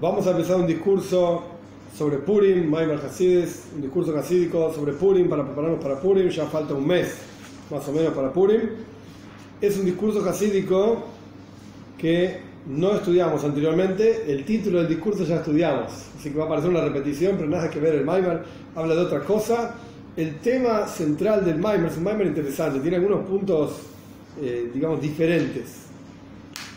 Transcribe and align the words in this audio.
Vamos 0.00 0.26
a 0.26 0.32
empezar 0.32 0.56
un 0.56 0.66
discurso 0.66 1.44
sobre 1.96 2.18
Purim, 2.18 2.68
Maimar 2.68 2.98
Hasides, 3.06 3.66
un 3.76 3.80
discurso 3.80 4.16
hasídico 4.18 4.72
sobre 4.74 4.92
Purim 4.92 5.28
para 5.28 5.44
prepararnos 5.44 5.80
para 5.80 6.00
Purim, 6.00 6.28
ya 6.30 6.46
falta 6.46 6.74
un 6.74 6.84
mes 6.84 7.16
más 7.70 7.86
o 7.86 7.92
menos 7.92 8.12
para 8.12 8.32
Purim. 8.32 8.60
Es 9.60 9.78
un 9.78 9.84
discurso 9.84 10.28
hasídico 10.28 11.04
que 11.96 12.40
no 12.66 12.96
estudiamos 12.96 13.44
anteriormente, 13.44 14.24
el 14.32 14.44
título 14.44 14.80
del 14.80 14.88
discurso 14.88 15.22
ya 15.22 15.36
estudiamos, 15.36 15.92
así 16.18 16.30
que 16.30 16.38
va 16.38 16.46
a 16.46 16.48
parecer 16.48 16.70
una 16.70 16.80
repetición, 16.80 17.36
pero 17.36 17.48
nada 17.48 17.70
que 17.70 17.78
ver, 17.78 17.94
el 17.94 18.04
Maimar 18.04 18.44
habla 18.74 18.96
de 18.96 19.00
otra 19.00 19.20
cosa. 19.20 19.76
El 20.16 20.40
tema 20.40 20.88
central 20.88 21.44
del 21.44 21.58
Maimar 21.58 21.92
es 21.92 21.96
un 21.96 22.02
Maimar 22.02 22.26
interesante, 22.26 22.80
tiene 22.80 22.96
algunos 22.96 23.24
puntos, 23.28 23.76
eh, 24.42 24.70
digamos, 24.74 25.00
diferentes. 25.00 25.84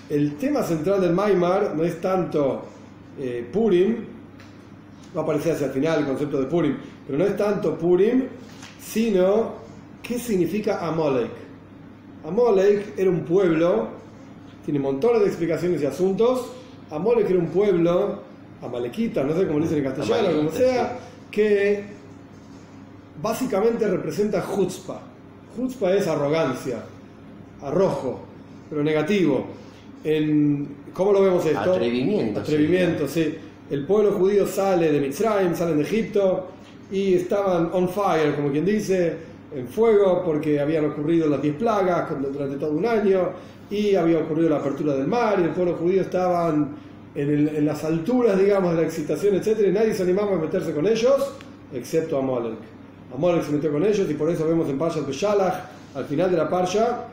El 0.08 0.36
tema 0.36 0.62
central 0.62 1.02
del 1.02 1.13
Maimar 1.13 1.73
no 1.76 1.84
es 1.84 1.99
tanto 1.99 2.77
eh, 3.20 3.48
Purim, 3.52 4.05
va 5.16 5.21
a 5.21 5.23
aparecer 5.23 5.53
hacia 5.53 5.67
el 5.67 5.73
final 5.73 5.99
el 5.99 6.05
concepto 6.05 6.39
de 6.39 6.45
Purim, 6.45 6.77
pero 7.05 7.17
no 7.17 7.26
es 7.26 7.35
tanto 7.38 7.77
Purim, 7.77 8.23
sino 8.80 9.53
qué 10.03 10.20
significa 10.20 10.85
Amalek. 10.85 11.31
Amalek 12.26 12.93
era 12.98 13.09
un 13.09 13.21
pueblo, 13.21 13.90
tiene 14.66 14.80
montones 14.80 15.21
de 15.21 15.27
explicaciones 15.27 15.81
y 15.81 15.85
asuntos. 15.85 16.52
Amalek 16.91 17.30
era 17.30 17.40
un 17.40 17.48
pueblo, 17.48 18.20
Amalequita, 18.62 19.23
no 19.23 19.35
sé 19.35 19.48
cómo 19.48 19.59
dicen 19.59 19.79
en 19.79 19.84
castellano, 19.84 20.38
como 20.38 20.52
sea, 20.52 20.98
que 21.29 21.84
básicamente 23.21 23.88
representa 23.88 24.43
Chutzpah. 24.43 25.02
Chutzpah 25.55 25.93
es 25.93 26.07
arrogancia, 26.07 26.84
arrojo, 27.62 28.21
pero 28.70 28.84
negativo. 28.84 29.45
En, 30.04 30.68
¿Cómo 30.94 31.13
lo 31.13 31.21
vemos 31.21 31.46
esto? 31.46 31.74
Atrevimiento. 31.74 32.40
Atrevimiento, 32.40 33.08
sí. 33.08 33.35
El 33.70 33.85
pueblo 33.85 34.13
judío 34.13 34.48
sale 34.48 34.91
de 34.91 35.02
Mitzrayim, 35.02 35.54
salen 35.55 35.77
de 35.77 35.84
Egipto 35.84 36.48
y 36.90 37.16
estaban 37.16 37.70
on 37.74 37.90
fire, 37.90 38.36
como 38.36 38.49
quien 38.49 38.66
dice, 38.66 39.18
en 39.54 39.68
fuego, 39.68 40.24
porque 40.24 40.60
habían 40.60 40.86
ocurrido 40.86 41.27
las 41.27 41.41
diez 41.41 41.55
plagas 41.55 42.10
durante 42.32 42.58
todo 42.58 42.71
un 42.71 42.86
año 42.86 43.30
y 43.70 43.96
había 43.96 44.20
ocurrido 44.20 44.49
la 44.49 44.58
apertura 44.58 44.94
del 44.96 45.08
mar 45.08 45.38
y 45.40 45.44
el 45.44 45.49
pueblo 45.49 45.76
judío 45.76 46.02
estaban 46.02 46.70
en, 47.14 47.49
en 47.49 47.66
las 47.66 47.84
alturas, 47.84 48.40
digamos, 48.40 48.71
de 48.71 48.82
la 48.82 48.88
excitación, 48.88 49.36
etc. 49.36 49.60
Y 49.68 49.71
nadie 49.71 49.93
se 49.93 50.04
animaba 50.04 50.36
a 50.36 50.40
meterse 50.40 50.71
con 50.74 50.88
ellos, 50.88 51.34
excepto 51.74 52.18
Amalek. 52.18 52.58
Amalek 53.14 53.43
se 53.43 53.52
metió 53.52 53.71
con 53.71 53.84
ellos 53.84 54.10
y 54.10 54.14
por 54.14 54.30
eso 54.30 54.48
vemos 54.48 54.70
en 54.70 54.77
Parsha 54.77 55.02
Beshalach, 55.02 55.66
al 55.96 56.05
final 56.05 56.32
de 56.32 56.38
la 56.38 56.49
Parsha, 56.49 57.08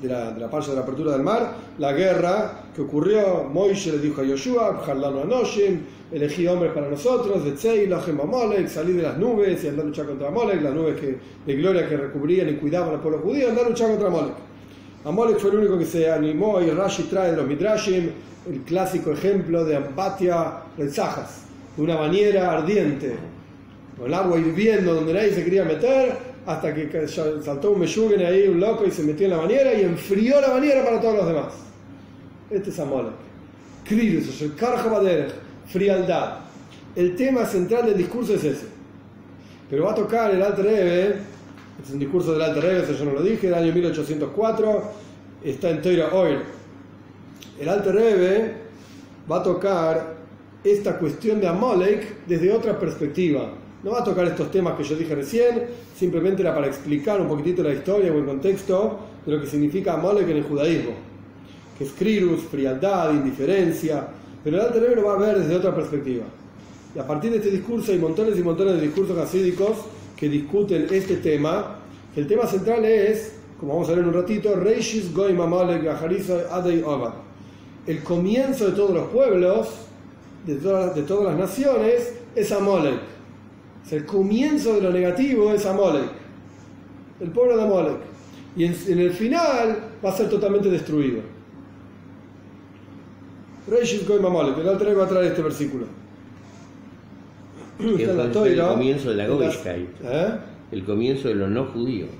de 0.00 0.08
la, 0.08 0.32
de 0.32 0.40
la 0.40 0.48
de 0.48 0.74
la 0.74 0.80
apertura 0.80 1.12
del 1.12 1.22
mar, 1.22 1.54
la 1.78 1.92
guerra 1.92 2.64
que 2.74 2.82
ocurrió, 2.82 3.44
Moishe 3.44 3.92
le 3.92 3.98
dijo 3.98 4.20
a 4.20 4.24
Yoshua, 4.24 4.82
Harlano 4.86 5.22
Anoshim, 5.22 5.80
elegí 6.12 6.46
hombres 6.46 6.72
para 6.72 6.88
nosotros, 6.88 7.44
de 7.44 7.52
Tzei, 7.52 7.86
Lochem 7.86 8.20
Amalek, 8.20 8.68
salí 8.68 8.92
de 8.92 9.02
las 9.02 9.18
nubes 9.18 9.62
y 9.62 9.68
andar 9.68 9.84
a 9.84 9.88
luchar 9.88 10.06
contra 10.06 10.28
Amalek, 10.28 10.62
las 10.62 10.74
nubes 10.74 11.00
que, 11.00 11.18
de 11.46 11.56
gloria 11.56 11.88
que 11.88 11.96
recubrían 11.96 12.48
y 12.48 12.54
cuidaban 12.54 12.94
al 12.94 13.00
pueblo 13.00 13.18
judío, 13.20 13.48
andar 13.48 13.66
a 13.66 13.68
luchar 13.68 13.88
contra 13.90 14.08
Amalek. 14.08 14.34
Amalek 15.04 15.38
fue 15.38 15.50
el 15.50 15.58
único 15.58 15.78
que 15.78 15.86
se 15.86 16.10
animó 16.10 16.60
y 16.60 16.70
Rashi 16.70 17.04
trae 17.04 17.30
de 17.30 17.36
los 17.36 17.46
Midrashim 17.46 18.10
el 18.48 18.62
clásico 18.62 19.12
ejemplo 19.12 19.64
de 19.64 19.76
Ampatia 19.76 20.62
Retzajas, 20.76 21.44
de 21.76 21.82
una 21.82 21.96
bañera 21.96 22.52
ardiente, 22.52 23.14
con 23.96 24.06
el 24.06 24.14
agua 24.14 24.38
hirviendo 24.38 24.94
donde 24.94 25.12
nadie 25.12 25.32
se 25.32 25.44
quería 25.44 25.64
meter, 25.64 26.29
hasta 26.46 26.74
que 26.74 27.08
saltó 27.08 27.72
un 27.72 27.80
meyuguen 27.80 28.24
ahí, 28.24 28.48
un 28.48 28.60
loco, 28.60 28.84
y 28.86 28.90
se 28.90 29.02
metió 29.02 29.26
en 29.26 29.32
la 29.32 29.38
bañera 29.38 29.74
y 29.74 29.82
enfrió 29.82 30.40
la 30.40 30.50
bañera 30.50 30.84
para 30.84 31.00
todos 31.00 31.16
los 31.16 31.26
demás. 31.26 31.54
Este 32.50 32.70
es 32.70 32.78
Amalek. 32.78 33.12
Krirus, 33.84 34.40
el 34.42 34.54
Karjabaderech, 34.54 35.32
frialdad. 35.66 36.38
El 36.96 37.14
tema 37.16 37.44
central 37.44 37.86
del 37.86 37.96
discurso 37.96 38.34
es 38.34 38.44
ese. 38.44 38.66
Pero 39.68 39.84
va 39.84 39.92
a 39.92 39.94
tocar 39.94 40.34
el 40.34 40.42
Alter 40.42 40.64
Rebbe, 40.64 41.16
es 41.82 41.90
un 41.92 41.98
discurso 41.98 42.32
del 42.32 42.42
Alter 42.42 42.62
Rebbe, 42.62 42.82
eso 42.82 42.92
yo 42.92 43.04
no 43.04 43.12
lo 43.12 43.22
dije, 43.22 43.46
del 43.46 43.54
año 43.54 43.72
1804, 43.72 44.82
está 45.44 45.70
en 45.70 45.82
Teira 45.82 46.12
Oil. 46.12 46.40
El 47.60 47.68
Alter 47.68 47.94
Rebbe 47.94 48.54
va 49.30 49.38
a 49.38 49.42
tocar 49.42 50.16
esta 50.64 50.98
cuestión 50.98 51.40
de 51.40 51.46
Amalek 51.46 52.26
desde 52.26 52.52
otra 52.52 52.78
perspectiva 52.78 53.52
no 53.82 53.92
va 53.92 54.00
a 54.00 54.04
tocar 54.04 54.26
estos 54.26 54.50
temas 54.50 54.76
que 54.76 54.84
yo 54.84 54.96
dije 54.96 55.14
recién, 55.14 55.64
simplemente 55.96 56.42
era 56.42 56.54
para 56.54 56.66
explicar 56.66 57.20
un 57.20 57.28
poquitito 57.28 57.62
la 57.62 57.72
historia 57.72 58.12
o 58.12 58.18
el 58.18 58.26
contexto 58.26 58.98
de 59.24 59.32
lo 59.32 59.40
que 59.40 59.46
significa 59.46 59.94
Amalek 59.94 60.28
en 60.28 60.36
el 60.38 60.42
judaísmo, 60.42 60.92
que 61.78 61.84
es 61.84 61.92
krirus, 61.92 62.42
frialdad, 62.42 63.12
indiferencia, 63.14 64.06
pero 64.44 64.56
el 64.56 64.62
Alter 64.62 64.96
lo 64.96 65.04
va 65.04 65.14
a 65.14 65.18
ver 65.18 65.38
desde 65.38 65.56
otra 65.56 65.74
perspectiva. 65.74 66.24
Y 66.94 66.98
a 66.98 67.06
partir 67.06 67.30
de 67.30 67.38
este 67.38 67.50
discurso 67.50 67.92
hay 67.92 67.98
montones 67.98 68.38
y 68.38 68.42
montones 68.42 68.74
de 68.74 68.82
discursos 68.82 69.16
hasídicos 69.16 69.76
que 70.16 70.28
discuten 70.28 70.86
este 70.90 71.16
tema, 71.16 71.76
el 72.16 72.26
tema 72.26 72.46
central 72.46 72.84
es, 72.84 73.36
como 73.58 73.74
vamos 73.74 73.88
a 73.88 73.92
ver 73.92 74.00
en 74.00 74.08
un 74.08 74.14
ratito, 74.14 74.56
Reishis 74.56 75.14
Goim 75.14 75.40
Amalek 75.40 75.86
Adei 75.86 76.84
El 77.86 78.02
comienzo 78.02 78.66
de 78.66 78.72
todos 78.72 78.90
los 78.90 79.08
pueblos, 79.08 79.68
de 80.46 80.56
todas, 80.56 80.94
de 80.94 81.02
todas 81.02 81.32
las 81.32 81.38
naciones, 81.38 82.14
es 82.34 82.52
Amalek 82.52 83.19
el 83.90 84.04
comienzo 84.04 84.74
de 84.74 84.82
lo 84.82 84.90
negativo 84.90 85.52
es 85.52 85.66
Amalek, 85.66 86.10
el 87.20 87.30
pueblo 87.30 87.56
de 87.56 87.62
Amalek. 87.62 87.98
Y 88.56 88.64
en, 88.64 88.98
el 88.98 89.12
final 89.12 89.78
va 90.04 90.10
a 90.10 90.12
ser 90.12 90.28
totalmente 90.28 90.70
destruido. 90.70 91.20
Reishis 93.68 94.06
Goim 94.06 94.24
Amalek, 94.24 94.58
el 94.58 94.68
otro 94.68 94.96
va 94.96 95.04
a 95.04 95.08
traer 95.08 95.26
este 95.26 95.42
versículo. 95.42 95.86
el 97.78 98.32
comienzo 98.58 99.10
de 99.10 99.16
la. 99.16 99.26
¿Eh? 99.26 100.38
El 100.72 100.84
comienzo 100.84 101.28
de 101.28 101.34
los 101.34 101.50
no 101.50 101.66
judíos. 101.66 102.10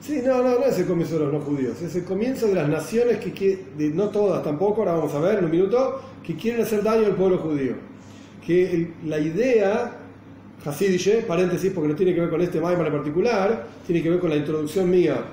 Sí, 0.00 0.20
no, 0.24 0.42
no, 0.42 0.60
no 0.60 0.64
es 0.64 0.78
el 0.78 0.86
comienzo 0.86 1.18
de 1.18 1.24
los 1.24 1.32
no 1.32 1.40
judíos, 1.40 1.82
es 1.82 1.96
el 1.96 2.04
comienzo 2.04 2.46
de 2.46 2.54
las 2.54 2.68
naciones 2.68 3.18
que, 3.18 3.64
no 3.94 4.10
todas 4.10 4.44
tampoco, 4.44 4.82
ahora 4.82 4.92
vamos 4.92 5.12
a 5.12 5.18
ver 5.18 5.38
en 5.38 5.46
un 5.46 5.50
minuto, 5.50 6.00
que 6.24 6.36
quieren 6.36 6.62
hacer 6.62 6.84
daño 6.84 7.06
al 7.06 7.16
pueblo 7.16 7.38
judío. 7.38 7.74
Que 8.46 8.92
la 9.04 9.18
idea 9.18 9.97
Hasidiche, 10.64 11.22
paréntesis 11.22 11.72
porque 11.72 11.88
no 11.88 11.94
tiene 11.94 12.14
que 12.14 12.20
ver 12.20 12.30
con 12.30 12.40
este 12.40 12.60
Maimar 12.60 12.86
en 12.86 12.92
particular, 12.92 13.66
tiene 13.86 14.02
que 14.02 14.10
ver 14.10 14.18
con 14.18 14.30
la 14.30 14.36
introducción 14.36 14.90
mía. 14.90 15.24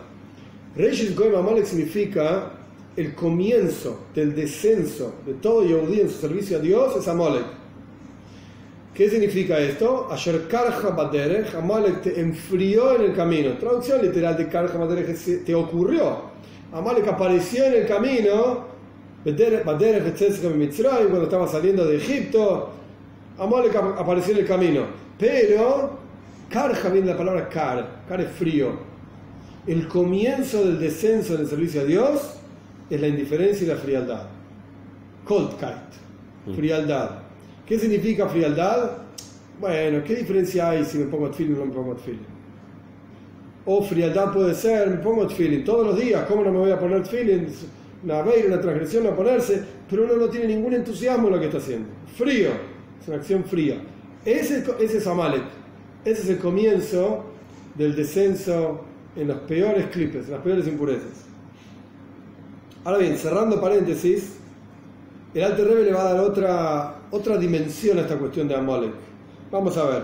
Reishis 0.75 1.15
Goim 1.15 1.35
Amalek 1.35 1.65
significa 1.65 2.51
el 2.95 3.13
comienzo 3.13 4.05
del 4.13 4.35
descenso 4.35 5.15
de 5.25 5.33
todo 5.35 5.65
Yehudi 5.65 6.01
en 6.01 6.09
su 6.09 6.19
servicio 6.19 6.57
a 6.57 6.59
Dios 6.59 6.95
es 6.97 7.07
Amalek. 7.07 7.45
¿Qué 8.93 9.09
significa 9.09 9.59
esto? 9.59 10.07
Ayer 10.09 10.47
Karja 10.47 10.89
Baderech, 10.91 11.53
Amalek 11.55 12.01
te 12.01 12.19
enfrió 12.19 12.95
en 12.95 13.01
el 13.01 13.13
camino. 13.13 13.57
Traducción 13.57 14.01
literal 14.01 14.37
de 14.37 14.47
Karja 14.47 14.77
Baderech 14.77 15.43
te 15.43 15.53
ocurrió. 15.53 16.33
Amalek 16.71 17.07
apareció 17.07 17.65
en 17.65 17.73
el 17.73 17.87
camino, 17.87 18.65
Baderech 19.25 19.63
cuando 19.63 21.23
estaba 21.23 21.47
saliendo 21.47 21.85
de 21.85 21.97
Egipto. 21.97 22.69
Amalek 23.37 23.75
apareció 23.75 24.33
en 24.33 24.39
el 24.39 24.47
camino. 24.47 24.81
Pero, 25.17 25.97
Karja 26.49 26.89
viene 26.89 27.07
la 27.07 27.17
palabra 27.17 27.49
Kar, 27.49 28.03
Kar 28.07 28.21
es 28.21 28.31
frío. 28.31 28.95
El 29.67 29.87
comienzo 29.87 30.63
del 30.63 30.79
descenso 30.79 31.35
en 31.35 31.41
el 31.41 31.47
servicio 31.47 31.81
a 31.81 31.85
Dios 31.85 32.35
es 32.89 33.01
la 33.01 33.07
indiferencia 33.07 33.65
y 33.65 33.67
la 33.67 33.77
frialdad. 33.77 34.23
Coldkeit, 35.25 35.75
mm. 36.45 36.53
frialdad. 36.53 37.09
¿Qué 37.65 37.79
significa 37.79 38.27
frialdad? 38.29 38.91
Bueno, 39.59 40.03
¿qué 40.03 40.15
diferencia 40.15 40.69
hay 40.69 40.85
si 40.85 40.99
me 40.99 41.05
pongo 41.05 41.31
feeling 41.33 41.55
o 41.55 41.59
no 41.59 41.65
me 41.65 41.73
pongo 41.73 41.95
feeling? 41.95 42.19
O 43.65 43.81
frialdad 43.81 44.31
puede 44.31 44.53
ser, 44.53 44.89
me 44.89 44.97
pongo 44.97 45.27
feeling 45.27 45.63
todos 45.63 45.87
los 45.87 45.99
días, 45.99 46.25
¿cómo 46.27 46.43
no 46.43 46.51
me 46.51 46.59
voy 46.59 46.71
a 46.71 46.79
poner 46.79 47.03
feeling? 47.05 47.47
Una 48.03 48.21
vez, 48.21 48.45
una 48.45 48.61
transgresión, 48.61 49.05
no 49.05 49.15
ponerse, 49.15 49.63
pero 49.89 50.03
uno 50.03 50.15
no 50.17 50.29
tiene 50.29 50.47
ningún 50.47 50.73
entusiasmo 50.73 51.27
en 51.27 51.33
lo 51.33 51.39
que 51.39 51.45
está 51.47 51.57
haciendo. 51.57 51.87
Frío, 52.15 52.49
es 53.01 53.07
una 53.07 53.17
acción 53.17 53.43
fría. 53.43 53.81
Ese, 54.25 54.63
es 54.79 55.07
Amalek. 55.07 55.43
Ese 56.03 56.21
es 56.23 56.29
el 56.29 56.37
comienzo 56.39 57.25
del 57.75 57.95
descenso 57.95 58.81
en 59.15 59.27
los 59.27 59.37
peores 59.39 59.87
clipes, 59.87 60.25
en 60.25 60.33
las 60.33 60.41
peores 60.41 60.67
impurezas. 60.67 61.25
Ahora 62.83 62.99
bien, 62.99 63.17
cerrando 63.17 63.61
paréntesis, 63.61 64.37
el 65.33 65.43
Alter 65.43 65.67
Rebbe 65.67 65.83
le 65.83 65.93
va 65.93 66.01
a 66.01 66.13
dar 66.13 66.19
otra, 66.21 66.95
otra 67.11 67.37
dimensión 67.37 67.97
a 67.97 68.01
esta 68.01 68.17
cuestión 68.17 68.47
de 68.47 68.55
Amalek. 68.55 68.93
Vamos 69.51 69.77
a 69.77 69.85
ver. 69.85 70.03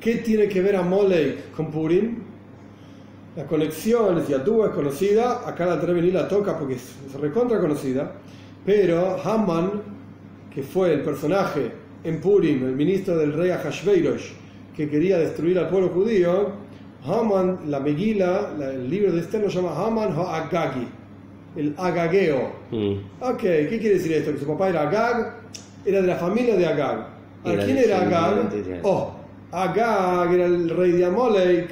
¿Qué 0.00 0.16
tiene 0.16 0.48
que 0.48 0.60
ver 0.62 0.76
Amalek 0.76 1.52
con 1.52 1.70
Purim? 1.70 2.18
La 3.36 3.46
conexión, 3.46 4.24
si 4.26 4.32
tú 4.44 4.64
es 4.64 4.70
conocida, 4.70 5.48
acá 5.48 5.64
el 5.64 5.70
Alter 5.70 5.90
Rebbe 5.90 6.02
ni 6.02 6.10
la 6.10 6.26
toca 6.26 6.58
porque 6.58 6.74
es, 6.74 6.94
es 7.06 7.14
recontra 7.20 7.60
conocida, 7.60 8.12
pero 8.64 9.16
Haman, 9.22 9.97
que 10.58 10.64
fue 10.64 10.92
el 10.92 11.02
personaje 11.02 11.70
en 12.02 12.20
Purim, 12.20 12.66
el 12.66 12.74
ministro 12.74 13.16
del 13.16 13.32
rey 13.32 13.50
Ahashveirosh, 13.50 14.32
que 14.76 14.90
quería 14.90 15.16
destruir 15.16 15.56
al 15.56 15.68
pueblo 15.68 15.90
judío, 15.90 16.50
Haman, 17.04 17.60
la 17.70 17.78
Megila, 17.78 18.56
el 18.60 18.90
libro 18.90 19.12
de 19.12 19.20
Esther 19.20 19.42
lo 19.42 19.46
llama 19.46 19.70
Haman 19.76 20.10
Ha'agagi. 20.10 20.88
el 21.54 21.74
Agageo. 21.78 22.50
Mm. 22.72 22.94
Ok, 23.20 23.38
¿qué 23.38 23.78
quiere 23.80 23.98
decir 23.98 24.14
esto? 24.14 24.32
Que 24.32 24.38
su 24.38 24.48
papá 24.48 24.70
era 24.70 24.88
Agag, 24.88 25.36
era 25.86 26.00
de 26.00 26.08
la 26.08 26.16
familia 26.16 26.56
de 26.56 26.66
Agag. 26.66 27.06
¿A 27.44 27.64
quién 27.64 27.78
era 27.78 28.00
Agag? 28.00 28.50
Oh, 28.82 29.12
Agag 29.52 30.34
era 30.34 30.46
el 30.46 30.70
rey 30.70 30.90
de 30.90 31.04
Amalek. 31.04 31.70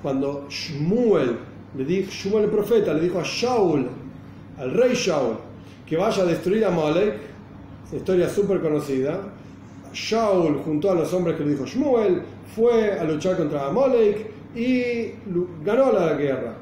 Cuando 0.00 0.46
Shmuel, 0.48 1.36
le 1.76 1.84
dijo, 1.84 2.10
Shmuel 2.10 2.44
el 2.44 2.50
profeta, 2.50 2.94
le 2.94 3.00
dijo 3.00 3.20
a 3.20 3.22
Shaul, 3.22 3.86
al 4.58 4.70
rey 4.72 4.94
Shaul, 4.94 5.36
que 5.84 5.98
vaya 5.98 6.22
a 6.22 6.24
destruir 6.26 6.64
a 6.64 6.68
Amalek, 6.68 7.33
esa 7.33 7.33
historia 7.96 8.28
súper 8.28 8.60
conocida. 8.60 9.20
Shaul, 9.92 10.58
junto 10.64 10.90
a 10.90 10.94
los 10.94 11.12
hombres 11.12 11.36
que 11.36 11.44
le 11.44 11.50
dijo 11.52 11.64
Shmuel, 11.64 12.22
fue 12.54 12.98
a 12.98 13.04
luchar 13.04 13.36
contra 13.36 13.66
Amalek 13.66 14.26
y 14.54 15.12
ganó 15.64 15.92
la 15.92 16.14
guerra. 16.14 16.54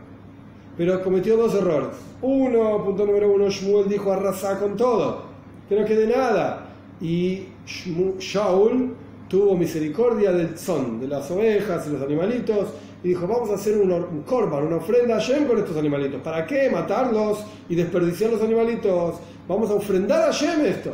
Pero 0.77 1.03
cometió 1.03 1.37
dos 1.37 1.55
errores. 1.55 1.89
Uno, 2.21 2.85
punto 2.85 3.07
número 3.07 3.33
uno, 3.33 3.49
Shmuel 3.49 3.89
dijo 3.89 4.13
arrasar 4.13 4.59
con 4.59 4.77
todo, 4.77 5.23
que 5.69 5.79
no 5.79 5.85
quede 5.85 6.07
nada. 6.07 6.69
Y 7.01 7.47
Shaul 7.67 8.95
tuvo 9.29 9.57
misericordia 9.57 10.33
del 10.33 10.57
son, 10.59 11.01
de 11.01 11.09
las 11.09 11.31
ovejas 11.31 11.87
y 11.87 11.93
los 11.93 12.03
animalitos, 12.03 12.69
y 13.03 13.09
dijo, 13.09 13.27
vamos 13.27 13.51
a 13.51 13.55
hacer 13.55 13.79
un, 13.79 13.91
un 13.91 14.23
korban, 14.23 14.65
una 14.65 14.77
ofrenda 14.77 15.17
a 15.17 15.19
Shem 15.19 15.47
con 15.47 15.59
estos 15.59 15.77
animalitos. 15.77 16.21
¿Para 16.21 16.47
qué? 16.47 16.71
Matarlos 16.71 17.45
y 17.69 17.75
desperdiciar 17.75 18.31
los 18.31 18.43
animalitos. 18.43 19.17
Vamos 19.49 19.71
a 19.71 19.75
ofrendar 19.75 20.29
a 20.29 20.31
Shem 20.31 20.65
esto. 20.67 20.93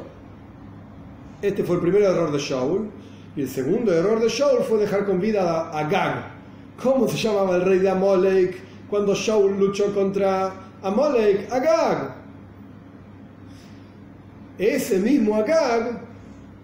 Este 1.41 1.63
fue 1.63 1.77
el 1.77 1.83
primer 1.83 2.03
error 2.03 2.33
de 2.33 2.39
Shaul. 2.39 2.91
Y 3.37 3.43
el 3.43 3.49
segundo 3.49 3.93
error 3.93 4.21
de 4.21 4.29
Shaul 4.29 4.65
fue 4.65 4.79
dejar 4.79 5.07
con 5.07 5.21
vida 5.21 5.43
a 5.43 5.79
Agag. 5.79 6.33
¿Cómo 6.83 7.07
se 7.07 7.17
llamaba 7.17 7.57
el 7.57 7.63
rey 7.63 7.79
de 7.79 7.89
Amalek 7.89 8.57
cuando 8.91 9.15
Shaul 9.15 9.57
luchó 9.59 9.95
contra 9.95 10.53
Amalek? 10.83 11.53
Agag. 11.53 12.17
Ese 14.59 14.99
mismo 14.99 15.37
Agag, 15.37 16.01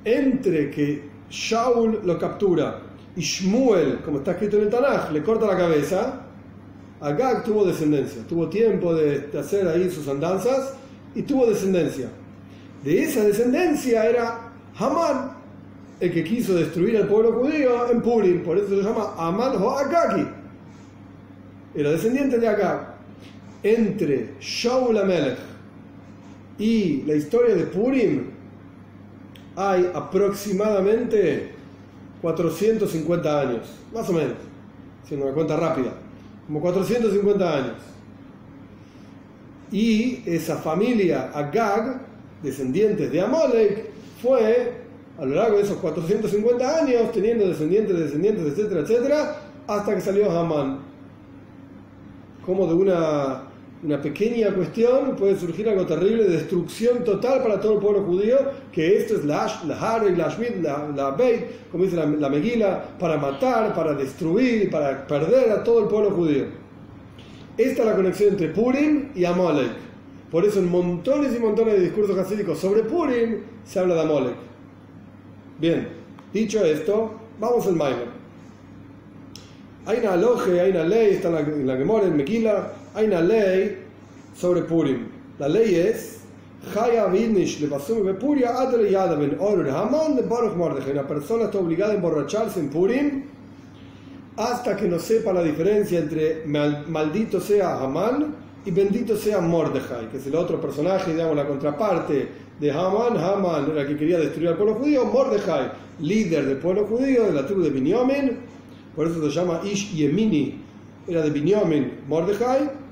entre 0.05 0.71
que 0.71 1.09
Shaul 1.31 2.01
lo 2.05 2.19
captura 2.19 2.81
y 3.17 3.21
Shmuel, 3.21 4.01
como 4.05 4.19
está 4.19 4.33
escrito 4.33 4.57
en 4.57 4.65
el 4.65 4.71
Tanaj, 4.71 5.13
le 5.13 5.23
corta 5.23 5.47
la 5.47 5.57
cabeza, 5.57 6.21
Agag 7.01 7.45
tuvo 7.45 7.65
descendencia, 7.65 8.23
tuvo 8.29 8.49
tiempo 8.49 8.93
de, 8.95 9.31
hacer 9.39 9.69
ahí 9.69 9.89
sus 9.89 10.09
andanzas 10.09 10.75
y 11.15 11.23
tuvo 11.23 11.47
descendencia. 11.47 12.09
De 12.83 13.03
esa 13.03 13.23
descendencia 13.23 14.05
era 14.05 14.54
Haman, 14.77 15.31
el 16.01 16.13
que 16.13 16.25
quiso 16.25 16.55
destruir 16.55 16.97
al 16.97 17.09
pueblo 17.09 17.33
judío 17.33 17.91
en 17.91 18.03
Purim, 18.03 18.43
por 18.43 18.59
eso 18.59 18.69
se 18.69 18.83
llama 18.83 19.15
Aman 19.17 19.57
o 19.63 19.71
Agagi. 19.71 20.27
Era 21.75 21.91
descendiente 21.91 22.39
de 22.39 22.49
Agag. 22.49 22.95
Entre 23.63 24.35
Shaul 24.41 24.99
Amelech 24.99 25.39
y 26.59 27.03
la 27.03 27.15
historia 27.15 27.55
de 27.55 27.65
Purim 27.65 28.31
hay 29.57 29.91
aproximadamente 29.95 31.53
450 32.21 33.41
años, 33.41 33.63
más 33.93 34.09
o 34.09 34.13
menos, 34.13 34.35
haciendo 35.03 35.27
una 35.27 35.35
cuenta 35.35 35.57
rápida, 35.57 35.95
como 36.47 36.61
450 36.61 37.57
años. 37.57 37.77
Y 39.73 40.23
esa 40.27 40.57
familia 40.57 41.31
Agag, 41.33 42.01
descendientes 42.43 43.11
de 43.11 43.21
Amalek, 43.21 43.94
fue 44.25 44.73
a 45.19 45.25
lo 45.25 45.35
largo 45.35 45.59
de 45.59 45.65
esos 45.65 45.77
450 45.77 46.79
años 46.79 47.13
teniendo 47.13 47.47
descendientes, 47.47 47.97
descendientes, 47.97 48.47
etcétera, 48.47 48.81
etcétera, 48.81 49.37
hasta 49.67 49.95
que 49.95 50.01
salió 50.01 50.31
Hamán. 50.31 50.79
Como 52.45 52.67
de 52.67 52.75
una, 52.75 53.43
una 53.83 54.01
pequeña 54.03 54.53
cuestión 54.53 55.15
puede 55.17 55.37
surgir 55.37 55.69
algo 55.69 55.87
terrible 55.87 56.25
de 56.25 56.31
destrucción 56.31 57.05
total 57.05 57.43
para 57.43 57.61
todo 57.61 57.75
el 57.75 57.79
pueblo 57.81 58.03
judío, 58.03 58.39
que 58.73 58.97
esto 58.97 59.15
es 59.17 59.25
la, 59.25 59.47
la 59.67 59.79
Harry, 59.79 60.17
la 60.17 60.31
Schmidt, 60.31 60.63
la, 60.63 60.89
la 60.95 61.11
Beit, 61.13 61.71
como 61.71 61.85
dice 61.85 61.97
la, 61.97 62.07
la 62.07 62.29
Megila, 62.29 62.97
para 62.99 63.17
matar, 63.19 63.75
para 63.75 63.95
destruir, 63.95 64.71
para 64.71 65.07
perder 65.07 65.53
a 65.53 65.63
todo 65.63 65.81
el 65.81 65.89
pueblo 65.89 66.11
judío. 66.11 66.47
Esta 67.57 67.83
es 67.83 67.89
la 67.89 67.95
conexión 67.95 68.31
entre 68.31 68.49
Purim 68.49 69.11
y 69.15 69.25
Amalek. 69.25 69.84
Por 70.35 70.45
eso 70.45 70.59
en 70.59 70.69
montones 70.69 71.33
y 71.37 71.39
montones 71.39 71.75
de 71.75 71.83
discursos 71.83 72.19
hasídicos 72.19 72.59
sobre 72.59 72.83
Purim 72.83 73.37
se 73.65 73.79
habla 73.79 73.95
de 73.95 74.01
Amalek. 74.01 74.35
Bien, 75.61 75.89
dicho 76.33 76.65
esto, 76.65 77.13
vamos 77.39 77.65
al 77.69 77.77
Maimer. 77.77 78.09
Hay 79.87 79.99
una 79.99 80.17
loge, 80.17 80.61
hay 80.61 80.73
una 80.73 80.83
ley, 80.83 81.15
está 81.15 81.29
en 81.29 81.35
la, 81.35 81.41
en 81.43 81.67
la 81.69 81.77
Gemora, 81.77 82.09
en 82.09 82.17
Mequila, 82.17 82.73
hay 82.97 83.07
una 83.07 83.21
ley 83.21 83.79
sobre 84.37 84.63
Purim. 84.63 85.07
La 85.39 85.49
ley 85.49 85.77
es 85.77 86.23
Una 90.91 91.07
persona 91.07 91.45
está 91.45 91.59
obligada 91.59 91.93
a 91.93 91.95
emborracharse 91.95 92.59
en 92.59 92.71
Purim 92.71 93.23
hasta 94.37 94.75
que 94.75 94.89
no 94.89 94.99
sepa 94.99 95.33
la 95.33 95.45
diferencia 95.45 96.01
entre 96.01 96.45
maldito 96.45 97.41
sea 97.41 97.79
Haman 97.79 98.43
y 98.65 98.71
bendito 98.71 99.17
sea 99.17 99.41
Mordejai, 99.41 100.09
que 100.11 100.17
es 100.17 100.27
el 100.27 100.35
otro 100.37 100.61
personaje, 100.61 101.13
digamos, 101.13 101.37
la 101.37 101.47
contraparte 101.47 102.29
de 102.59 102.71
Haman. 102.71 103.17
Haman 103.17 103.71
era 103.71 103.83
el 103.83 103.89
que 103.89 103.97
quería 103.97 104.19
destruir 104.19 104.49
al 104.49 104.57
pueblo 104.57 104.77
judío. 104.77 105.05
Mordejai, 105.05 105.73
líder 106.01 106.47
del 106.47 106.59
pueblo 106.59 106.87
judío, 106.87 107.25
de 107.25 107.33
la 107.33 107.47
tribu 107.47 107.63
de 107.63 107.71
Binyamin, 107.71 108.39
por 108.97 109.07
eso 109.07 109.23
se 109.23 109.35
llama 109.35 109.61
Ish 109.65 109.95
Yemini, 109.95 110.63
era 111.07 111.21
de 111.23 111.31
Binyamin 111.31 111.93
Mordejai. 112.09 112.85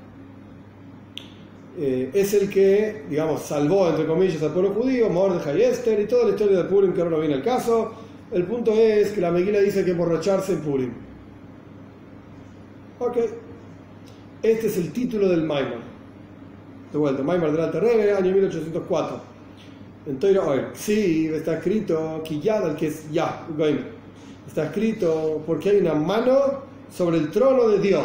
Eh, 1.75 2.11
es 2.13 2.35
el 2.35 2.49
que, 2.49 3.05
digamos, 3.09 3.41
salvó, 3.41 3.89
entre 3.89 4.05
comillas, 4.05 4.43
al 4.43 4.51
pueblo 4.51 4.73
judío, 4.73 5.09
Mordejai 5.09 5.63
Esther, 5.63 5.99
y 5.99 6.05
toda 6.05 6.25
la 6.25 6.29
historia 6.31 6.57
de 6.57 6.63
Purim, 6.65 6.93
que 6.93 7.01
ahora 7.01 7.15
no 7.15 7.19
viene 7.19 7.35
el 7.35 7.43
caso. 7.43 7.93
El 8.31 8.43
punto 8.43 8.71
es 8.73 9.11
que 9.11 9.21
la 9.21 9.31
Megila 9.31 9.59
dice 9.59 9.83
que 9.83 9.91
emborracharse 9.91 10.53
en 10.53 10.59
Purim. 10.59 10.91
Ok. 12.99 13.17
Este 14.43 14.67
es 14.67 14.75
el 14.75 14.91
título 14.91 15.29
del 15.29 15.43
Maimar. 15.43 15.79
De 16.91 16.97
vuelta, 16.97 17.23
Maimar 17.23 17.53
del 17.53 17.61
Alta 17.61 17.79
Rebe, 17.79 18.11
año 18.11 18.29
1804. 18.33 19.21
En 20.05 20.37
hoy, 20.37 20.59
sí, 20.73 21.29
está 21.33 21.59
escrito, 21.59 22.21
al 22.21 22.75
que 22.75 22.87
es 22.87 23.09
ya, 23.09 23.47
Está 24.45 24.65
escrito 24.65 25.41
porque 25.47 25.69
hay 25.69 25.77
una 25.77 25.93
mano 25.93 26.61
sobre 26.91 27.19
el 27.19 27.31
trono 27.31 27.69
de 27.69 27.79
Dios. 27.79 28.03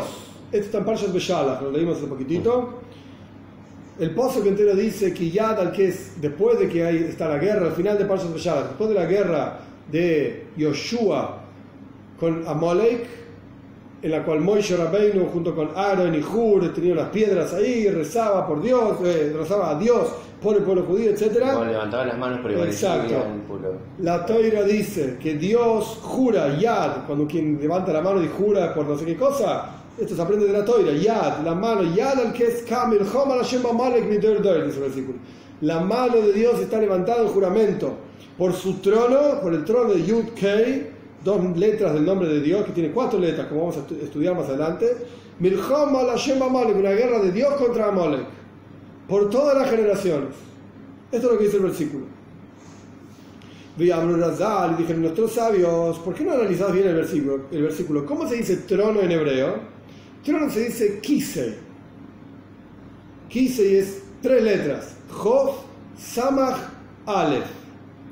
Esto 0.53 0.67
está 0.67 0.79
en 0.79 0.85
Parshas 0.85 1.13
Beshalach, 1.13 1.61
lo 1.61 1.73
leímos 1.73 1.99
hace 1.99 2.07
poquitito. 2.07 2.83
El 3.99 4.15
pozo 4.15 4.41
que 4.41 4.51
entero 4.51 4.77
dice 4.77 5.13
Kiyad 5.13 5.59
al 5.59 5.73
que 5.73 5.89
es 5.89 6.21
después 6.21 6.57
de 6.61 6.69
que 6.69 6.85
hay, 6.85 6.99
está 6.99 7.29
la 7.29 7.39
guerra, 7.39 7.67
al 7.67 7.73
final 7.73 7.99
de 7.99 8.05
Parshas 8.05 8.33
Beshalach, 8.33 8.69
después 8.69 8.91
de 8.91 8.95
la 8.95 9.07
guerra 9.07 9.59
de 9.91 10.47
Yoshua 10.57 11.41
con 12.21 12.47
Amalek, 12.47 13.28
en 14.01 14.11
la 14.11 14.25
cual 14.25 14.41
Moishe 14.41 14.77
Rabbeinu 14.77 15.27
junto 15.33 15.55
con 15.55 15.71
Aaron 15.75 16.15
y 16.15 16.23
Hur 16.23 16.73
tenían 16.73 16.97
las 16.97 17.09
piedras 17.09 17.53
ahí, 17.53 17.89
rezaba 17.89 18.47
por 18.47 18.63
Dios, 18.63 18.99
eh, 19.05 19.35
rezaba 19.37 19.71
a 19.71 19.79
Dios 19.79 20.09
por 20.41 20.57
el 20.57 20.63
pueblo 20.63 20.85
judío, 20.85 21.11
etc. 21.11 21.45
levantaba 21.67 22.05
las 22.05 22.17
manos 22.17 22.41
por 22.41 22.53
Exacto. 22.53 23.25
La 23.99 24.25
Toira 24.25 24.63
dice 24.63 25.17
que 25.21 25.35
Dios 25.35 25.99
jura, 26.01 26.57
Yad, 26.57 27.07
cuando 27.07 27.27
quien 27.27 27.59
levanta 27.61 27.93
la 27.93 28.01
mano 28.01 28.23
y 28.23 28.29
jura 28.29 28.73
por 28.73 28.87
no 28.87 28.97
sé 28.97 29.05
qué 29.05 29.17
cosa, 29.17 29.71
esto 29.99 30.15
se 30.15 30.23
aprende 30.23 30.47
de 30.47 30.53
la 30.53 30.65
Toira, 30.65 30.93
Yad, 30.93 31.41
la 31.45 31.55
mano, 31.55 31.83
Yad 31.83 32.21
al 32.21 32.33
que 32.33 32.45
es 32.45 32.63
Kamil, 32.63 33.01
Malek 33.75 34.09
dice 34.09 34.29
el 34.29 34.43
versículo. 34.81 35.19
La 35.61 35.81
mano 35.81 36.19
de 36.19 36.33
Dios 36.33 36.61
está 36.61 36.79
levantada 36.79 37.23
en 37.23 37.29
juramento 37.29 37.95
por 38.39 38.53
su 38.53 38.75
trono, 38.75 39.41
por 39.43 39.53
el 39.53 39.65
trono 39.65 39.91
de 39.93 40.05
Yud 40.05 40.29
Kei, 40.37 40.98
dos 41.25 41.57
letras 41.57 41.95
del 41.95 42.05
nombre 42.05 42.29
de 42.29 42.41
Dios, 42.41 42.65
que 42.65 42.73
tiene 42.73 42.91
cuatro 42.91 43.19
letras, 43.19 43.47
como 43.49 43.61
vamos 43.63 43.77
a 43.77 44.05
estudiar 44.05 44.35
más 44.37 44.49
adelante. 44.49 44.97
Milcham 45.39 45.95
Hashem 45.95 46.43
Amalek, 46.43 46.77
una 46.77 46.91
guerra 46.91 47.21
de 47.21 47.33
Dios 47.33 47.55
contra 47.55 47.89
Amalek, 47.89 48.27
por 49.09 49.31
todas 49.31 49.57
las 49.57 49.71
generaciones. 49.71 50.35
Esto 51.13 51.27
es 51.27 51.33
lo 51.33 51.39
que 51.39 51.45
dice 51.45 51.57
el 51.57 51.63
versículo. 51.63 52.05
Vi 53.77 53.93
a 53.93 54.01
Razal 54.01 54.73
y 54.73 54.83
dijeron 54.83 55.03
nuestros 55.03 55.33
sabios, 55.33 55.99
¿por 56.01 56.13
qué 56.13 56.25
no 56.25 56.33
analizás 56.33 56.73
bien 56.73 56.89
el 56.89 56.97
versículo? 56.97 57.45
el 57.53 57.63
versículo? 57.63 58.05
¿Cómo 58.05 58.29
se 58.29 58.37
dice 58.37 58.57
trono 58.57 59.01
en 59.01 59.13
hebreo? 59.13 59.55
Trono 60.25 60.51
se 60.51 60.65
dice 60.65 60.99
kisei. 61.01 61.55
Kisei 63.29 63.77
es 63.77 64.03
tres 64.21 64.43
letras. 64.43 64.97
Jof, 65.11 65.59
Samach, 65.97 66.59
Aleph. 67.07 67.47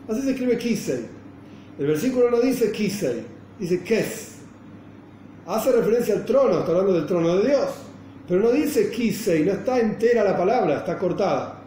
Así 0.08 0.22
se 0.22 0.30
escribe 0.30 0.56
kisei. 0.56 1.15
El 1.78 1.86
versículo 1.86 2.30
no 2.30 2.40
dice 2.40 2.72
Kisei, 2.72 3.24
dice 3.58 3.82
Kes. 3.82 4.36
Hace 5.46 5.72
referencia 5.72 6.14
al 6.14 6.24
trono, 6.24 6.60
está 6.60 6.72
hablando 6.72 6.94
del 6.94 7.06
trono 7.06 7.36
de 7.36 7.48
Dios. 7.48 7.68
Pero 8.28 8.40
no 8.40 8.50
dice 8.50 8.90
Kisei, 8.90 9.44
no 9.44 9.52
está 9.52 9.78
entera 9.78 10.24
la 10.24 10.36
palabra, 10.36 10.78
está 10.78 10.98
cortada. 10.98 11.60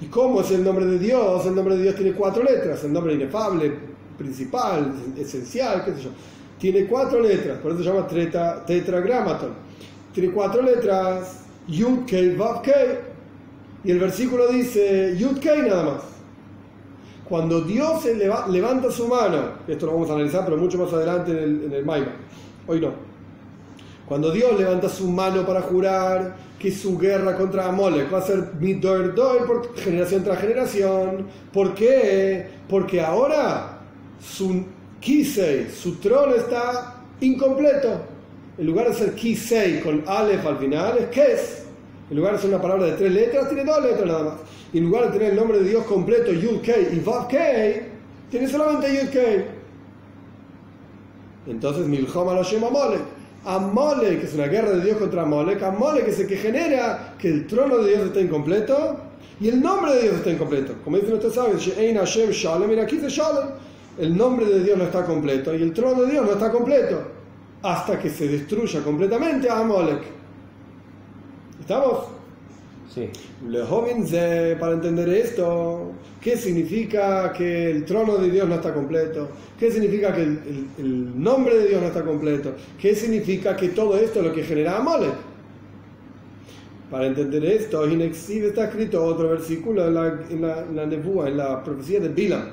¿Y 0.00 0.06
cómo 0.06 0.40
es 0.40 0.50
el 0.50 0.64
nombre 0.64 0.86
de 0.86 0.98
Dios? 0.98 1.46
El 1.46 1.54
nombre 1.54 1.76
de 1.76 1.82
Dios 1.82 1.94
tiene 1.96 2.12
cuatro 2.12 2.42
letras, 2.42 2.82
el 2.84 2.92
nombre 2.92 3.14
inefable, 3.14 3.72
principal, 4.16 4.94
esencial, 5.18 5.84
qué 5.84 5.92
sé 5.94 6.02
yo. 6.02 6.10
Tiene 6.58 6.86
cuatro 6.86 7.20
letras, 7.20 7.58
por 7.58 7.72
eso 7.72 7.82
se 7.82 7.88
llama 7.88 8.06
tetragramaton. 8.66 9.50
Tiene 10.14 10.32
cuatro 10.32 10.62
letras, 10.62 11.40
Yud, 11.68 12.04
Kei, 12.06 12.34
Vav, 12.36 12.62
Kei. 12.62 13.12
Y 13.84 13.90
el 13.90 13.98
versículo 13.98 14.48
dice 14.48 15.16
Yudkei 15.16 15.62
nada 15.62 15.84
más. 15.84 16.02
Cuando 17.32 17.62
Dios 17.62 18.04
levanta 18.50 18.90
su 18.90 19.08
mano, 19.08 19.52
esto 19.66 19.86
lo 19.86 19.92
vamos 19.92 20.10
a 20.10 20.16
analizar, 20.16 20.44
pero 20.44 20.58
mucho 20.58 20.76
más 20.76 20.92
adelante 20.92 21.30
en 21.30 21.38
el, 21.38 21.64
en 21.64 21.72
el 21.72 22.06
hoy 22.66 22.78
no. 22.78 22.90
Cuando 24.06 24.30
Dios 24.30 24.60
levanta 24.60 24.86
su 24.90 25.08
mano 25.08 25.46
para 25.46 25.62
jurar 25.62 26.36
que 26.58 26.70
su 26.70 26.98
guerra 26.98 27.34
contra 27.34 27.68
Amolek 27.68 28.12
va 28.12 28.18
a 28.18 28.20
ser 28.20 28.50
midor 28.60 29.14
por 29.46 29.74
generación 29.76 30.22
tras 30.22 30.40
generación. 30.42 31.26
¿Por 31.50 31.72
qué? 31.72 32.48
Porque 32.68 33.00
ahora 33.00 33.78
su 34.20 34.66
Kisei, 35.00 35.70
su 35.70 35.94
trono 36.00 36.34
está 36.34 36.96
incompleto. 37.22 37.98
En 38.58 38.66
lugar 38.66 38.88
de 38.88 38.94
ser 38.94 39.14
Kisei 39.14 39.80
con 39.80 40.04
Aleph 40.06 40.44
al 40.44 40.58
final, 40.58 40.98
es 40.98 41.06
Kes. 41.06 41.61
En 42.10 42.16
lugar 42.16 42.34
de 42.34 42.38
ser 42.40 42.50
una 42.50 42.60
palabra 42.60 42.86
de 42.86 42.92
tres 42.92 43.12
letras, 43.12 43.48
tiene 43.48 43.64
dos 43.64 43.82
letras 43.82 44.06
nada 44.06 44.22
más. 44.22 44.34
Y 44.72 44.78
en 44.78 44.84
lugar 44.84 45.06
de 45.06 45.12
tener 45.12 45.30
el 45.30 45.36
nombre 45.36 45.60
de 45.60 45.68
Dios 45.68 45.84
completo, 45.84 46.32
Yud 46.32 46.60
Kei 46.60 46.88
y 46.92 47.00
Vav 47.00 47.28
tiene 47.28 48.48
solamente 48.48 48.94
Yud 48.94 49.10
Kei. 49.10 49.44
Entonces, 51.46 51.86
Milchom 51.86 52.34
lo 52.34 52.42
llama 52.42 52.66
Amolek. 52.68 53.22
Amole, 53.44 54.20
que 54.20 54.26
es 54.26 54.34
una 54.34 54.46
guerra 54.46 54.70
de 54.70 54.84
Dios 54.84 54.98
contra 54.98 55.22
Amole, 55.22 55.58
Amole 55.64 56.04
que 56.04 56.12
es 56.12 56.20
el 56.20 56.28
que 56.28 56.36
genera 56.36 57.14
que 57.18 57.28
el 57.28 57.46
trono 57.46 57.78
de 57.78 57.90
Dios 57.90 58.06
esté 58.06 58.20
incompleto 58.20 58.98
y 59.40 59.48
el 59.48 59.60
nombre 59.60 59.94
de 59.94 60.02
Dios 60.02 60.14
esté 60.14 60.32
incompleto. 60.32 60.74
Como 60.84 60.96
dicen 60.96 61.14
ustedes 61.14 61.34
saben, 61.34 62.68
mira 62.68 62.84
aquí 62.84 62.96
dice 62.96 63.08
Shalom, 63.08 63.48
el 63.98 64.16
nombre 64.16 64.46
de 64.46 64.62
Dios 64.62 64.78
no 64.78 64.84
está 64.84 65.04
completo 65.04 65.52
y 65.54 65.62
el 65.62 65.72
trono 65.72 66.02
de 66.02 66.12
Dios 66.12 66.24
no 66.24 66.32
está 66.32 66.52
completo 66.52 67.02
hasta 67.62 67.98
que 67.98 68.10
se 68.10 68.28
destruya 68.28 68.80
completamente 68.82 69.48
a 69.48 69.58
Amolek. 69.58 70.21
¿Estamos? 71.62 72.06
Sí. 72.92 73.08
Para 74.58 74.72
entender 74.72 75.08
esto, 75.10 75.92
¿qué 76.20 76.36
significa 76.36 77.32
que 77.32 77.70
el 77.70 77.84
trono 77.84 78.16
de 78.18 78.30
Dios 78.30 78.48
no 78.48 78.56
está 78.56 78.74
completo? 78.74 79.28
¿Qué 79.60 79.70
significa 79.70 80.12
que 80.12 80.22
el, 80.22 81.22
nombre 81.22 81.56
de 81.56 81.68
Dios 81.68 81.80
no 81.80 81.86
está 81.86 82.02
completo? 82.02 82.52
¿Qué 82.80 82.96
significa 82.96 83.56
que 83.56 83.68
todo 83.68 83.96
esto 83.96 84.18
es 84.18 84.26
lo 84.26 84.32
que 84.32 84.42
genera 84.42 84.76
Amalek? 84.78 85.14
Para 86.90 87.06
entender 87.06 87.44
esto, 87.44 87.84
en 87.84 88.00
Exil 88.00 88.46
está 88.46 88.64
escrito 88.64 89.04
otro 89.04 89.28
versículo 89.28 89.86
en 89.86 89.94
la, 89.94 90.08
en 90.30 90.42
la, 90.42 90.58
en 90.62 90.76
la, 90.76 91.28
en 91.28 91.36
la 91.36 91.62
profecía 91.62 92.00
de 92.00 92.08
Bilam. 92.08 92.48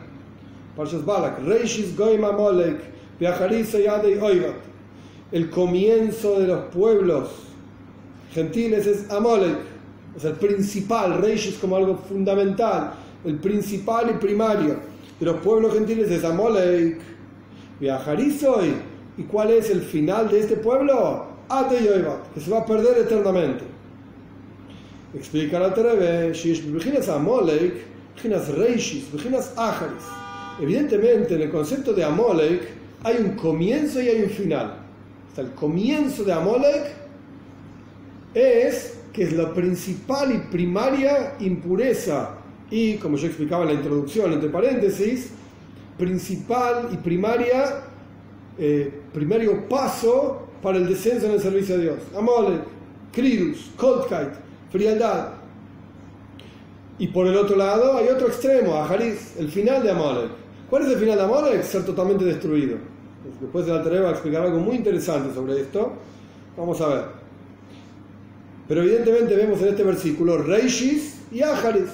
Parshas 0.77 1.03
Balak, 1.03 1.43
Reishis 1.47 1.97
Goim 1.97 2.23
Amalek, 2.23 2.77
El 5.31 5.49
comienzo 5.49 6.39
de 6.39 6.47
los 6.47 6.65
pueblos 6.65 7.48
gentiles 8.33 8.87
es 8.87 9.09
Amalek 9.09 9.79
es 10.15 10.25
el 10.25 10.33
principal, 10.33 11.21
Reyes 11.21 11.57
como 11.59 11.75
algo 11.75 11.95
fundamental, 11.97 12.93
el 13.25 13.35
principal 13.35 14.09
y 14.09 14.13
primario 14.13 14.77
de 15.19 15.25
los 15.25 15.37
pueblos 15.37 15.73
gentiles 15.73 16.09
es 16.11 16.23
Amolek, 16.23 16.99
hoy 17.81 18.73
¿Y 19.17 19.23
cuál 19.23 19.51
es 19.51 19.69
el 19.69 19.81
final 19.81 20.29
de 20.29 20.39
este 20.39 20.55
pueblo? 20.55 21.25
Ate 21.49 21.77
que 22.33 22.39
se 22.39 22.49
va 22.49 22.59
a 22.59 22.65
perder 22.65 22.99
eternamente. 22.99 23.65
Explica 25.13 25.59
la 25.59 25.73
Terebe, 25.73 26.33
Amolek, 27.09 27.73
Reishis, 28.23 29.05
Ajaris. 29.57 30.03
Evidentemente, 30.61 31.35
en 31.35 31.41
el 31.41 31.49
concepto 31.49 31.91
de 31.91 32.03
Amolek 32.03 32.61
hay 33.03 33.17
un 33.17 33.31
comienzo 33.31 34.01
y 34.01 34.07
hay 34.07 34.21
un 34.21 34.29
final. 34.29 34.75
Hasta 35.27 35.41
el 35.41 35.51
comienzo 35.51 36.23
de 36.23 36.31
Amolek 36.31 36.98
es 38.39 38.99
que 39.13 39.23
es 39.23 39.33
la 39.33 39.53
principal 39.53 40.33
y 40.33 40.37
primaria 40.51 41.35
impureza 41.39 42.35
y, 42.71 42.95
como 42.95 43.17
yo 43.17 43.27
explicaba 43.27 43.63
en 43.63 43.69
la 43.69 43.73
introducción, 43.75 44.31
entre 44.33 44.49
paréntesis, 44.49 45.31
principal 45.97 46.89
y 46.91 46.97
primaria, 46.97 47.83
eh, 48.57 49.01
primario 49.13 49.67
paso 49.67 50.47
para 50.61 50.77
el 50.77 50.87
descenso 50.87 51.25
en 51.25 51.33
el 51.33 51.41
servicio 51.41 51.75
a 51.75 51.77
Dios. 51.79 51.97
Amolek, 52.15 52.61
Kridus, 53.11 53.71
Coldkite, 53.75 54.33
frialdad. 54.71 55.29
Y 56.99 57.07
por 57.07 57.27
el 57.27 57.35
otro 57.37 57.55
lado 57.55 57.97
hay 57.97 58.07
otro 58.09 58.27
extremo, 58.27 58.75
Ajaris, 58.75 59.35
el 59.39 59.49
final 59.49 59.81
de 59.83 59.91
Amolek. 59.91 60.31
¿Cuál 60.69 60.83
es 60.83 60.89
el 60.89 60.99
final 60.99 61.17
de 61.17 61.23
Amolek? 61.23 61.63
Ser 61.63 61.85
totalmente 61.85 62.25
destruido. 62.25 62.77
Después 63.41 63.65
de 63.65 63.73
la 63.73 63.83
tarea 63.83 64.01
va 64.01 64.09
a 64.09 64.11
explicar 64.11 64.43
algo 64.43 64.59
muy 64.59 64.75
interesante 64.75 65.33
sobre 65.33 65.59
esto. 65.61 65.93
Vamos 66.57 66.79
a 66.81 66.87
ver. 66.87 67.18
Pero 68.69 68.83
evidentemente 68.83 69.35
vemos 69.35 69.61
en 69.63 69.69
este 69.69 69.83
versículo 69.83 70.37
Reishis 70.37 71.21
y 71.31 71.41
Ajaris. 71.41 71.89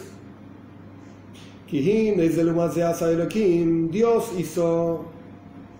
Dios 3.90 4.32
hizo 4.38 5.06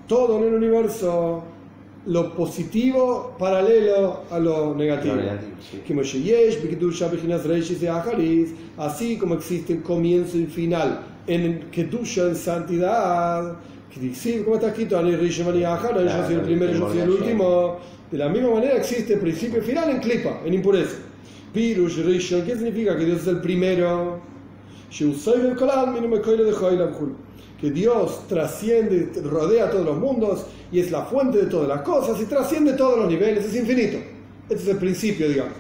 todo 0.08 0.38
en 0.38 0.48
el 0.48 0.54
universo 0.56 1.44
lo 2.06 2.34
positivo 2.34 3.36
paralelo 3.38 4.22
a 4.32 4.40
lo 4.40 4.74
negativo. 4.74 5.16
Así 8.78 9.18
como 9.18 9.36
existe 9.36 9.74
el 9.74 9.82
comienzo 9.84 10.38
y 10.38 10.46
final 10.46 11.02
en 11.28 11.72
Kedusha, 11.72 12.28
en 12.28 12.36
santidad, 12.36 13.58
como 14.44 14.56
está 14.56 14.68
escrito, 14.68 15.02
yo 15.02 16.26
soy 16.26 16.36
el 16.36 16.42
primero, 16.42 16.72
yo 16.74 16.90
soy 16.90 17.00
el 17.00 17.10
último. 17.10 17.78
De 18.16 18.20
la 18.20 18.30
misma 18.30 18.52
manera 18.52 18.78
existe 18.78 19.12
principio 19.20 19.62
final 19.62 19.90
en 19.90 20.00
clipa, 20.00 20.40
en 20.46 20.54
impureza. 20.54 20.96
Pirush 21.52 21.98
Rishon, 21.98 22.46
¿qué 22.46 22.56
significa? 22.56 22.96
Que 22.96 23.04
Dios 23.04 23.24
es 23.24 23.28
el 23.28 23.42
primero. 23.42 24.22
Que 27.60 27.72
Dios 27.72 28.28
trasciende, 28.30 29.12
rodea 29.22 29.70
todos 29.70 29.86
los 29.86 29.98
mundos 29.98 30.46
y 30.72 30.80
es 30.80 30.92
la 30.92 31.04
fuente 31.04 31.40
de 31.40 31.48
todas 31.48 31.68
las 31.68 31.82
cosas 31.82 32.22
y 32.22 32.24
trasciende 32.24 32.72
todos 32.72 33.00
los 33.00 33.10
niveles, 33.10 33.44
es 33.48 33.56
infinito. 33.58 33.98
Este 34.48 34.64
es 34.64 34.70
el 34.70 34.78
principio, 34.78 35.28
digamos. 35.28 35.52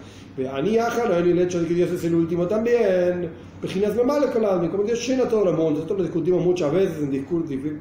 Ani 0.49 0.77
el 0.77 1.39
hecho 1.39 1.59
de 1.59 1.67
que 1.67 1.73
Dios 1.73 1.91
es 1.91 2.05
el 2.05 2.15
último 2.15 2.47
también. 2.47 3.31
Como 3.61 4.83
Dios 4.85 5.05
llena 5.05 5.25
todos 5.25 5.43
los 5.43 5.57
mundos. 5.57 5.81
Esto 5.81 5.93
lo 5.93 6.03
discutimos 6.03 6.41
muchas 6.41 6.71
veces 6.71 6.99
en 6.99 7.11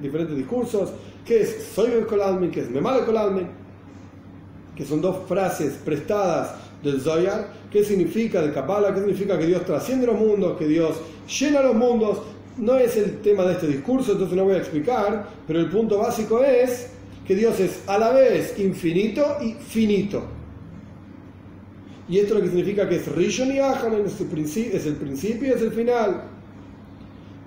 diferentes 0.02 0.37
discursos. 0.37 0.90
¿Qué 1.25 1.43
es 1.43 1.64
Soy 1.73 1.93
el? 1.93 2.50
¿Qué 2.50 2.62
es 2.62 2.71
Memal 2.71 3.04
Kolalmin? 3.04 3.63
Que 4.76 4.85
son 4.85 5.00
dos 5.00 5.16
frases 5.28 5.75
prestadas 5.85 6.54
del 6.83 7.00
Zoyar, 7.00 7.49
¿qué 7.71 7.85
significa 7.85 8.43
de 8.43 8.52
Kabbalah? 8.52 8.93
¿Qué 8.93 9.00
significa 9.00 9.38
que 9.38 9.47
Dios 9.47 9.64
trasciende 9.64 10.07
los 10.07 10.19
mundos, 10.19 10.59
que 10.59 10.66
Dios 10.66 11.00
llena 11.40 11.62
los 11.62 11.75
mundos? 11.75 12.19
No 12.57 12.76
es 12.76 12.97
el 12.97 13.21
tema 13.21 13.45
de 13.45 13.54
este 13.54 13.66
discurso, 13.66 14.12
entonces 14.12 14.37
no 14.37 14.45
voy 14.45 14.54
a 14.54 14.59
explicar, 14.59 15.28
pero 15.47 15.59
el 15.61 15.71
punto 15.71 15.99
básico 15.99 16.43
es 16.43 16.90
que 17.26 17.35
Dios 17.35 17.59
es 17.59 17.83
a 17.87 17.99
la 17.99 18.11
vez 18.11 18.59
infinito 18.59 19.38
y 19.43 19.52
finito. 19.54 20.23
Y 22.09 22.19
esto 22.19 22.35
lo 22.35 22.43
que 22.43 22.49
significa 22.49 22.88
que 22.88 22.97
es 22.97 23.09
Rishon 23.09 23.52
y 23.52 23.59
Ahan, 23.59 23.95
es 24.04 24.21
el 24.21 24.26
principio 24.97 25.54
es 25.54 25.62
el 25.62 25.73
final. 25.73 26.34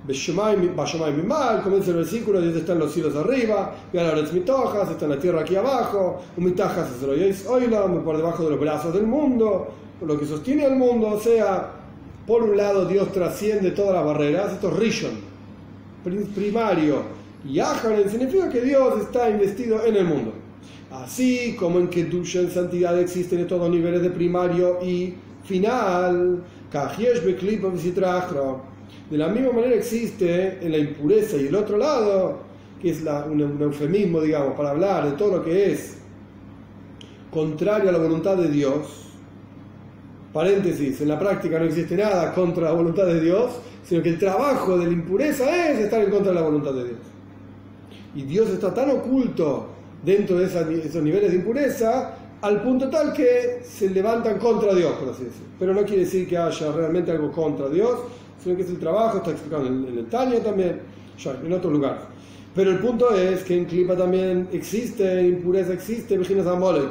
Mal, 0.08 1.62
comienza 1.64 1.92
el 1.92 1.98
versículo, 1.98 2.40
Dios 2.40 2.56
está 2.56 2.72
en 2.72 2.80
los 2.80 2.94
cielos 2.94 3.14
arriba, 3.16 3.76
ahora 3.94 4.22
mitojas, 4.32 4.90
está 4.90 5.04
en 5.04 5.12
la 5.12 5.20
tierra 5.20 5.42
aquí 5.42 5.56
abajo, 5.58 6.22
mitajas 6.38 6.88
es 7.12 7.46
oilam, 7.46 8.04
por 8.06 8.16
debajo 8.16 8.46
de 8.46 8.52
los 8.52 8.60
brazos 8.60 8.94
del 8.94 9.06
mundo, 9.06 9.68
lo 10.00 10.18
que 10.18 10.26
sostiene 10.26 10.64
al 10.64 10.78
mundo, 10.78 11.10
o 11.10 11.20
sea, 11.20 11.72
por 12.26 12.44
un 12.44 12.56
lado 12.56 12.86
Dios 12.86 13.12
trasciende 13.12 13.72
todas 13.72 13.96
las 13.96 14.06
barreras, 14.06 14.54
esto 14.54 14.70
es 14.70 14.78
Rishon, 14.78 15.12
primario, 16.34 17.02
y 17.46 17.60
Aharon 17.60 18.10
significa 18.10 18.50
que 18.50 18.62
Dios 18.62 19.02
está 19.02 19.30
investido 19.30 19.86
en 19.86 19.96
el 19.98 20.06
mundo. 20.06 20.34
Así 20.90 21.58
como 21.60 21.80
en 21.80 21.90
que 21.90 22.06
Dusha 22.06 22.40
en 22.40 22.50
santidad 22.50 22.98
existen 22.98 23.40
en 23.40 23.48
todos 23.48 23.64
los 23.64 23.72
niveles 23.72 24.02
de 24.02 24.10
primario 24.10 24.80
y 24.82 25.16
final, 25.44 26.44
Kajiesh 26.72 27.24
Beklipa 27.26 27.68
de 29.10 29.18
la 29.18 29.30
misma 29.30 29.54
manera 29.54 29.76
existe 29.76 30.60
en 30.62 30.72
la 30.72 30.78
impureza 30.78 31.38
y 31.38 31.48
el 31.48 31.56
otro 31.56 31.78
lado, 31.78 32.40
que 32.82 32.90
es 32.90 33.02
un, 33.02 33.62
eufemismo, 33.62 34.22
digamos, 34.22 34.56
para 34.56 34.72
hablar 34.72 35.06
de 35.06 35.12
todo 35.12 35.38
lo 35.38 35.44
que 35.44 35.72
es 35.72 35.98
contrario 37.32 37.90
a 37.90 37.94
la 37.94 38.00
voluntad 38.00 38.36
de 38.36 38.50
Dios. 38.50 39.14
Paréntesis, 40.34 41.00
en 41.02 41.08
la 41.08 41.18
práctica 41.18 41.58
no 41.58 41.66
existe 41.66 41.96
nada 41.96 42.34
contra 42.34 42.66
la 42.66 42.72
voluntad 42.74 43.06
de 43.06 43.22
Dios, 43.22 43.54
sino 43.84 44.04
que 44.04 44.10
el 44.10 44.20
trabajo 44.20 44.78
de 44.78 44.86
la 44.88 44.92
impureza 44.92 45.72
es 45.72 45.80
estar 45.80 46.02
en 46.04 46.12
contra 46.12 46.34
de 46.34 46.40
la 46.40 46.46
voluntad 46.46 46.74
de 46.74 46.84
Dios. 46.84 47.00
Y 48.14 48.24
Dios 48.24 48.50
está 48.50 48.74
tan 48.74 48.90
oculto 48.90 49.68
dentro 50.04 50.38
de 50.38 50.46
esos 50.46 51.02
niveles 51.02 51.32
de 51.32 51.38
impureza 51.38 52.18
al 52.42 52.62
punto 52.62 52.90
tal 52.90 53.14
que 53.14 53.62
se 53.64 53.90
levantan 53.90 54.38
contra 54.38 54.74
Dios, 54.74 54.92
por 54.94 55.10
así 55.10 55.24
decirlo. 55.24 55.48
Pero 55.60 55.74
no 55.74 55.84
quiere 55.84 56.04
decir 56.04 56.28
que 56.28 56.38
haya 56.38 56.72
realmente 56.72 57.12
algo 57.12 57.32
contra 57.32 57.68
Dios, 57.70 58.00
sino 58.44 58.56
que 58.56 58.62
es 58.62 58.70
el 58.70 58.80
trabajo, 58.80 59.18
está 59.18 59.32
explicado 59.32 59.66
en, 59.66 59.86
el 59.86 60.06
Tania 60.06 60.44
también, 60.44 60.82
ya, 61.18 61.32
en 61.44 61.54
otros 61.54 61.74
lugares. 61.74 62.02
Pero 62.54 62.72
el 62.72 62.80
punto 62.80 63.12
es 63.14 63.44
que 63.44 63.58
en 63.58 63.66
Clipa 63.66 63.96
también 63.96 64.50
existe, 64.52 65.28
impureza 65.28 65.74
existe, 65.74 66.18
Virginas 66.18 66.48
Amolek. 66.48 66.90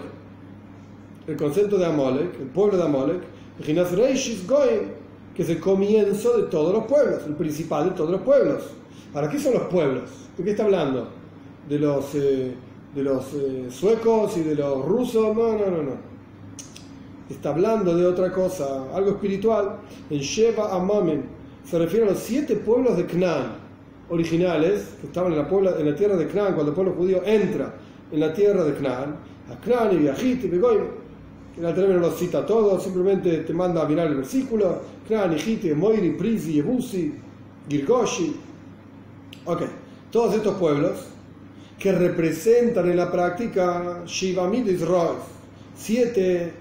El 1.26 1.37
concepto 1.37 1.76
de 1.76 1.87
Amolek, 1.87 2.38
el 2.41 2.47
pueblo 2.47 2.76
de 2.76 2.85
Amolek, 2.85 3.21
Virginas 3.59 3.91
Reishis 3.93 4.47
Goy, 4.47 4.88
que 5.35 5.43
es 5.43 5.49
el 5.49 5.61
comienzo 5.61 6.37
de 6.37 6.45
todos 6.45 6.73
los 6.73 6.85
pueblos, 6.85 7.23
el 7.26 7.35
principal 7.35 7.91
de 7.91 7.91
todos 7.97 8.11
los 8.11 8.21
pueblos. 8.23 8.62
Ahora, 9.12 9.29
¿qué 9.29 9.38
son 9.38 9.55
los 9.55 9.65
pueblos? 9.65 10.11
¿De 10.37 10.45
qué 10.45 10.50
está 10.50 10.65
hablando? 10.65 11.09
¿De 11.69 11.79
los, 11.79 12.15
eh, 12.15 12.55
de 12.97 13.03
los 13.05 13.33
eh, 13.35 13.67
suecos 13.71 14.37
y 14.37 14.41
de 14.41 14.57
los 14.57 14.85
rusos? 14.85 15.37
No, 15.37 15.53
no, 15.53 15.71
no, 15.71 15.83
no. 15.83 16.17
Está 17.31 17.50
hablando 17.50 17.97
de 17.97 18.05
otra 18.07 18.33
cosa, 18.33 18.93
algo 18.93 19.11
espiritual. 19.11 19.76
En 20.11 20.19
Sheva 20.19 20.75
Amamim 20.75 21.23
se 21.65 21.79
refiere 21.79 22.07
a 22.07 22.11
los 22.11 22.19
siete 22.19 22.57
pueblos 22.57 22.97
de 22.97 23.07
Canaán 23.07 23.55
originales 24.09 24.95
que 25.00 25.07
estaban 25.07 25.33
en 25.33 25.38
la, 25.38 25.49
en 25.79 25.91
la 25.91 25.95
tierra 25.95 26.17
de 26.17 26.26
Canaán 26.26 26.55
cuando 26.55 26.71
el 26.71 26.75
pueblo 26.75 26.95
judío 26.95 27.23
entra 27.25 27.75
en 28.11 28.21
la 28.21 28.33
tierra 28.33 28.65
de 28.65 28.75
Canaán, 28.75 29.17
a 29.53 29.61
Canaán 29.61 29.95
y 29.95 29.99
Viajit 29.99 30.45
y 30.45 30.49
Begoim 30.49 31.07
el 31.59 31.65
Alter 31.65 31.88
no 31.88 31.99
lo 32.00 32.11
cita 32.11 32.45
todo, 32.45 32.79
simplemente 32.79 33.38
te 33.38 33.55
manda 33.55 33.83
a 33.83 33.88
mirar 33.88 34.09
el 34.09 34.17
versículo. 34.17 34.79
Kran, 35.09 35.33
Ijite, 35.33 35.75
Moiri, 35.75 36.11
Prisi, 36.11 36.55
Yebusi, 36.55 37.15
Girgoshi. 37.69 38.37
Ok, 39.47 39.62
todos 40.11 40.35
estos 40.35 40.55
pueblos 40.57 41.07
que 41.78 41.92
representan 41.92 42.90
en 42.90 42.97
la 42.97 43.11
práctica 43.11 44.02
Shivamid 44.06 44.66
Israel, 44.66 45.16
siete 45.76 46.52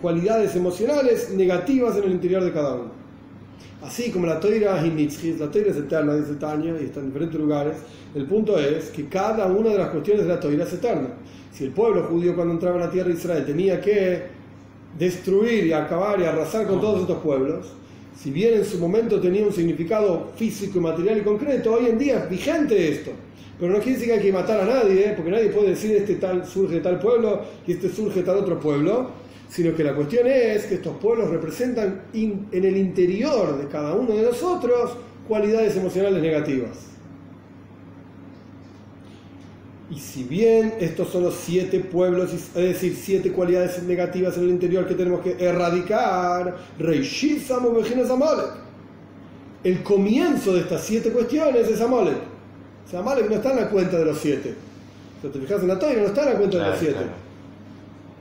cualidades 0.00 0.54
emocionales 0.56 1.30
negativas 1.30 1.96
en 1.96 2.04
el 2.04 2.12
interior 2.12 2.44
de 2.44 2.52
cada 2.52 2.74
uno. 2.74 3.02
Así 3.82 4.10
como 4.10 4.26
la 4.26 4.38
toira 4.38 4.84
es 4.84 5.40
la 5.40 5.50
toira 5.50 5.70
es 5.70 5.76
eterna, 5.76 6.14
dice 6.14 6.34
Tanya, 6.34 6.74
y 6.80 6.84
está 6.84 7.00
en 7.00 7.06
diferentes 7.06 7.40
lugares, 7.40 7.76
el 8.14 8.26
punto 8.26 8.58
es 8.58 8.90
que 8.90 9.08
cada 9.08 9.46
una 9.46 9.70
de 9.70 9.78
las 9.78 9.88
cuestiones 9.88 10.24
de 10.24 10.28
la 10.28 10.38
toira 10.38 10.64
es 10.64 10.72
eterna. 10.72 11.08
Si 11.52 11.64
el 11.64 11.70
pueblo 11.70 12.04
judío 12.04 12.34
cuando 12.34 12.54
entraba 12.54 12.76
en 12.76 12.82
la 12.82 12.90
tierra 12.90 13.08
de 13.08 13.14
Israel 13.14 13.44
tenía 13.44 13.80
que 13.80 14.22
destruir 14.98 15.66
y 15.66 15.72
acabar 15.72 16.20
y 16.20 16.24
arrasar 16.24 16.66
con 16.66 16.80
todos 16.80 17.00
estos 17.00 17.18
pueblos, 17.18 17.72
si 18.16 18.30
bien 18.30 18.54
en 18.54 18.64
su 18.64 18.78
momento 18.78 19.20
tenía 19.20 19.44
un 19.44 19.52
significado 19.52 20.32
físico, 20.36 20.80
material 20.80 21.18
y 21.18 21.22
concreto, 21.22 21.74
hoy 21.74 21.86
en 21.86 21.98
día 21.98 22.18
es 22.24 22.30
vigente 22.30 22.88
esto. 22.88 23.10
Pero 23.58 23.72
no 23.72 23.78
quiere 23.78 23.92
decir 23.92 24.08
que 24.08 24.14
hay 24.14 24.26
que 24.26 24.32
matar 24.32 24.60
a 24.60 24.64
nadie, 24.64 25.06
¿eh? 25.06 25.12
porque 25.16 25.30
nadie 25.30 25.48
puede 25.48 25.70
decir 25.70 25.92
este 25.96 26.16
tal 26.16 26.46
surge 26.46 26.80
tal 26.80 26.98
pueblo 26.98 27.42
y 27.66 27.72
este 27.72 27.88
surge 27.88 28.22
tal 28.22 28.38
otro 28.38 28.58
pueblo, 28.58 29.10
sino 29.48 29.74
que 29.74 29.84
la 29.84 29.94
cuestión 29.94 30.26
es 30.26 30.64
que 30.64 30.74
estos 30.76 30.96
pueblos 30.96 31.30
representan 31.30 32.02
en 32.12 32.48
el 32.52 32.76
interior 32.76 33.58
de 33.58 33.68
cada 33.68 33.94
uno 33.94 34.14
de 34.16 34.22
nosotros 34.22 34.92
cualidades 35.28 35.76
emocionales 35.76 36.22
negativas. 36.22 36.91
Y 39.92 39.98
si 39.98 40.24
bien 40.24 40.74
estos 40.80 41.10
son 41.10 41.24
los 41.24 41.34
siete 41.34 41.80
pueblos, 41.80 42.32
es 42.32 42.54
decir, 42.54 42.96
siete 42.98 43.30
cualidades 43.30 43.82
negativas 43.82 44.38
en 44.38 44.44
el 44.44 44.50
interior 44.50 44.88
que 44.88 44.94
tenemos 44.94 45.20
que 45.20 45.36
erradicar, 45.38 46.56
el 49.64 49.82
comienzo 49.82 50.54
de 50.54 50.60
estas 50.60 50.82
siete 50.82 51.10
cuestiones 51.10 51.68
es 51.68 51.78
Amalek. 51.82 52.16
O 52.86 52.90
sea, 52.90 53.00
Amalek 53.00 53.28
no 53.28 53.36
está 53.36 53.50
en 53.50 53.56
la 53.56 53.68
cuenta 53.68 53.98
de 53.98 54.06
los 54.06 54.18
siete. 54.18 54.54
Si 55.20 55.28
te 55.28 55.38
fijas 55.38 55.60
en 55.60 55.68
la 55.68 55.78
Torah, 55.78 55.92
no 55.92 56.06
está 56.06 56.22
en 56.22 56.32
la 56.32 56.38
cuenta 56.38 56.58
de 56.58 56.70
los 56.70 56.78
siete. 56.78 57.00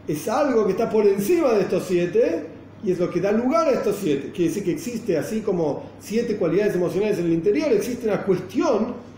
Es 0.10 0.28
algo 0.28 0.66
que 0.66 0.72
está 0.74 0.90
por 0.90 1.08
encima 1.08 1.54
de 1.54 1.62
estos 1.62 1.86
siete 1.88 2.48
y 2.84 2.92
es 2.92 3.00
lo 3.00 3.10
que 3.10 3.22
da 3.22 3.32
lugar 3.32 3.70
a 3.70 3.72
estos 3.72 3.96
siete. 4.02 4.32
Quiere 4.32 4.50
decir 4.50 4.66
que 4.66 4.72
existe, 4.74 5.18
así 5.18 5.40
como 5.40 5.84
siete 6.02 6.36
cualidades 6.36 6.76
emocionales 6.76 7.18
en 7.20 7.28
el 7.28 7.34
interior, 7.34 7.72
existe 7.72 8.08
una 8.08 8.24
cuestión 8.24 9.11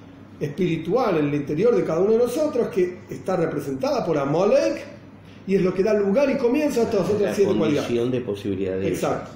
espiritual 0.43 1.17
en 1.17 1.29
el 1.29 1.35
interior 1.35 1.75
de 1.75 1.83
cada 1.83 1.99
uno 2.01 2.11
de 2.11 2.17
nosotros 2.17 2.67
que 2.67 2.99
está 3.09 3.35
representada 3.37 4.05
por 4.05 4.17
Amolek 4.17 4.83
y 5.47 5.55
es 5.55 5.61
lo 5.61 5.73
que 5.73 5.83
da 5.83 5.93
lugar 5.93 6.29
y 6.29 6.37
comienza 6.37 6.81
a 6.81 6.83
estas 6.83 7.09
otras 7.09 7.35
siete 7.35 7.55
cualidades. 7.55 8.11
de 8.11 8.21
posibilidades. 8.21 8.87
Exacto. 8.87 9.31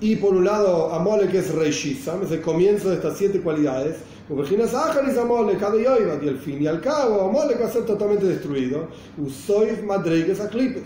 Y 0.00 0.16
por 0.16 0.34
un 0.34 0.44
lado, 0.44 0.92
Amolek 0.92 1.32
es 1.34 1.54
Reishizam, 1.54 2.22
es 2.24 2.32
el 2.32 2.40
comienzo 2.40 2.90
de 2.90 2.96
estas 2.96 3.16
siete 3.16 3.40
cualidades. 3.40 3.96
Amolek, 4.28 5.60
y 6.22 6.28
al 6.28 6.38
fin 6.38 6.62
y 6.62 6.66
al 6.66 6.80
cabo, 6.80 7.20
Amolek 7.20 7.60
va 7.60 7.66
a 7.66 7.70
ser 7.70 7.84
totalmente 7.84 8.26
destruido. 8.26 8.88
Usoif 9.18 9.82
Madregues 9.84 10.40
Aklipes. 10.40 10.82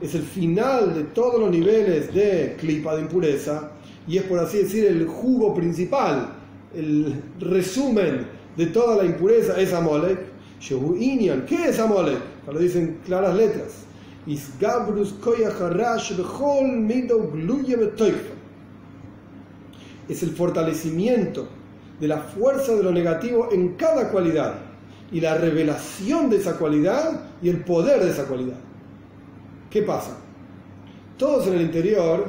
Es 0.00 0.14
el 0.14 0.22
final 0.22 0.94
de 0.94 1.04
todos 1.04 1.40
los 1.40 1.50
niveles 1.50 2.12
de 2.12 2.56
clipa 2.58 2.94
de 2.96 3.02
impureza 3.02 3.72
y 4.06 4.18
es 4.18 4.24
por 4.24 4.38
así 4.38 4.58
decir 4.58 4.84
el 4.86 5.06
jugo 5.06 5.54
principal 5.54 6.35
el 6.76 7.22
resumen 7.40 8.26
de 8.56 8.66
toda 8.66 8.96
la 8.96 9.04
impureza 9.04 9.58
es 9.60 9.72
Amolek. 9.72 10.18
¿Qué 10.60 11.68
es 11.68 11.78
Amolek? 11.78 12.20
Lo 12.46 12.58
dicen 12.58 13.00
claras 13.04 13.34
letras. 13.34 13.84
Es 20.08 20.22
el 20.22 20.30
fortalecimiento 20.30 21.48
de 22.00 22.08
la 22.08 22.18
fuerza 22.18 22.74
de 22.74 22.82
lo 22.82 22.92
negativo 22.92 23.48
en 23.52 23.74
cada 23.74 24.10
cualidad 24.10 24.54
y 25.10 25.20
la 25.20 25.38
revelación 25.38 26.28
de 26.28 26.36
esa 26.36 26.58
cualidad 26.58 27.20
y 27.42 27.48
el 27.48 27.60
poder 27.64 28.02
de 28.02 28.10
esa 28.10 28.24
cualidad. 28.24 28.58
¿Qué 29.70 29.82
pasa? 29.82 30.16
Todos 31.16 31.46
en 31.46 31.54
el 31.54 31.62
interior, 31.62 32.26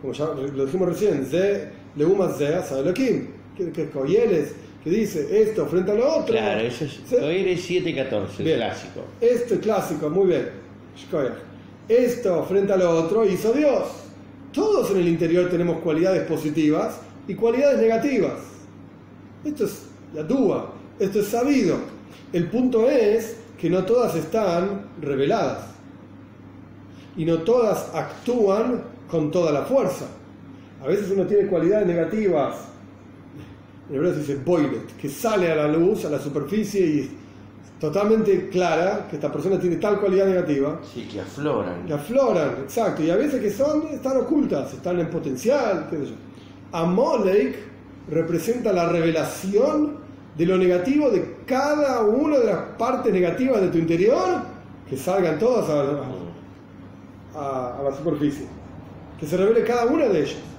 como 0.00 0.12
ya 0.12 0.26
lo 0.26 0.64
dijimos 0.64 0.88
recién, 0.88 1.26
Ze, 1.26 1.70
Leumas 1.96 2.36
Zea, 2.38 2.62
Sabelokim 2.62 3.39
que, 3.72 3.82
es 3.82 4.54
que 4.82 4.90
dice 4.90 5.42
esto 5.42 5.66
frente 5.66 5.92
a 5.92 5.94
lo 5.94 6.16
otro. 6.16 6.34
Claro, 6.34 6.60
eso 6.60 6.84
es 6.84 7.00
Coyeles 7.08 7.60
714, 7.60 8.54
clásico. 8.54 9.00
Esto 9.20 9.54
es 9.54 9.60
clásico, 9.60 10.10
muy 10.10 10.28
bien. 10.28 10.48
Esto 11.88 12.44
frente 12.44 12.72
a 12.72 12.76
lo 12.76 12.90
otro 12.90 13.24
hizo 13.24 13.52
Dios. 13.52 13.88
Todos 14.52 14.90
en 14.90 14.98
el 14.98 15.08
interior 15.08 15.48
tenemos 15.50 15.78
cualidades 15.80 16.22
positivas 16.22 17.00
y 17.28 17.34
cualidades 17.34 17.80
negativas. 17.80 18.38
Esto 19.44 19.64
es 19.64 19.82
la 20.14 20.22
duda, 20.22 20.66
esto 20.98 21.20
es 21.20 21.26
sabido. 21.26 21.76
El 22.32 22.48
punto 22.48 22.88
es 22.88 23.36
que 23.58 23.68
no 23.68 23.84
todas 23.84 24.14
están 24.16 24.86
reveladas 25.00 25.66
y 27.16 27.24
no 27.24 27.38
todas 27.38 27.94
actúan 27.94 28.82
con 29.10 29.30
toda 29.30 29.52
la 29.52 29.62
fuerza. 29.62 30.06
A 30.82 30.86
veces 30.86 31.10
uno 31.10 31.26
tiene 31.26 31.48
cualidades 31.48 31.86
negativas 31.86 32.56
en 33.90 33.96
hebreo 33.96 34.12
se 34.14 34.20
dice 34.20 34.36
boilet, 34.36 34.96
que 34.96 35.08
sale 35.08 35.50
a 35.50 35.56
la 35.56 35.66
luz, 35.68 36.04
a 36.04 36.10
la 36.10 36.20
superficie 36.20 36.86
y 36.86 37.00
es 37.00 37.08
totalmente 37.80 38.48
clara 38.48 39.08
que 39.10 39.16
esta 39.16 39.32
persona 39.32 39.58
tiene 39.58 39.76
tal 39.76 39.98
cualidad 39.98 40.26
negativa. 40.26 40.78
Sí, 40.94 41.08
que 41.10 41.20
afloran. 41.20 41.86
Que 41.86 41.94
afloran, 41.94 42.50
exacto. 42.62 43.02
Y 43.02 43.10
a 43.10 43.16
veces 43.16 43.40
que 43.40 43.50
son, 43.50 43.88
están 43.88 44.16
ocultas, 44.18 44.72
están 44.72 45.00
en 45.00 45.10
potencial, 45.10 45.88
qué 45.90 45.96
sé 45.96 46.06
yo. 46.06 46.12
Amolek 46.70 47.56
representa 48.08 48.72
la 48.72 48.88
revelación 48.88 49.98
de 50.38 50.46
lo 50.46 50.56
negativo 50.56 51.10
de 51.10 51.38
cada 51.44 52.02
una 52.02 52.38
de 52.38 52.46
las 52.46 52.60
partes 52.78 53.12
negativas 53.12 53.60
de 53.60 53.68
tu 53.70 53.78
interior, 53.78 54.38
que 54.88 54.96
salgan 54.96 55.36
todas 55.40 55.68
a, 57.34 57.76
a 57.76 57.82
la 57.82 57.96
superficie. 57.96 58.46
Que 59.18 59.26
se 59.26 59.36
revele 59.36 59.64
cada 59.64 59.86
una 59.86 60.06
de 60.06 60.20
ellas 60.20 60.49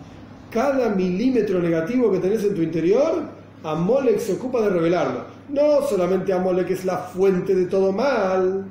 cada 0.52 0.90
milímetro 0.90 1.60
negativo 1.60 2.12
que 2.12 2.20
tenés 2.20 2.44
en 2.44 2.54
tu 2.54 2.62
interior, 2.62 3.24
Amolek 3.64 4.20
se 4.20 4.34
ocupa 4.34 4.62
de 4.62 4.70
revelarlo. 4.70 5.26
No 5.50 5.82
solamente 5.88 6.34
Amolek 6.34 6.70
es 6.72 6.86
la 6.86 6.98
fuente 6.98 7.56
de 7.56 7.66
todo 7.66 7.92
mal, 7.92 8.66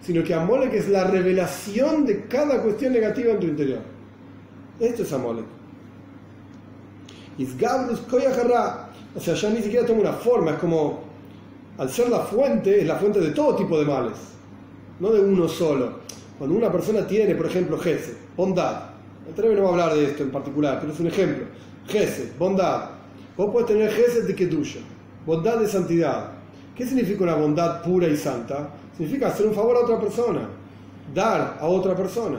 sino 0.00 0.22
que 0.22 0.32
Amolek 0.32 0.72
es 0.74 0.88
la 0.88 1.04
revelación 1.04 2.06
de 2.06 2.26
cada 2.26 2.62
cuestión 2.62 2.92
negativa 2.92 3.32
en 3.32 3.40
tu 3.40 3.46
interior. 3.46 3.80
Esto 4.80 5.02
es 5.02 5.12
Amolek. 5.12 5.44
Isgabrus 7.38 8.00
Koyaharra. 8.00 8.90
O 9.14 9.20
sea, 9.20 9.34
ya 9.34 9.50
ni 9.50 9.62
siquiera 9.62 9.86
toma 9.86 10.00
una 10.00 10.12
forma, 10.12 10.52
es 10.52 10.58
como, 10.58 11.00
al 11.78 11.88
ser 11.88 12.10
la 12.10 12.20
fuente, 12.20 12.80
es 12.80 12.86
la 12.86 12.96
fuente 12.96 13.18
de 13.18 13.30
todo 13.30 13.56
tipo 13.56 13.78
de 13.78 13.86
males, 13.86 14.18
no 15.00 15.10
de 15.10 15.20
uno 15.20 15.48
solo. 15.48 16.00
Cuando 16.38 16.54
una 16.54 16.70
persona 16.70 17.06
tiene, 17.06 17.34
por 17.34 17.46
ejemplo, 17.46 17.78
Gese, 17.78 18.14
bondad, 18.36 18.95
el 19.34 19.56
no 19.56 19.62
va 19.62 19.68
a 19.68 19.72
hablar 19.72 19.94
de 19.94 20.04
esto 20.04 20.22
en 20.22 20.30
particular, 20.30 20.78
pero 20.80 20.92
es 20.92 21.00
un 21.00 21.08
ejemplo. 21.08 21.44
Gesed, 21.88 22.36
bondad. 22.38 22.90
Vos 23.36 23.50
puedes 23.52 23.68
tener 23.68 23.90
Gesed 23.90 24.26
de 24.26 24.34
Kedusha, 24.34 24.80
bondad 25.26 25.58
de 25.58 25.66
santidad. 25.66 26.32
¿Qué 26.74 26.86
significa 26.86 27.24
una 27.24 27.34
bondad 27.34 27.82
pura 27.82 28.06
y 28.06 28.16
santa? 28.16 28.70
Significa 28.96 29.28
hacer 29.28 29.46
un 29.46 29.54
favor 29.54 29.76
a 29.76 29.80
otra 29.80 30.00
persona, 30.00 30.48
dar 31.14 31.58
a 31.60 31.66
otra 31.66 31.94
persona. 31.94 32.38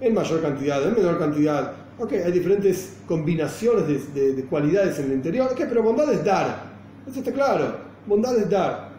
En 0.00 0.14
mayor 0.14 0.42
cantidad, 0.42 0.82
en 0.86 0.94
menor 0.94 1.18
cantidad. 1.18 1.72
Ok, 1.98 2.12
hay 2.12 2.32
diferentes 2.32 2.96
combinaciones 3.06 4.14
de, 4.14 4.44
cualidades 4.46 4.98
en 4.98 5.06
el 5.06 5.12
interior. 5.12 5.48
Ok, 5.52 5.60
pero 5.68 5.82
bondad 5.82 6.12
es 6.12 6.24
dar. 6.24 6.72
Eso 7.06 7.20
está 7.20 7.32
claro. 7.32 7.76
Bondad 8.06 8.36
es 8.36 8.50
dar. 8.50 8.90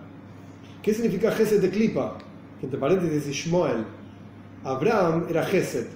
¿Qué 0.82 0.94
significa 0.94 1.32
Gesed 1.32 1.62
de 1.62 1.70
Klipa? 1.70 2.18
Que 2.60 2.68
entre 2.68 2.80
paréntesis 2.80 3.26
dice 3.26 3.32
Shmuel. 3.32 3.86
Abraham 4.64 5.26
era 5.30 5.44
Gesed 5.44 5.88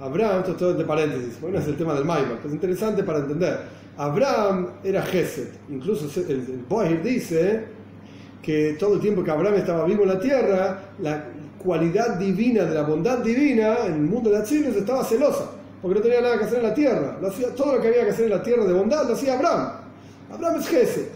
Abraham, 0.00 0.40
esto 0.40 0.52
es 0.52 0.56
todo 0.56 0.74
de 0.74 0.84
paréntesis, 0.84 1.40
bueno, 1.40 1.58
es 1.58 1.66
el 1.66 1.76
tema 1.76 1.94
del 1.94 2.04
Maimon, 2.04 2.38
es 2.44 2.52
interesante 2.52 3.02
para 3.04 3.20
entender. 3.20 3.60
Abraham 3.96 4.68
era 4.82 5.02
Gesed, 5.02 5.48
incluso 5.68 6.08
el, 6.20 6.30
el 6.30 6.64
Bohir 6.68 7.02
dice 7.02 7.66
que 8.42 8.76
todo 8.78 8.94
el 8.94 9.00
tiempo 9.00 9.22
que 9.22 9.30
Abraham 9.30 9.54
estaba 9.54 9.84
vivo 9.84 10.02
en 10.02 10.08
la 10.08 10.18
tierra, 10.18 10.80
la 10.98 11.24
cualidad 11.62 12.16
divina, 12.16 12.64
de 12.64 12.74
la 12.74 12.82
bondad 12.82 13.18
divina, 13.18 13.86
en 13.86 13.94
el 13.94 14.00
mundo 14.02 14.30
de 14.30 14.38
Atzilus 14.38 14.74
estaba 14.74 15.04
celosa, 15.04 15.50
porque 15.80 15.96
no 15.96 16.02
tenía 16.02 16.20
nada 16.20 16.38
que 16.38 16.44
hacer 16.44 16.58
en 16.58 16.64
la 16.64 16.74
tierra. 16.74 17.18
Lo 17.20 17.28
hacía, 17.28 17.54
todo 17.54 17.76
lo 17.76 17.80
que 17.80 17.88
había 17.88 18.04
que 18.04 18.10
hacer 18.10 18.24
en 18.24 18.30
la 18.32 18.42
tierra 18.42 18.64
de 18.64 18.72
bondad 18.72 19.06
lo 19.06 19.14
hacía 19.14 19.34
Abraham. 19.34 19.72
Abraham 20.32 20.60
es 20.60 20.68
Gesed. 20.68 21.08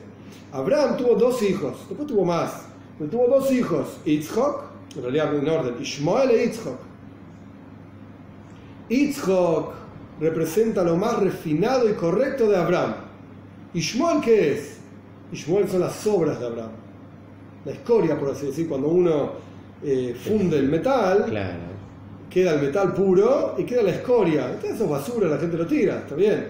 Abraham 0.52 0.96
tuvo 0.96 1.14
dos 1.16 1.42
hijos, 1.42 1.76
después 1.88 2.06
tuvo 2.06 2.24
más. 2.24 2.62
Pero 2.98 3.10
tuvo 3.10 3.26
dos 3.26 3.50
hijos, 3.52 3.98
Yitzhak, 4.04 4.56
en 4.96 5.02
realidad 5.02 5.34
en 5.34 5.48
orden, 5.48 5.74
Ishmael 5.80 6.30
e 6.30 6.46
Yitzhak. 6.46 6.78
Yitzhak 8.88 9.66
representa 10.20 10.82
lo 10.82 10.96
más 10.96 11.18
refinado 11.18 11.88
y 11.88 11.94
correcto 11.94 12.48
de 12.48 12.56
Abraham. 12.56 12.94
Ishmael, 13.74 14.20
¿qué 14.20 14.52
es? 14.52 14.78
Ishmael 15.32 15.68
son 15.68 15.80
las 15.80 16.06
obras 16.06 16.40
de 16.40 16.46
Abraham. 16.46 16.70
La 17.64 17.72
escoria, 17.72 18.18
por 18.18 18.30
así 18.30 18.46
decir, 18.46 18.68
cuando 18.68 18.88
uno 18.88 19.32
eh, 19.82 20.14
funde 20.18 20.58
el 20.58 20.68
metal, 20.68 21.26
queda 22.30 22.54
el 22.54 22.62
metal 22.62 22.94
puro 22.94 23.56
y 23.58 23.64
queda 23.64 23.82
la 23.82 23.90
escoria. 23.90 24.46
Entonces 24.46 24.76
eso 24.76 24.84
es 24.84 24.90
basura, 24.90 25.28
la 25.28 25.38
gente 25.38 25.56
lo 25.56 25.66
tira, 25.66 25.98
está 25.98 26.14
bien. 26.14 26.48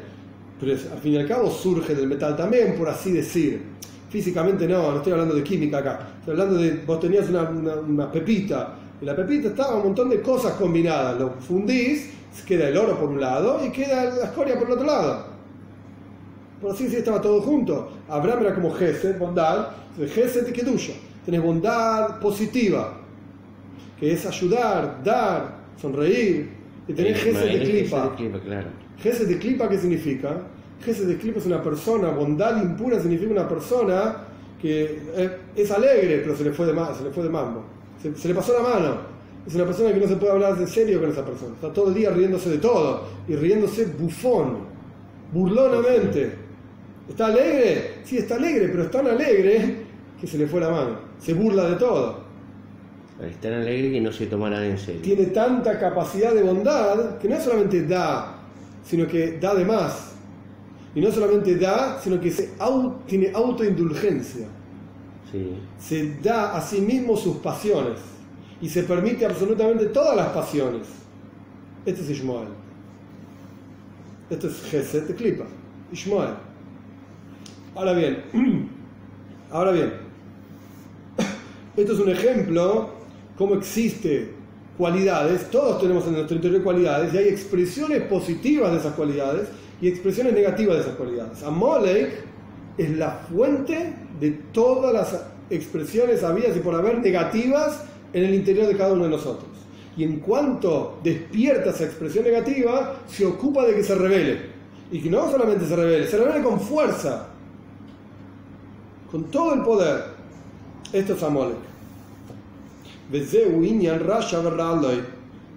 Pero 0.61 0.73
al 0.73 0.99
fin 1.01 1.13
y 1.15 1.17
al 1.17 1.27
cabo 1.27 1.51
surge 1.51 1.95
del 1.95 2.07
metal 2.07 2.37
también, 2.37 2.77
por 2.77 2.89
así 2.89 3.13
decir. 3.13 3.77
Físicamente 4.09 4.69
no, 4.69 4.93
no 4.93 4.97
estoy 4.99 5.13
hablando 5.13 5.35
de 5.35 5.43
química 5.43 5.79
acá. 5.79 6.09
Estoy 6.21 6.33
hablando 6.33 6.59
de, 6.59 6.83
vos 6.87 7.01
tenías 7.01 7.29
una, 7.29 7.43
una 7.43 8.13
pepita, 8.13 8.75
y 9.01 9.05
la 9.05 9.15
pepita 9.15 9.49
estaba 9.49 9.77
un 9.77 9.85
montón 9.85 10.09
de 10.09 10.21
cosas 10.21 10.55
combinadas. 10.55 11.19
Lo 11.19 11.31
fundís, 11.31 12.11
queda 12.47 12.69
el 12.69 12.77
oro 12.77 12.99
por 12.99 13.09
un 13.11 13.21
lado 13.21 13.65
y 13.65 13.71
queda 13.71 14.05
la 14.05 14.25
escoria 14.25 14.59
por 14.59 14.67
el 14.67 14.73
otro 14.75 14.87
lado. 14.87 15.27
Por 16.61 16.73
así 16.73 16.85
decir, 16.85 17.01
estaba 17.01 17.21
todo 17.21 17.41
junto. 17.43 17.93
Abraham 18.09 18.41
era 18.43 18.55
como 18.55 18.73
Gesed, 18.73 19.19
bondad, 19.19 19.69
Gesed 19.97 20.49
y 20.49 20.53
Kedusha. 20.53 20.95
Tenés 21.25 21.43
bondad 21.43 22.19
positiva, 22.21 22.99
que 23.99 24.13
es 24.13 24.25
ayudar, 24.25 25.03
dar, 25.05 25.57
sonreír. 25.81 26.51
Y 26.89 26.93
tenés 26.93 27.21
Gesed 27.21 27.53
de 27.53 27.63
Klipa. 27.63 28.17
Gesed 28.99 29.29
de 29.29 29.39
Klipa, 29.39 29.69
¿qué 29.69 29.79
significa? 29.79 30.41
Gesed 30.85 31.07
de 31.07 31.19
Klipa 31.19 31.39
es 31.39 31.47
una 31.47 31.63
persona, 31.63 32.09
bondad 32.11 32.63
impura 32.63 33.01
significa 33.01 33.33
una 33.33 33.49
persona 33.49 34.17
que 34.61 35.03
eh, 35.15 35.39
es 35.55 35.71
alegre, 35.71 36.21
pero 36.23 36.37
se 36.37 36.45
le 36.45 36.53
fue 36.53 36.67
de, 36.67 36.73
se 36.97 37.05
le 37.05 37.11
fue 37.11 37.25
de 37.25 37.29
mambo. 37.29 37.76
Se, 38.03 38.29
le 38.29 38.35
pasó 38.35 38.53
la 38.53 38.61
mano. 38.61 38.97
Es 39.47 39.55
una 39.55 39.65
persona 39.65 39.93
que 39.93 40.01
no 40.01 40.09
se 40.09 40.17
puede 40.17 40.33
hablar 40.33 40.57
de 40.57 40.67
serio 40.67 41.01
con 41.01 41.11
esa 41.11 41.25
persona. 41.25 41.55
Está 41.55 41.73
todo 41.73 41.89
el 41.89 41.95
día 41.95 42.11
riéndose 42.11 42.51
de 42.51 42.59
todo 42.59 43.05
y 43.29 43.37
riéndose 43.37 43.87
bufón, 43.87 44.59
burlonamente. 45.33 46.33
¿Está 47.09 47.27
alegre? 47.27 48.01
Sí, 48.05 48.19
está 48.19 48.35
alegre, 48.37 48.69
pero 48.69 48.83
es 48.85 48.91
tan 48.91 49.07
alegre 49.07 49.77
que 50.21 50.27
se 50.27 50.39
le 50.39 50.47
fue 50.47 50.61
la 50.61 50.71
mano. 50.71 50.99
Se 51.21 51.33
burla 51.35 51.69
de 51.71 51.77
todo. 51.77 52.27
Es 53.23 53.41
tan 53.41 53.55
alegre 53.55 53.93
que 53.93 54.01
no 54.01 54.13
se 54.13 54.27
toma 54.27 54.51
nada 54.51 54.67
en 54.67 54.79
serio. 54.79 55.01
Tiene 55.03 55.27
tanta 55.27 55.79
capacidad 55.79 56.35
de 56.35 56.43
bondad 56.43 57.19
que 57.19 57.29
no 57.29 57.41
solamente 57.41 57.87
da, 57.87 58.41
sino 58.85 59.07
que 59.07 59.39
da 59.39 59.55
de 59.55 59.65
más. 59.65 60.13
Y 60.95 61.01
no 61.01 61.11
solamente 61.11 61.57
da, 61.57 62.01
sino 62.03 62.21
que 62.21 62.31
se 62.31 62.51
tiene 63.07 63.31
autoindulgencia. 63.33 64.49
Se 65.79 66.17
da 66.23 66.57
a 66.57 66.61
sí 66.61 66.81
mismo 66.81 67.17
sus 67.17 67.37
pasiones 67.39 67.99
y 68.61 68.69
se 68.69 68.85
permite 68.85 69.27
absolutamente 69.27 69.87
todas 69.87 70.17
las 70.17 70.29
pasiones. 70.29 70.87
Este 71.85 72.03
es 72.03 72.11
Ishmael. 72.11 72.49
Este 74.31 74.47
es 74.47 74.63
Geset 74.71 75.17
Klipa. 75.17 75.45
Ishmael. 75.93 76.35
Ahora 77.75 77.93
bien, 77.93 78.23
ahora 79.51 79.73
bien, 79.73 79.93
esto 81.77 81.93
es 81.93 81.99
un 81.99 82.09
ejemplo 82.09 82.91
cómo 83.37 83.55
existe 83.55 84.33
cualidades, 84.79 85.51
todos 85.51 85.81
tenemos 85.81 86.07
en 86.07 86.15
nuestro 86.15 86.37
interior 86.37 86.63
cualidades 86.63 87.13
y 87.13 87.19
hay 87.19 87.29
expresiones 87.29 88.03
positivas 88.03 88.73
de 88.73 88.79
esas 88.79 88.95
cualidades 88.95 89.49
y 89.81 89.89
expresiones 89.89 90.33
negativas 90.33 90.77
de 90.77 90.83
esas 90.83 90.95
cualidades. 90.97 91.43
Amolek 91.43 92.25
es 92.79 92.97
la 92.97 93.11
fuente 93.11 93.95
de 94.21 94.31
todas 94.53 94.93
las 94.93 95.23
expresiones 95.51 96.23
habidas 96.23 96.57
y 96.57 96.61
por 96.61 96.75
haber 96.75 96.99
negativas 96.99 97.85
en 98.13 98.25
el 98.25 98.35
interior 98.35 98.67
de 98.67 98.77
cada 98.77 98.93
uno 98.93 99.05
de 99.05 99.11
nosotros. 99.11 99.49
Y 99.97 100.05
en 100.05 100.21
cuanto 100.21 100.99
despierta 101.03 101.71
esa 101.71 101.85
expresión 101.85 102.25
negativa, 102.25 102.97
se 103.07 103.25
ocupa 103.25 103.65
de 103.65 103.75
que 103.75 103.83
se 103.83 103.95
revele. 103.95 104.57
Y 104.91 105.01
que 105.01 105.11
no 105.11 105.31
solamente 105.31 105.67
se 105.67 105.75
revele, 105.75 106.07
se 106.07 106.19
revele 106.19 106.43
con 106.43 106.61
fuerza, 106.61 107.29
con 109.11 109.25
todo 109.25 109.55
el 109.55 109.63
poder. 109.63 110.05
Esto 110.93 111.15
es 111.15 111.23
Amolek. 111.23 111.57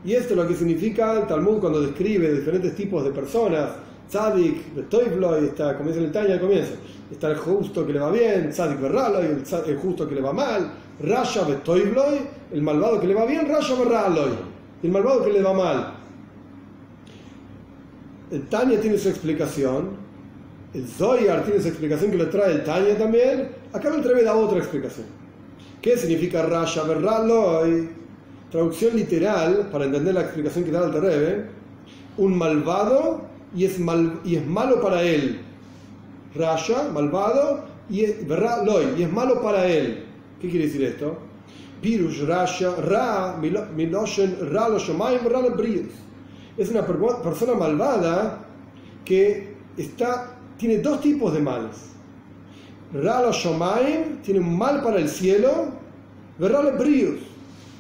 Y 0.06 0.14
esto 0.14 0.30
es 0.30 0.36
lo 0.36 0.48
que 0.48 0.56
significa 0.56 1.20
el 1.20 1.28
Talmud 1.28 1.60
cuando 1.60 1.82
describe 1.82 2.32
diferentes 2.34 2.76
tipos 2.76 3.04
de 3.04 3.12
personas 3.12 3.72
Tzadik, 4.10 4.74
Betoivloy, 4.76 5.46
está, 5.46 5.78
como 5.78 5.90
dice 5.90 6.04
el 6.04 6.12
Tanya 6.12 6.36
al 6.36 6.52
está 7.12 7.30
el 7.30 7.38
justo 7.38 7.86
que 7.86 7.94
le 7.94 8.00
va 8.00 8.12
bien, 8.12 8.50
Tzadik 8.50 8.82
Berraloy, 8.82 9.26
el, 9.68 9.78
justo 9.78 10.10
que 10.10 10.16
le 10.16 10.22
va 10.22 10.34
mal, 10.34 10.72
Rasha 11.00 11.44
Betoivloy, 11.44 12.20
el 12.52 12.62
malvado 12.64 13.00
que 13.00 13.06
le 13.06 13.14
va 13.14 13.26
bien, 13.26 13.48
Rasha 13.48 13.76
Berraloy, 13.76 14.32
el 14.82 14.92
malvado 14.92 15.24
que 15.24 15.32
le 15.32 15.44
va 15.44 15.54
mal. 15.54 15.94
El 18.32 18.48
Tanya 18.48 18.82
tiene 18.82 18.98
su 18.98 19.10
explicación, 19.10 19.92
el 20.74 20.88
Zoyar 20.88 21.44
tiene 21.44 21.62
su 21.62 21.68
explicación 21.68 22.10
que 22.10 22.18
le 22.18 22.26
trae 22.26 22.52
el 22.54 22.64
Tanya 22.64 22.98
también, 22.98 23.50
acá 23.72 23.94
el 23.94 24.02
Treve 24.02 24.24
da 24.24 24.36
otra 24.36 24.58
explicación. 24.58 25.06
¿Qué 25.84 25.96
significa 25.98 26.44
Rasha 26.44 26.84
Berraloy? 26.84 27.90
Traducción 28.50 28.96
literal, 28.96 29.70
para 29.72 29.86
entender 29.86 30.16
la 30.16 30.22
explicación 30.22 30.66
que 30.66 30.72
da 30.72 30.86
el 30.86 30.92
Terebe, 30.92 31.46
un 32.18 32.36
malvado 32.36 33.29
y 33.56 33.66
es, 33.66 33.80
mal, 33.80 34.20
y 34.24 34.36
es 34.36 34.46
malo 34.46 34.82
para 34.82 35.02
él. 35.02 35.42
Rasha, 36.36 36.90
malvado, 36.94 37.66
y 37.90 38.02
es, 38.02 38.28
loy, 38.28 38.94
y 38.98 39.04
es 39.04 39.12
malo 39.12 39.42
para 39.42 39.68
él. 39.68 40.06
¿Qué 40.40 40.50
quiere 40.50 40.68
decir 40.68 40.84
esto? 40.84 41.18
Pirush 41.82 42.26
Rasha, 42.26 42.76
Ra, 42.76 43.38
Miloshen, 43.76 44.38
Ra, 44.52 44.68
Ra, 44.68 44.78
Es 46.58 46.70
una 46.70 46.86
persona 46.86 47.54
malvada 47.54 48.46
que 49.06 49.56
está, 49.78 50.38
tiene 50.58 50.80
dos 50.80 51.02
tipos 51.02 51.34
de 51.34 51.40
males. 51.40 51.90
Ra, 52.94 53.32
Shomaim, 53.32 54.22
tiene 54.22 54.40
un 54.40 54.58
mal 54.58 54.82
para 54.82 54.98
el 54.98 55.10
cielo, 55.10 55.70
Ra, 56.40 56.78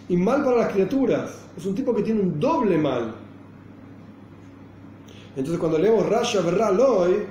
y 0.08 0.18
mal 0.18 0.44
para 0.44 0.58
las 0.58 0.74
criaturas. 0.74 1.32
Es 1.56 1.66
un 1.66 1.76
tipo 1.76 1.94
que 1.94 2.02
tiene 2.02 2.22
un 2.22 2.40
doble 2.40 2.78
mal. 2.78 3.16
Entonces 5.36 5.60
cuando 5.60 5.78
leemos 5.78 6.08
Rasha 6.10 6.42
Berraloy, 6.42 7.26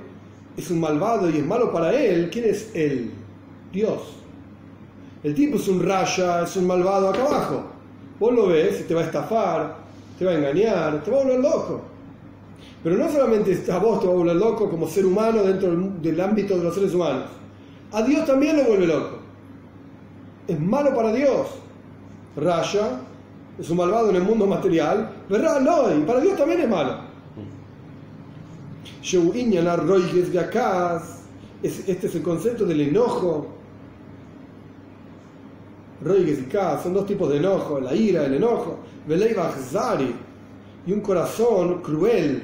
es 0.57 0.71
un 0.71 0.81
malvado 0.81 1.31
y 1.31 1.39
es 1.39 1.47
malo 1.47 1.73
para 1.73 1.93
él, 1.95 2.31
¿quién 2.31 2.47
es 2.47 2.71
él? 2.75 3.13
Dios. 3.73 4.01
El 5.23 5.35
tipo 5.35 5.57
es 5.57 5.69
un 5.69 5.83
Rasha, 5.83 6.43
es 6.43 6.57
un 6.57 6.67
malvado 6.67 7.09
acá 7.09 7.25
abajo. 7.25 7.63
Vos 8.19 8.35
lo 8.35 8.49
ves 8.49 8.81
y 8.81 8.85
te 8.85 8.95
va 8.95 9.03
a 9.03 9.05
estafar, 9.05 9.77
te 10.19 10.25
va 10.25 10.33
a 10.33 10.35
engañar, 10.35 11.03
te 11.03 11.11
va 11.11 11.19
a 11.19 11.25
volver 11.25 11.41
loco. 11.41 11.83
Pero 12.83 12.97
no 12.97 13.11
solamente 13.11 13.61
a 13.71 13.79
vos 13.79 14.01
te 14.01 14.07
va 14.07 14.13
a 14.13 14.17
volver 14.17 14.37
loco 14.37 14.69
como 14.71 14.87
ser 14.87 15.07
humano 15.07 15.43
dentro 15.43 15.71
del 16.01 16.21
ámbito 16.21 16.57
de 16.57 16.65
los 16.65 16.75
seres 16.75 16.95
humanos. 16.95 17.25
A 17.93 18.03
Dios 18.03 18.27
también 18.27 18.57
lo 18.57 18.65
vuelve 18.65 18.87
loco. 18.87 19.19
Es 20.47 20.59
malo 20.59 20.95
para 20.95 21.13
Dios. 21.13 21.49
Rasha 22.37 23.01
es 23.59 23.69
un 23.71 23.77
malvado 23.77 24.11
en 24.11 24.17
el 24.17 24.23
mundo 24.23 24.47
material. 24.47 25.11
Berraloy, 25.29 26.01
para 26.05 26.21
Dios 26.21 26.37
también 26.37 26.61
es 26.61 26.69
malo 26.69 27.08
este 31.63 32.07
es 32.07 32.15
el 32.15 32.23
concepto 32.23 32.65
del 32.65 32.81
enojo. 32.81 33.49
Roiges 36.03 36.41
y 36.41 36.43
Kaz 36.43 36.85
son 36.85 36.95
dos 36.95 37.07
tipos 37.07 37.29
de 37.31 37.39
enojo, 37.39 37.81
la 37.81 37.95
ira, 37.95 38.27
el 38.27 38.35
enojo. 38.35 38.79
y 40.87 40.93
un 40.93 41.01
corazón 41.01 41.83
cruel. 41.83 42.43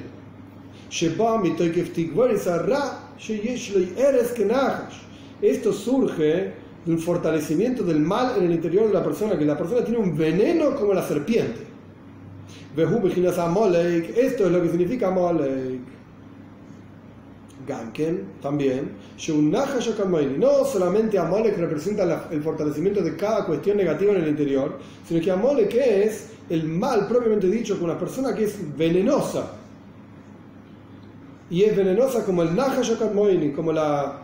Esto 5.41 5.73
surge 5.73 6.53
de 6.85 6.91
un 6.91 6.99
fortalecimiento 6.99 7.83
del 7.83 7.99
mal 7.99 8.37
en 8.37 8.45
el 8.45 8.51
interior 8.51 8.87
de 8.87 8.93
la 8.93 9.03
persona, 9.03 9.37
que 9.37 9.45
la 9.45 9.57
persona 9.57 9.83
tiene 9.83 9.99
un 9.99 10.15
veneno 10.15 10.75
como 10.75 10.93
la 10.93 11.01
serpiente. 11.01 11.61
Esto 12.75 14.45
es 14.45 14.51
lo 14.51 14.61
que 14.61 14.69
significa 14.69 15.09
Molek. 15.09 15.74
Ganken 17.67 18.23
también, 18.41 18.91
no 20.37 20.65
solamente 20.65 21.17
Amolek 21.17 21.57
representa 21.57 22.27
el 22.31 22.41
fortalecimiento 22.41 23.01
de 23.01 23.15
cada 23.15 23.45
cuestión 23.45 23.77
negativa 23.77 24.13
en 24.13 24.23
el 24.23 24.29
interior, 24.29 24.77
sino 25.07 25.21
que 25.21 25.31
Amolek 25.31 25.73
es 25.73 26.29
el 26.49 26.65
mal 26.65 27.07
propiamente 27.07 27.47
dicho 27.47 27.75
con 27.75 27.89
una 27.89 27.99
persona 27.99 28.35
que 28.35 28.45
es 28.45 28.77
venenosa. 28.77 29.51
Y 31.49 31.63
es 31.63 31.75
venenosa 31.75 32.23
como 32.23 32.43
el 32.43 32.55
Naja 32.55 32.81
como 33.55 33.71
la, 33.71 34.21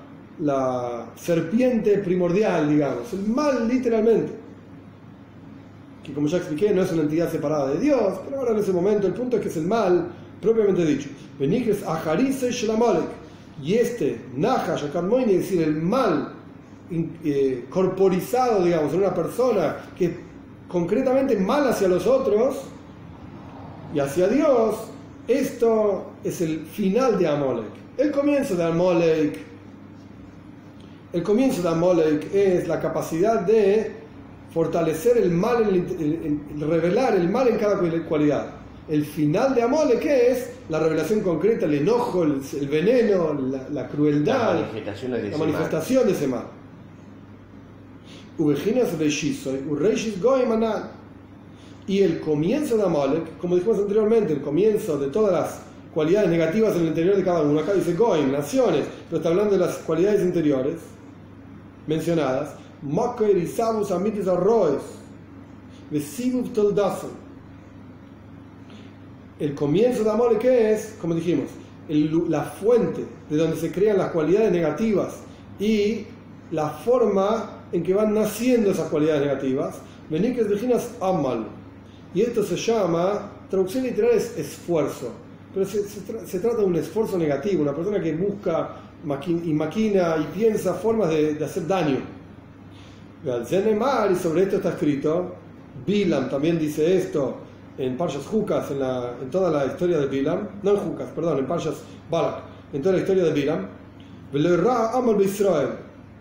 serpiente 1.16 2.00
primordial, 2.00 2.70
digamos, 2.70 3.14
el 3.14 3.28
mal 3.28 3.68
literalmente. 3.68 4.34
que 6.04 6.14
como 6.14 6.28
ya 6.28 6.38
expliqué 6.38 6.74
no 6.74 6.82
es 6.82 6.92
una 6.92 7.04
entidad 7.04 7.32
separada 7.32 7.70
de 7.72 7.80
Dios, 7.80 8.20
pero 8.26 8.40
ahora 8.40 8.52
en 8.54 8.58
ese 8.58 8.74
momento 8.74 9.06
el 9.06 9.14
punto 9.14 9.38
es 9.38 9.44
que 9.44 9.50
es 9.50 9.58
el 9.58 9.68
mal 9.68 10.08
propiamente 10.42 10.84
dicho. 10.84 11.10
Benijes 11.40 11.84
Ajarise 11.84 12.52
Shlamolek. 12.52 13.21
Y 13.62 13.76
este 13.76 14.20
Nahash 14.36 14.86
es 14.86 15.28
decir, 15.28 15.62
el 15.62 15.82
mal 15.82 16.34
eh, 17.24 17.66
corporizado, 17.70 18.64
digamos, 18.64 18.94
en 18.94 19.00
una 19.00 19.14
persona 19.14 19.78
que 19.98 20.18
concretamente 20.68 21.38
mal 21.38 21.68
hacia 21.70 21.88
los 21.88 22.08
otros 22.08 22.62
y 23.94 24.00
hacia 24.00 24.28
Dios, 24.28 24.76
esto 25.28 26.12
es 26.24 26.42
el 26.42 26.62
final 26.66 27.20
de 27.20 27.28
Amolek. 27.28 27.70
El 27.98 28.12
comienzo 28.12 28.56
de 28.56 28.64
Amolek, 28.64 29.40
el 31.14 31.24
comienzo 31.24 31.62
de 31.62 31.70
Amolek 31.70 32.34
es 32.34 32.68
la 32.68 32.80
capacidad 32.80 33.42
de 33.42 33.92
fortalecer 34.54 35.18
el 35.18 35.32
mal, 35.32 35.86
revelar 36.60 37.16
el 37.16 37.30
mal 37.30 37.48
en 37.48 37.58
cada 37.58 37.78
cualidad. 38.08 38.48
El 38.90 39.06
final 39.06 39.54
de 39.54 39.62
Amolek 39.62 40.06
es 40.06 40.50
la 40.72 40.80
revelación 40.80 41.20
concreta, 41.20 41.66
el 41.66 41.74
enojo, 41.74 42.24
el, 42.24 42.68
veneno, 42.70 43.38
la, 43.72 43.90
crueldad, 43.90 44.54
la 44.56 44.62
manifestación 44.62 45.12
de, 45.12 45.30
la 45.30 45.38
manifestación 45.38 46.06
de 46.08 46.14
ese 46.14 46.28
mal. 46.30 46.46
Y 51.88 52.00
el 52.00 52.22
comienzo 52.22 52.78
de 52.78 52.84
Amalek, 52.84 53.38
como 53.38 53.56
dijimos 53.56 53.80
anteriormente, 53.80 54.32
el 54.32 54.42
comienzo 54.42 54.98
de 54.98 55.08
todas 55.08 55.34
las 55.34 55.60
cualidades 55.94 56.30
negativas 56.30 56.74
en 56.78 56.84
el 56.84 56.88
interior 56.88 57.18
de 57.18 57.24
cada 57.26 57.42
uno. 57.42 57.60
Acá 57.60 57.74
dice 57.74 57.94
Goim, 57.94 58.32
naciones, 58.32 58.86
pero 59.10 59.18
está 59.18 59.28
hablando 59.28 59.52
de 59.52 59.60
las 59.60 59.76
cualidades 59.80 60.22
interiores 60.22 60.76
mencionadas. 61.86 62.56
Makoir 62.82 63.38
y 63.38 63.46
Sabus 63.46 63.92
Amitis 63.92 64.26
Arroes, 64.26 64.82
El 69.42 69.56
comienzo 69.56 70.04
de 70.04 70.12
Amalek, 70.12 70.38
¿qué 70.38 70.72
es? 70.72 70.96
Como 71.02 71.16
dijimos, 71.16 71.48
la 72.30 72.44
fuente 72.44 73.04
de 73.28 73.38
donde 73.38 73.58
se 73.58 73.72
crean 73.72 73.98
las 73.98 74.12
cualidades 74.12 74.52
negativas 74.52 75.16
y 75.60 76.06
la 76.52 76.70
forma 76.70 77.64
en 77.72 77.82
que 77.82 77.92
van 77.92 78.14
naciendo 78.14 78.70
esas 78.70 78.88
cualidades 78.90 79.22
negativas. 79.22 79.80
Beniques 80.12 80.48
Virginas 80.48 80.92
Amal. 81.02 81.48
Y 82.14 82.22
esto 82.22 82.44
se 82.44 82.56
llama, 82.56 83.32
traducción 83.50 83.84
literal 83.84 84.12
es 84.12 84.38
esfuerzo, 84.38 85.10
pero 85.56 85.66
se, 85.66 85.90
se, 85.90 86.40
trata 86.40 86.58
de 86.58 86.66
un 86.66 86.76
esfuerzo 86.76 87.18
negativo, 87.18 87.64
una 87.64 87.74
persona 87.74 88.00
que 88.00 88.14
busca 88.14 88.76
y 89.26 89.54
maquina 89.54 90.18
y 90.20 90.38
piensa 90.38 90.76
formas 90.76 91.10
de, 91.10 91.34
de 91.34 91.46
hacer 91.46 91.66
daño. 91.66 91.98
Y 93.24 94.16
sobre 94.18 94.44
esto 94.44 94.58
está 94.58 94.70
escrito, 94.70 95.34
Bilam 95.88 96.30
también 96.30 96.60
dice 96.60 96.96
esto 96.96 97.50
en 97.82 97.98
Parshas 97.98 98.26
Jukas, 98.28 98.70
en, 98.72 98.80
la, 98.80 99.14
en 99.22 99.30
toda 99.30 99.50
la 99.50 99.66
historia 99.66 99.98
de 99.98 100.08
Bilam, 100.08 100.48
no 100.62 100.72
en 100.72 100.78
Jukas, 100.78 101.10
perdón, 101.16 101.40
en 101.40 101.48
Parshas 101.48 101.82
Balak, 102.10 102.36
en 102.74 102.82
toda 102.82 102.96
la 102.96 103.02
historia 103.02 103.24
de 103.24 103.34
Bilam, 103.34 103.68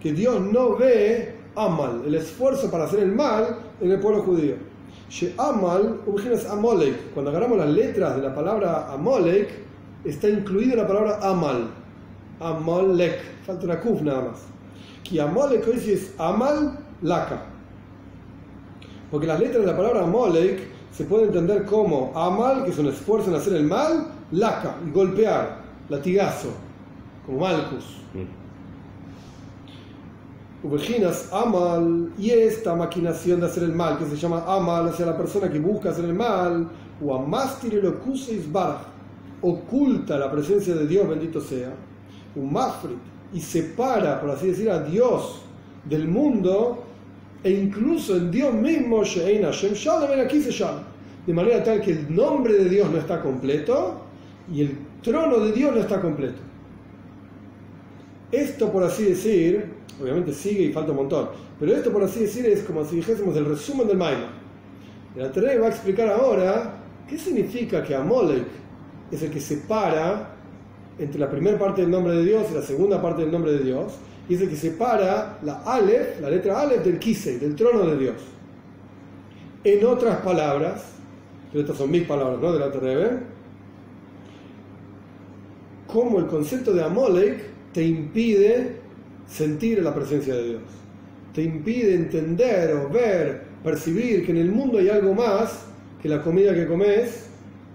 que 0.00 0.12
Dios 0.12 0.40
no 0.40 0.76
ve 0.76 1.36
Amal, 1.54 2.02
el 2.06 2.14
esfuerzo 2.14 2.70
para 2.70 2.84
hacer 2.84 3.00
el 3.00 3.12
mal 3.12 3.56
en 3.80 3.90
el 3.90 4.00
pueblo 4.00 4.22
judío. 4.22 4.54
Amal, 5.38 6.00
Amolek. 6.50 7.12
Cuando 7.12 7.30
agarramos 7.30 7.58
las 7.58 7.68
letras 7.68 8.16
de 8.16 8.22
la 8.22 8.34
palabra 8.34 8.92
Amolek, 8.92 9.50
está 10.04 10.28
incluida 10.28 10.76
la 10.76 10.86
palabra 10.86 11.18
Amal. 11.22 11.68
Amalek. 12.38 13.20
Falta 13.44 13.64
una 13.64 13.80
kuf 13.80 14.00
nada 14.02 14.30
más. 14.30 14.42
Que 15.02 15.20
Amolek 15.20 15.66
hoy 15.66 15.78
es 15.90 16.14
Amal 16.18 16.78
Laka. 17.02 17.42
Porque 19.10 19.26
las 19.26 19.40
letras 19.40 19.60
de 19.62 19.66
la 19.66 19.76
palabra 19.76 20.04
Amolek 20.04 20.79
se 20.92 21.04
puede 21.04 21.24
entender 21.24 21.64
como 21.64 22.12
Amal, 22.14 22.64
que 22.64 22.70
es 22.70 22.78
un 22.78 22.88
esfuerzo 22.88 23.30
en 23.30 23.36
hacer 23.36 23.54
el 23.54 23.64
mal, 23.64 24.06
Laka, 24.32 24.76
golpear, 24.92 25.62
latigazo, 25.88 26.50
como 27.26 27.40
Malkus. 27.40 27.98
Mm. 28.14 28.40
Ubejinas 30.62 31.32
amal, 31.32 32.12
y 32.18 32.30
esta 32.30 32.76
maquinación 32.76 33.40
de 33.40 33.46
hacer 33.46 33.62
el 33.62 33.72
mal, 33.72 33.98
que 33.98 34.04
se 34.04 34.16
llama 34.16 34.44
amal 34.46 34.88
hacia 34.88 35.06
la 35.06 35.16
persona 35.16 35.50
que 35.50 35.58
busca 35.58 35.88
hacer 35.90 36.04
el 36.04 36.12
mal, 36.12 36.68
o 37.02 37.14
amastir 37.14 37.74
el 37.74 37.94
oculta 39.42 40.18
la 40.18 40.30
presencia 40.30 40.74
de 40.74 40.86
Dios, 40.86 41.08
bendito 41.08 41.40
sea, 41.40 41.72
un 42.36 42.52
mafrit, 42.52 42.98
y 43.32 43.40
separa, 43.40 44.20
por 44.20 44.30
así 44.30 44.48
decir, 44.48 44.70
a 44.70 44.82
Dios 44.82 45.40
del 45.84 46.06
mundo, 46.06 46.84
e 47.42 47.50
incluso 47.50 48.16
en 48.16 48.30
Dios 48.30 48.52
mismo, 48.54 49.02
de 51.26 51.32
manera 51.34 51.62
tal 51.62 51.80
que 51.80 51.92
el 51.92 52.14
nombre 52.14 52.54
de 52.54 52.68
Dios 52.68 52.90
no 52.90 52.98
está 52.98 53.22
completo 53.22 54.02
y 54.52 54.62
el 54.62 54.78
trono 55.02 55.38
de 55.40 55.52
Dios 55.52 55.74
no 55.74 55.80
está 55.80 56.00
completo. 56.00 56.40
Esto, 58.32 58.70
por 58.70 58.84
así 58.84 59.04
decir, 59.04 59.66
obviamente 60.00 60.32
sigue 60.32 60.64
y 60.64 60.72
falta 60.72 60.92
un 60.92 60.98
montón. 60.98 61.28
Pero 61.58 61.74
esto, 61.74 61.92
por 61.92 62.02
así 62.02 62.20
decir, 62.20 62.46
es 62.46 62.62
como 62.62 62.84
si 62.84 62.96
dijésemos 62.96 63.36
el 63.36 63.44
resumen 63.44 63.86
del 63.86 63.96
Maima. 63.96 64.28
El 65.16 65.22
Alter 65.22 65.60
va 65.60 65.66
a 65.66 65.70
explicar 65.70 66.08
ahora 66.08 66.74
qué 67.08 67.18
significa 67.18 67.82
que 67.82 67.94
Amolek 67.94 68.46
es 69.10 69.22
el 69.22 69.30
que 69.30 69.40
separa 69.40 70.36
entre 70.98 71.18
la 71.18 71.28
primera 71.28 71.58
parte 71.58 71.82
del 71.82 71.90
nombre 71.90 72.14
de 72.14 72.24
Dios 72.24 72.46
y 72.50 72.54
la 72.54 72.62
segunda 72.62 73.02
parte 73.02 73.22
del 73.22 73.32
nombre 73.32 73.52
de 73.52 73.60
Dios, 73.60 73.94
el 74.34 74.48
que 74.48 74.56
separa 74.56 75.38
la 75.42 75.62
Aleph, 75.64 76.20
la 76.20 76.30
letra 76.30 76.60
Aleph, 76.60 76.84
del 76.84 76.98
Kisei, 76.98 77.38
del 77.38 77.54
trono 77.54 77.86
de 77.86 77.96
Dios. 77.98 78.16
En 79.64 79.84
otras 79.84 80.18
palabras, 80.18 80.84
pero 81.50 81.62
estas 81.62 81.76
son 81.76 81.90
mis 81.90 82.04
palabras, 82.04 82.40
¿no? 82.40 82.52
Del 82.52 82.62
Alter 82.62 83.20
como 85.86 86.20
el 86.20 86.26
concepto 86.26 86.72
de 86.72 86.84
Amolek 86.84 87.42
te 87.72 87.82
impide 87.84 88.76
sentir 89.26 89.82
la 89.82 89.94
presencia 89.94 90.34
de 90.34 90.44
Dios. 90.44 90.62
Te 91.34 91.42
impide 91.42 91.94
entender 91.94 92.72
o 92.74 92.88
ver, 92.88 93.42
percibir 93.62 94.24
que 94.24 94.32
en 94.32 94.38
el 94.38 94.50
mundo 94.50 94.78
hay 94.78 94.88
algo 94.88 95.14
más 95.14 95.66
que 96.00 96.08
la 96.08 96.22
comida 96.22 96.54
que 96.54 96.66
comes, 96.66 97.28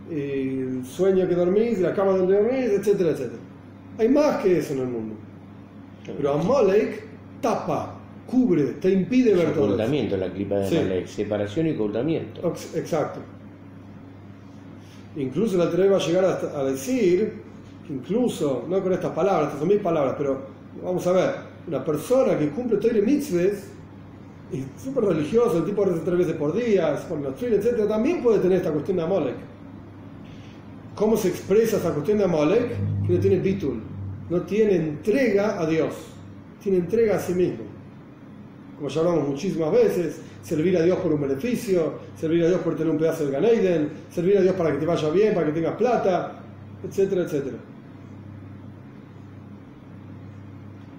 el 0.10 0.84
sueño 0.86 1.28
que 1.28 1.36
dormís, 1.36 1.80
la 1.80 1.94
cama 1.94 2.13
donde 2.13 2.36
dormís, 2.36 2.72
etcétera, 2.72 3.12
etcétera. 3.12 3.41
Hay 3.98 4.10
más 4.10 4.41
que 4.41 4.60
eso 4.60 4.74
en 4.74 4.80
el 4.80 4.88
mundo. 4.88 5.15
Pero 6.06 6.34
Amalek 6.34 7.04
tapa, 7.41 7.96
cubre, 8.28 8.63
te 8.82 8.91
impide 8.91 9.34
ver 9.34 9.54
todo. 9.54 9.65
Ocultamiento, 9.65 10.18
la 10.18 10.32
clipa 10.32 10.56
de 10.56 10.80
Amalek, 10.80 11.08
separación 11.08 11.68
y 11.68 11.72
ocultamiento. 11.72 12.54
Exacto. 12.76 13.20
Incluso 15.18 15.58
la 15.58 15.65
va 15.65 15.98
a 15.98 16.00
llegar 16.00 16.26
a 16.26 16.63
decir, 16.65 17.41
incluso, 17.89 18.65
no 18.68 18.82
con 18.84 18.94
estas 18.94 19.13
palabras, 19.13 19.46
estas 19.46 19.60
son 19.60 19.70
mis 19.70 19.80
palabras, 19.80 20.15
pero 20.18 20.56
Vamos 20.84 21.08
a 21.08 21.12
ver, 21.13 21.36
una 21.68 21.84
persona 21.84 22.38
que 22.38 22.50
cumple 22.50 22.78
Toire 22.78 23.02
mitzvahs, 23.02 23.70
es 24.52 24.84
súper 24.84 25.06
religioso, 25.06 25.58
el 25.60 25.65
tipo 25.65 25.86
reza 25.86 26.02
tres 26.04 26.18
veces 26.18 26.36
por 26.36 26.54
día, 26.54 26.96
por 27.08 27.20
los 27.20 27.41
etc., 27.41 27.88
también 27.88 28.22
puede 28.22 28.39
tener 28.39 28.58
esta 28.58 28.72
cuestión 28.72 28.98
de 28.98 29.04
Amolek. 29.04 29.36
¿Cómo 30.96 31.18
se 31.18 31.30
expresa 31.30 31.78
esta 31.78 31.91
cuestión 31.91 32.18
de 32.18 32.26
Amolek? 32.26 32.70
Que 33.08 33.13
no 33.13 33.20
tiene 33.20 33.39
bitul, 33.39 33.82
no 34.30 34.42
tiene 34.42 34.76
entrega 34.76 35.60
a 35.60 35.66
Dios, 35.66 35.94
tiene 36.62 36.80
entrega 36.80 37.18
a 37.18 37.20
sí 37.20 37.34
mismo. 37.34 37.64
Como 38.78 38.90
ya 38.90 39.00
hablamos 39.02 39.30
muchísimas 39.30 39.72
veces, 39.72 40.18
servir 40.42 40.78
a 40.78 40.82
Dios 40.82 40.98
por 41.00 41.14
un 41.14 41.22
beneficio, 41.22 41.94
servir 42.20 42.44
a 42.44 42.48
Dios 42.48 42.62
por 42.62 42.76
tener 42.76 42.92
un 42.92 42.98
pedazo 42.98 43.24
del 43.24 43.34
Ganeiden, 43.34 43.90
servir 44.14 44.38
a 44.38 44.42
Dios 44.42 44.56
para 44.56 44.72
que 44.72 44.78
te 44.78 44.86
vaya 44.86 45.10
bien, 45.10 45.34
para 45.34 45.46
que 45.46 45.54
tengas 45.54 45.76
plata, 45.76 46.40
etcétera, 46.84 47.24
etcétera. 47.24 47.58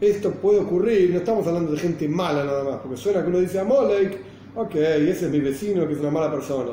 esto 0.00 0.30
puede 0.32 0.60
ocurrir, 0.60 1.10
no 1.10 1.18
estamos 1.18 1.46
hablando 1.46 1.72
de 1.72 1.78
gente 1.78 2.08
mala 2.08 2.44
nada 2.44 2.64
más, 2.64 2.76
porque 2.80 2.96
suena 2.96 3.22
que 3.22 3.28
uno 3.28 3.38
dice 3.38 3.58
a 3.58 3.64
Molek, 3.64 4.18
ok, 4.54 4.74
ese 4.74 5.26
es 5.26 5.30
mi 5.30 5.40
vecino 5.40 5.86
que 5.86 5.94
es 5.94 6.00
una 6.00 6.10
mala 6.10 6.30
persona, 6.30 6.72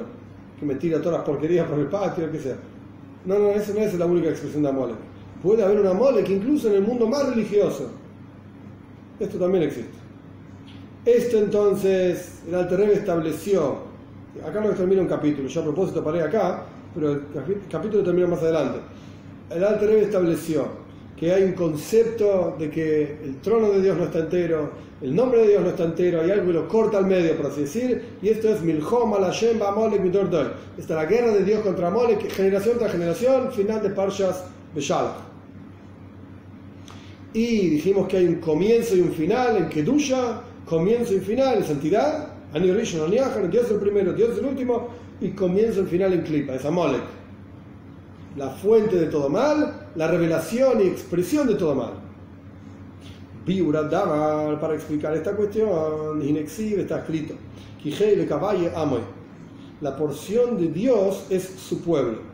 que 0.60 0.66
me 0.66 0.76
tira 0.76 1.00
todas 1.00 1.20
las 1.20 1.26
porquerías 1.26 1.68
por 1.68 1.80
el 1.80 1.88
patio, 1.88 2.30
que 2.32 2.39
sea. 2.39 2.58
No, 3.26 3.39
no, 3.39 3.50
esa 3.52 3.74
no 3.74 3.80
es 3.80 3.94
la 3.94 4.06
única 4.06 4.30
expresión 4.30 4.63
de 4.63 4.70
Amolek. 4.70 4.98
Puede 5.43 5.62
haber 5.62 5.82
un 5.82 5.88
Amolek 5.88 6.29
incluso 6.29 6.69
en 6.69 6.75
el 6.75 6.82
mundo 6.82 7.06
más 7.06 7.27
religioso. 7.27 7.89
Esto 9.19 9.38
también 9.38 9.65
existe. 9.65 9.91
Esto 11.06 11.38
entonces, 11.38 12.39
el 12.47 12.56
Alter 12.56 12.79
estableció, 12.91 13.79
acá 14.47 14.62
no 14.62 14.69
termina 14.69 15.01
un 15.01 15.08
capítulo, 15.08 15.49
yo 15.49 15.60
a 15.60 15.63
propósito 15.65 16.01
paré 16.01 16.21
acá, 16.21 16.63
pero 16.95 17.12
el 17.12 17.21
capítulo 17.69 18.03
termina 18.03 18.25
más 18.27 18.41
adelante. 18.41 18.79
El 19.49 19.65
Alter 19.65 19.89
estableció 19.97 20.65
que 21.17 21.34
hay 21.34 21.43
un 21.43 21.51
concepto 21.53 22.56
de 22.58 22.69
que 22.69 23.19
el 23.21 23.41
trono 23.41 23.69
de 23.71 23.82
Dios 23.82 23.97
no 23.97 24.06
está 24.06 24.19
entero, 24.19 24.71
el 25.01 25.13
nombre 25.13 25.41
de 25.41 25.49
Dios 25.49 25.62
no 25.62 25.69
está 25.71 25.84
entero, 25.84 26.21
hay 26.21 26.32
algo 26.32 26.47
que 26.47 26.53
lo 26.53 26.67
corta 26.69 26.99
al 26.99 27.06
medio, 27.06 27.36
por 27.36 27.47
así 27.47 27.62
decir, 27.62 28.17
y 28.21 28.29
esto 28.29 28.47
es 28.47 28.62
Milhom 28.62 29.13
Alashem 29.13 29.60
Molek 29.60 30.01
Midordoy. 30.01 30.47
Esta 30.77 30.93
es 30.93 31.03
la 31.03 31.06
guerra 31.06 31.34
de 31.34 31.43
Dios 31.43 31.60
contra 31.63 31.89
Molek, 31.89 32.32
generación 32.32 32.77
tras 32.79 32.93
generación, 32.93 33.51
final 33.51 33.84
de 33.84 33.89
Parshas 33.89 34.45
Beshalach. 34.73 35.33
Y 37.34 37.69
dijimos 37.69 38.08
que 38.08 38.17
hay 38.17 38.26
un 38.26 38.36
comienzo 38.36 38.96
y 38.96 39.02
un 39.02 39.12
final 39.12 39.58
en 39.58 39.69
Kedusha, 39.69 40.41
comienzo 40.65 41.15
y 41.15 41.19
final 41.19 41.58
en 41.58 41.63
santidad, 41.63 42.28
Ani 42.54 42.72
Rishon, 42.72 43.10
Dios 43.10 43.72
el 43.72 43.78
primero, 43.78 44.13
Dios 44.13 44.38
el 44.38 44.46
último, 44.46 44.89
y 45.19 45.30
comienza 45.30 45.80
el 45.80 45.88
final 45.88 46.13
en 46.13 46.22
Klipa, 46.22 46.54
es 46.54 46.65
Amolek. 46.65 47.02
La 48.38 48.50
fuente 48.50 48.98
de 48.98 49.08
todo 49.08 49.30
mal, 49.30 49.89
la 49.96 50.08
revelación 50.08 50.82
y 50.82 50.88
expresión 50.88 51.48
de 51.48 51.56
todo 51.56 51.74
mal. 51.74 51.93
Biura 53.46 53.84
Davar, 53.84 54.60
para 54.60 54.76
explicar 54.76 55.15
esta 55.15 55.36
cuestión, 55.36 56.22
Inexib 56.22 56.80
está 56.80 57.00
escrito, 57.00 57.34
Kijei 57.82 58.26
Caballe 58.28 58.72
Amoy. 58.76 59.02
La 59.82 59.96
porción 59.98 60.58
de 60.58 60.67
Dios 60.67 61.26
es 61.30 61.43
su 61.43 61.82
pueblo. 61.82 62.33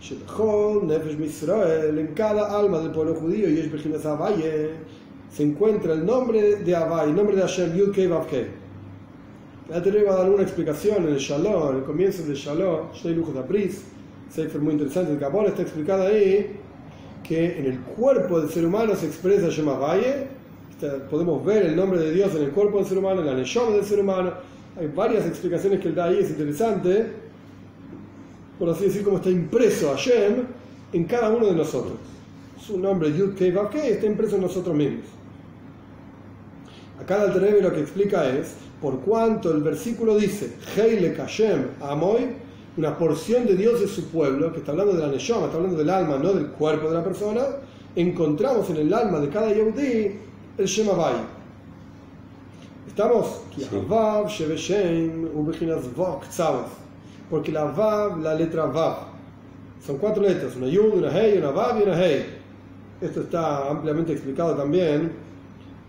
En 0.00 0.20
cada 2.14 2.58
alma 2.58 2.80
del 2.80 2.92
pueblo 2.92 3.14
judío, 3.16 3.48
y 3.48 3.70
se 5.30 5.42
encuentra 5.42 5.92
el 5.92 6.06
nombre 6.06 6.56
de 6.56 6.76
Abay, 6.76 7.10
el 7.10 7.16
nombre 7.16 7.36
de 7.36 7.42
Hashem, 7.42 7.76
Yud 7.76 7.92
Kei 7.92 8.06
Vav 8.06 8.26
Kei. 8.26 8.46
A 9.70 9.80
dar 9.80 10.30
una 10.30 10.42
explicación 10.42 11.06
en 11.06 11.14
el 11.14 11.18
Shalom, 11.18 11.70
en 11.70 11.76
el 11.78 11.84
comienzo 11.84 12.22
del 12.22 12.36
Shalom, 12.36 12.92
Shtei 12.94 13.14
Lujos 13.14 13.34
Sefer 14.30 14.60
muy 14.60 14.72
interesante, 14.72 15.12
el 15.12 15.18
Kabbalah 15.18 15.48
está 15.48 15.62
explicado 15.62 16.06
ahí 16.06 16.56
que 17.22 17.58
en 17.58 17.66
el 17.66 17.80
cuerpo 17.80 18.40
del 18.40 18.50
ser 18.50 18.66
humano 18.66 18.94
se 18.94 19.06
expresa 19.06 19.48
Shem 19.48 19.66
Valle, 19.66 20.28
podemos 21.10 21.44
ver 21.44 21.66
el 21.66 21.76
nombre 21.76 21.98
de 21.98 22.12
Dios 22.12 22.34
en 22.34 22.44
el 22.44 22.50
cuerpo 22.50 22.78
del 22.78 22.86
ser 22.86 22.98
humano, 22.98 23.20
en 23.20 23.26
la 23.26 23.34
Neshama 23.34 23.72
del 23.72 23.84
ser 23.84 24.00
humano, 24.00 24.32
hay 24.78 24.86
varias 24.86 25.26
explicaciones 25.26 25.80
que 25.80 25.88
él 25.88 25.94
da 25.94 26.04
ahí, 26.04 26.18
es 26.18 26.30
interesante, 26.30 27.27
por 28.58 28.68
así 28.70 28.84
decir, 28.84 29.04
como 29.04 29.18
está 29.18 29.30
impreso 29.30 29.90
Hashem 29.90 30.46
en 30.92 31.04
cada 31.04 31.30
uno 31.30 31.46
de 31.46 31.54
nosotros. 31.54 31.94
Su 32.60 32.78
nombre, 32.78 33.16
Yud 33.16 33.34
Kei 33.34 33.54
está 33.90 34.06
impreso 34.06 34.36
en 34.36 34.42
nosotros 34.42 34.74
mismos. 34.74 35.04
Acá 37.00 37.24
el 37.24 37.30
Alter 37.30 37.62
lo 37.62 37.72
que 37.72 37.80
explica 37.80 38.28
es, 38.28 38.54
por 38.82 39.00
cuanto 39.00 39.52
el 39.52 39.62
versículo 39.62 40.16
dice, 40.16 40.52
Heile 40.76 41.14
Kashem 41.14 41.68
Amoy, 41.80 42.26
una 42.76 42.98
porción 42.98 43.46
de 43.46 43.54
Dios 43.56 43.80
de 43.80 43.88
su 43.88 44.08
pueblo, 44.08 44.52
que 44.52 44.58
está 44.58 44.72
hablando 44.72 44.92
de 44.92 45.00
la 45.00 45.08
Neshama, 45.08 45.46
está 45.46 45.56
hablando 45.56 45.78
del 45.78 45.90
alma, 45.90 46.18
no 46.18 46.32
del 46.32 46.48
cuerpo 46.48 46.88
de 46.88 46.94
la 46.94 47.04
persona, 47.04 47.42
encontramos 47.96 48.68
en 48.70 48.76
el 48.76 48.92
alma 48.92 49.20
de 49.20 49.28
cada 49.28 49.52
Yehudi 49.52 50.12
el 50.58 50.66
Shemavai. 50.66 51.14
Estamos, 52.88 53.42
porque 57.30 57.52
la 57.52 57.64
Vav, 57.64 58.20
la 58.20 58.34
letra 58.34 58.66
Vav, 58.66 58.96
son 59.84 59.98
cuatro 59.98 60.22
letras, 60.22 60.56
una 60.56 60.66
Yud, 60.66 60.94
una 60.94 61.10
Hei, 61.10 61.38
una 61.38 61.50
Vav 61.50 61.78
y 61.78 61.82
una 61.82 62.04
Hei. 62.04 62.24
Esto 63.00 63.20
está 63.20 63.70
ampliamente 63.70 64.12
explicado 64.12 64.54
también 64.54 65.12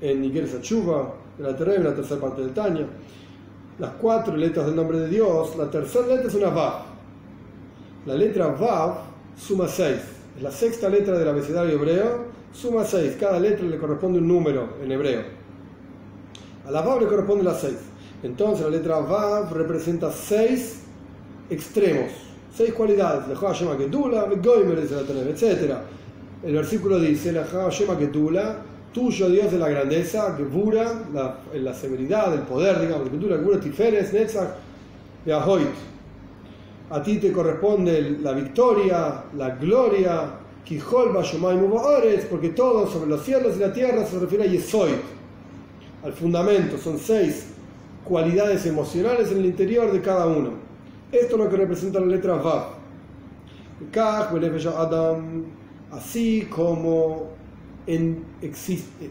en 0.02 0.22
Niger 0.22 0.48
Sachuva, 0.48 1.14
en 1.38 1.46
la 1.46 1.56
tercera, 1.56 1.78
en 1.78 1.84
la 1.86 1.96
tercera 1.96 2.22
parte 2.22 2.42
del 2.42 2.54
Taña. 2.54 2.86
Las 3.80 3.92
cuatro 3.92 4.36
letras 4.36 4.66
del 4.66 4.76
nombre 4.76 5.00
de 5.00 5.08
Dios, 5.08 5.56
la 5.56 5.72
tercera 5.72 6.08
letra 6.08 6.28
es 6.28 6.36
una 6.36 6.50
Vav. 6.50 6.74
La 8.06 8.14
letra 8.14 8.48
Vav 8.48 9.00
suma 9.38 9.68
seis. 9.68 10.02
Es 10.36 10.44
la 10.44 10.52
sexta 10.52 10.90
letra 10.90 11.18
del 11.18 11.28
abecedario 11.28 11.74
hebreo, 11.74 12.26
suma 12.54 12.84
seis. 12.86 13.16
Cada 13.20 13.40
letra 13.40 13.66
le 13.66 13.78
corresponde 13.78 14.20
un 14.20 14.28
número 14.28 14.76
en 14.84 14.92
hebreo. 14.92 15.22
A 16.68 16.72
la 16.72 16.82
Vav 16.82 17.02
le 17.02 17.08
corresponde 17.08 17.44
la 17.44 17.56
seis. 17.56 17.78
Entonces 18.22 18.66
la 18.66 18.72
letra 18.72 19.00
Vav 19.00 19.52
representa 19.54 20.12
seis 20.12 20.79
extremos, 21.50 22.12
seis 22.56 22.74
cualidades. 22.74 23.28
etc. 25.28 25.74
El 26.44 26.54
versículo 26.54 27.00
dice, 27.00 27.32
la 27.32 27.46
tuyo 28.94 29.30
Dios 29.30 29.52
de 29.52 29.60
la 29.60 29.70
grandeza, 29.70 30.36
Gebura, 30.36 31.04
la, 31.14 31.38
la 31.54 31.74
severidad, 31.74 32.34
el 32.34 32.42
poder, 32.42 32.80
digamos, 32.80 33.10
Gebura, 33.10 33.38
Gebura, 33.38 33.60
Tiferes, 33.60 34.14
Netzach, 34.14 34.50
Beahoit. 35.26 35.68
A 36.90 37.04
ti 37.04 37.18
te 37.18 37.32
corresponde 37.32 38.18
la 38.22 38.32
victoria, 38.32 39.24
la 39.38 39.50
gloria, 39.52 40.32
Kijol, 40.66 41.14
Bashomaim, 41.14 41.70
porque 42.30 42.50
todo 42.50 42.88
sobre 42.88 43.10
los 43.10 43.24
cielos 43.24 43.58
y 43.58 43.60
la 43.60 43.72
tierra 43.72 44.06
se 44.06 44.20
refiere 44.20 44.46
a 44.46 44.48
Yesoit, 44.48 45.02
al 46.04 46.14
fundamento, 46.14 46.78
son 46.78 46.98
seis 46.98 47.48
cualidades 48.04 48.66
emocionales 48.66 49.32
en 49.32 49.40
el 49.40 49.46
interior 49.46 49.92
de 49.92 50.02
cada 50.02 50.26
uno. 50.26 50.69
Esto 51.12 51.36
es 51.36 51.42
lo 51.44 51.50
que 51.50 51.58
representa 51.58 52.00
la 52.00 52.06
letra 52.06 52.36
Vav. 52.36 52.80
Adam, 54.78 55.46
así 55.92 56.48
como 56.50 57.30
en, 57.88 58.24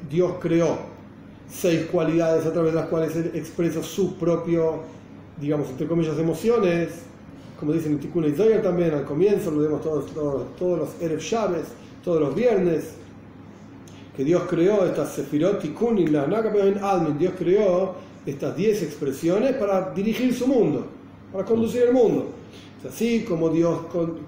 Dios 0.09 0.35
creó 0.41 0.79
seis 1.51 1.87
cualidades 1.91 2.47
a 2.47 2.53
través 2.53 2.73
de 2.73 2.81
las 2.81 2.89
cuales 2.89 3.17
él 3.17 3.33
expresa 3.35 3.83
su 3.83 4.17
propio, 4.17 4.83
digamos, 5.41 5.71
entre 5.71 5.89
comillas, 5.89 6.17
emociones, 6.19 6.91
como 7.59 7.73
dicen 7.73 7.93
en 7.93 7.99
Tikkun 7.99 8.27
y 8.27 8.33
también 8.63 8.95
al 8.95 9.05
comienzo, 9.05 9.51
lo 9.51 9.61
vemos 9.61 9.83
todos, 9.83 10.07
todos, 10.57 10.79
los 10.79 11.03
Erev 11.03 11.19
Shabbos, 11.19 11.67
todos 12.05 12.21
los 12.21 12.35
viernes, 12.35 12.93
que 14.17 14.23
Dios 14.23 14.45
creó 14.49 14.85
estas 14.85 15.15
Sefirot, 15.15 15.61
Tikkun 15.61 15.99
y 15.99 16.07
la 16.07 16.23
Almen, 16.23 17.19
Dios 17.19 17.33
creó 17.37 17.95
estas 18.25 18.55
diez 18.57 18.83
expresiones 18.83 19.57
para 19.57 19.91
dirigir 19.93 20.33
su 20.33 20.47
mundo, 20.47 20.87
para 21.33 21.45
conducir 21.45 21.83
el 21.83 21.93
mundo 21.93 22.33
así 22.87 23.25
como 23.25 23.49
Dios 23.49 23.81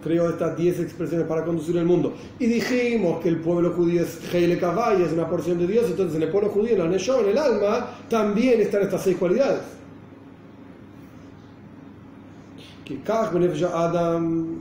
creó 0.03 0.31
estas 0.31 0.57
10 0.57 0.81
expresiones 0.81 1.27
para 1.27 1.45
conducir 1.45 1.77
el 1.77 1.85
mundo 1.85 2.15
y 2.39 2.47
dijimos 2.47 3.21
que 3.21 3.29
el 3.29 3.41
pueblo 3.41 3.73
judío 3.73 4.03
es 4.03 4.19
Heile 4.33 4.59
Kavai, 4.59 5.03
es 5.03 5.13
una 5.13 5.29
porción 5.29 5.59
de 5.59 5.67
Dios, 5.67 5.85
entonces 5.87 6.17
en 6.17 6.23
el 6.23 6.31
pueblo 6.31 6.51
judío, 6.51 6.73
en 6.73 6.79
la 6.81 6.89
Neshon, 6.89 7.25
en 7.25 7.31
el 7.31 7.39
alma, 7.39 7.91
también 8.09 8.61
están 8.61 8.83
estas 8.83 9.03
seis 9.03 9.17
cualidades. 9.17 9.61
Adam 13.73 14.61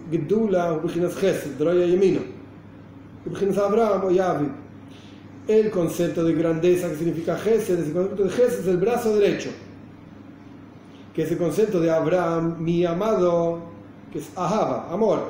El 5.47 5.71
concepto 5.71 6.23
de 6.23 6.34
grandeza 6.34 6.89
que 6.89 6.95
significa 6.95 7.36
Gesed, 7.38 7.80
el 7.80 7.91
concepto 7.91 8.23
de 8.23 8.30
Gesed 8.30 8.60
es 8.60 8.67
el 8.67 8.78
brazo 8.78 9.17
derecho. 9.17 9.49
Que 11.13 11.23
es 11.23 11.31
el 11.31 11.37
concepto 11.37 11.79
de 11.79 11.91
Abraham, 11.91 12.57
mi 12.59 12.85
amado, 12.85 13.59
que 14.11 14.19
es 14.19 14.29
Ahava, 14.35 14.91
amor, 14.91 15.29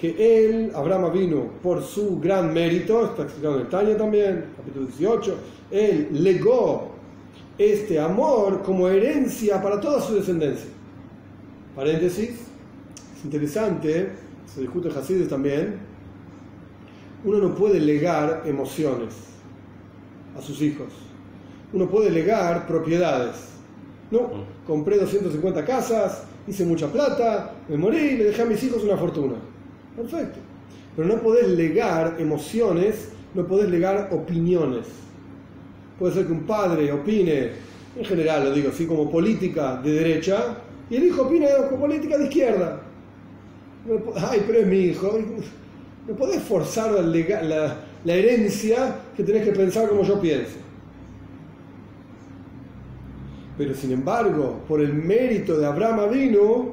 que 0.00 0.46
él, 0.46 0.72
Abraham 0.74 1.12
vino 1.12 1.46
por 1.62 1.82
su 1.82 2.18
gran 2.18 2.54
mérito, 2.54 3.04
está 3.04 3.24
explicado 3.24 3.56
en 3.56 3.60
el 3.60 3.68
Tanya 3.68 3.96
también, 3.98 4.46
capítulo 4.56 4.86
18, 4.86 5.36
él 5.70 6.08
legó 6.12 6.92
este 7.58 8.00
amor 8.00 8.62
como 8.62 8.88
herencia 8.88 9.60
para 9.60 9.78
toda 9.78 10.00
su 10.00 10.14
descendencia. 10.14 10.70
Paréntesis, 11.76 12.30
es 12.30 13.24
interesante, 13.24 14.12
se 14.46 14.62
discute 14.62 14.88
en 14.88 14.96
Hasides 14.96 15.28
también, 15.28 15.78
uno 17.22 17.36
no 17.36 17.54
puede 17.54 17.78
legar 17.78 18.44
emociones 18.46 19.14
a 20.34 20.40
sus 20.40 20.62
hijos, 20.62 20.88
uno 21.72 21.88
puede 21.88 22.10
legar 22.10 22.66
propiedades 22.66 23.50
no, 24.10 24.28
compré 24.66 24.98
250 24.98 25.64
casas, 25.64 26.24
hice 26.46 26.64
mucha 26.64 26.88
plata, 26.88 27.52
me 27.68 27.76
morí, 27.76 28.16
le 28.16 28.24
dejé 28.24 28.42
a 28.42 28.46
mis 28.46 28.62
hijos 28.64 28.82
una 28.82 28.96
fortuna. 28.96 29.36
Perfecto. 29.96 30.38
Pero 30.96 31.06
no 31.06 31.22
podés 31.22 31.48
legar 31.48 32.16
emociones, 32.18 33.10
no 33.34 33.46
podés 33.46 33.70
legar 33.70 34.08
opiniones. 34.10 34.86
Puede 35.98 36.14
ser 36.14 36.26
que 36.26 36.32
un 36.32 36.42
padre 36.42 36.90
opine, 36.90 37.50
en 37.96 38.04
general 38.04 38.44
lo 38.44 38.52
digo 38.52 38.70
así, 38.70 38.86
como 38.86 39.08
política 39.08 39.76
de 39.76 39.92
derecha, 39.92 40.56
y 40.88 40.96
el 40.96 41.04
hijo 41.04 41.22
opine 41.22 41.48
como 41.68 41.82
política 41.82 42.18
de 42.18 42.24
izquierda. 42.24 42.80
Ay, 44.16 44.42
pero 44.44 44.58
es 44.58 44.66
mi 44.66 44.78
hijo. 44.78 45.18
No 46.08 46.14
podés 46.16 46.42
forzar 46.42 46.92
la, 46.92 47.76
la 48.04 48.12
herencia 48.12 48.96
que 49.16 49.22
tenés 49.22 49.44
que 49.44 49.52
pensar 49.52 49.88
como 49.88 50.02
yo 50.02 50.20
pienso. 50.20 50.56
Pero 53.60 53.74
sin 53.74 53.92
embargo, 53.92 54.62
por 54.66 54.80
el 54.80 54.94
mérito 54.94 55.58
de 55.58 55.66
Abraham 55.66 56.00
Avino, 56.00 56.70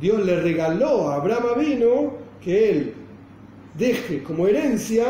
Dios 0.00 0.24
le 0.24 0.40
regaló 0.40 1.10
a 1.10 1.16
Abraham 1.16 1.46
Avino 1.56 2.12
que 2.40 2.70
él 2.70 2.94
deje 3.76 4.22
como 4.22 4.46
herencia 4.46 5.04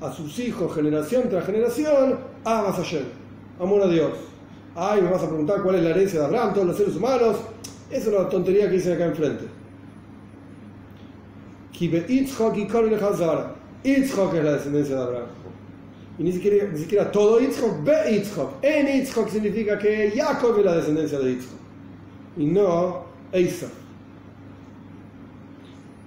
a 0.00 0.12
sus 0.12 0.38
hijos, 0.38 0.72
generación 0.72 1.24
tras 1.28 1.46
generación, 1.46 2.20
a 2.44 2.70
Hashem, 2.70 3.02
amor 3.58 3.82
a 3.82 3.88
Dios. 3.88 4.12
Ay, 4.76 5.02
me 5.02 5.10
vas 5.10 5.24
a 5.24 5.26
preguntar 5.26 5.64
cuál 5.64 5.74
es 5.74 5.82
la 5.82 5.90
herencia 5.90 6.20
de 6.20 6.26
Abraham, 6.26 6.54
todos 6.54 6.68
los 6.68 6.76
seres 6.76 6.94
humanos. 6.94 7.38
Esa 7.90 8.10
es 8.10 8.16
una 8.16 8.28
tontería 8.28 8.68
que 8.68 8.76
dicen 8.76 8.92
acá 8.92 9.06
enfrente. 9.06 9.46
Itzhak 13.82 14.32
es 14.34 14.44
la 14.44 14.52
descendencia 14.52 14.94
de 14.94 15.02
Abraham. 15.02 15.26
Y 16.18 16.24
ni 16.24 16.32
siquiera, 16.32 16.68
ni 16.72 16.78
siquiera 16.78 17.12
todo 17.12 17.38
Yitzhak, 17.38 17.84
be 17.84 18.12
Yitzhak. 18.12 18.48
En 18.62 18.86
Yitzhak 18.86 19.28
significa 19.28 19.78
que 19.78 20.12
Jacob 20.14 20.58
es 20.58 20.64
la 20.64 20.76
descendencia 20.76 21.18
de 21.18 21.34
Yitzhak. 21.34 21.58
Y 22.36 22.46
no 22.46 23.04
Eisa. 23.32 23.68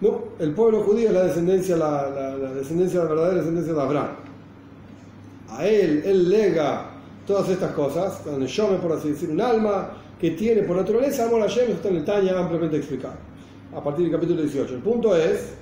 No, 0.02 0.24
el 0.40 0.52
pueblo 0.54 0.82
judío 0.82 1.10
es 1.10 1.14
la 1.14 1.24
descendencia, 1.24 1.78
la, 1.78 2.10
la, 2.10 2.36
la 2.36 2.54
descendencia, 2.54 3.04
la 3.04 3.10
verdadera 3.10 3.36
descendencia 3.36 3.74
de 3.74 3.82
Abraham. 3.82 4.10
A 5.50 5.66
él, 5.68 6.02
él 6.06 6.30
lega 6.30 6.90
todas 7.28 7.50
estas 7.50 7.72
cosas, 7.74 8.26
donde 8.26 8.48
yo 8.48 8.78
por 8.82 8.94
así 8.94 9.10
decir, 9.10 9.30
un 9.30 9.40
alma 9.40 9.92
que 10.20 10.32
tiene 10.32 10.64
por 10.64 10.76
naturaleza 10.76 11.26
amor 11.26 11.42
a 11.42 11.46
Hashem, 11.46 11.72
está 11.72 11.90
en 11.90 11.98
el 11.98 12.06
Tanya 12.06 12.38
ampliamente 12.38 12.78
explicado. 12.78 13.16
A 13.76 13.84
partir 13.84 14.04
del 14.06 14.14
capítulo 14.14 14.42
18. 14.42 14.76
El 14.76 14.82
punto 14.82 15.16
es, 15.16 15.54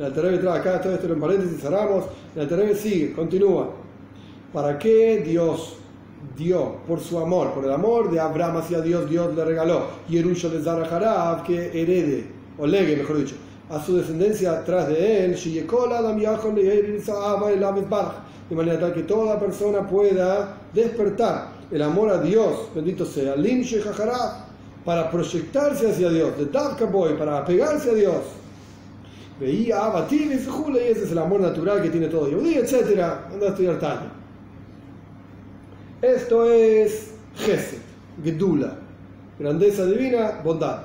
el 0.00 0.06
Alterebe 0.06 0.38
trae 0.38 0.58
acá, 0.60 0.80
todo 0.80 0.94
esto 0.94 1.12
en 1.12 1.20
paréntesis, 1.20 1.60
cerramos, 1.60 2.06
el 2.34 2.40
Alterebe 2.40 2.74
sigue, 2.74 3.12
continúa. 3.12 3.68
¿Para 4.50 4.78
qué 4.78 5.22
Dios 5.22 5.76
dio 6.38 6.76
por 6.86 7.00
su 7.00 7.18
amor, 7.18 7.52
por 7.52 7.66
el 7.66 7.72
amor 7.72 8.10
de 8.10 8.18
Abraham 8.18 8.56
hacia 8.56 8.80
Dios, 8.80 9.10
Dios 9.10 9.36
le 9.36 9.44
regaló 9.44 9.88
Yerusha 10.08 10.48
de 10.48 10.62
Zaraharab 10.62 11.44
que 11.44 11.82
herede, 11.82 12.24
o 12.58 12.66
legue 12.66 12.96
mejor 12.96 13.18
dicho, 13.18 13.34
a 13.68 13.78
su 13.84 13.98
descendencia 13.98 14.52
atrás 14.52 14.88
de 14.88 15.26
él, 15.26 15.36
de 18.48 18.56
manera 18.56 18.80
tal 18.80 18.94
que 18.94 19.02
toda 19.02 19.38
persona 19.38 19.86
pueda 19.86 20.56
despertar 20.72 21.48
el 21.70 21.82
amor 21.82 22.08
a 22.08 22.22
Dios, 22.22 22.70
bendito 22.74 23.04
sea, 23.04 23.34
para 24.82 25.10
proyectarse 25.10 25.90
hacia 25.90 26.08
Dios, 26.08 26.38
de 26.38 26.86
Boy, 26.86 27.18
para 27.18 27.36
apegarse 27.36 27.90
a 27.90 27.94
Dios. 27.94 28.39
Veía 29.40 29.86
Abatim 29.86 30.30
y 30.30 30.34
ese 30.34 31.04
es 31.04 31.12
el 31.12 31.18
amor 31.18 31.40
natural 31.40 31.82
que 31.82 31.88
tiene 31.88 32.08
todo 32.08 32.28
Yehudi, 32.28 32.56
etc. 32.56 33.00
Anda 33.32 33.46
a 33.46 33.48
estudiar 33.48 33.78
Tanya. 33.78 34.12
Esto 36.02 36.50
es 36.50 37.12
Gesed, 37.36 37.78
Gedula, 38.22 38.76
grandeza 39.38 39.86
divina, 39.86 40.40
bondad. 40.44 40.82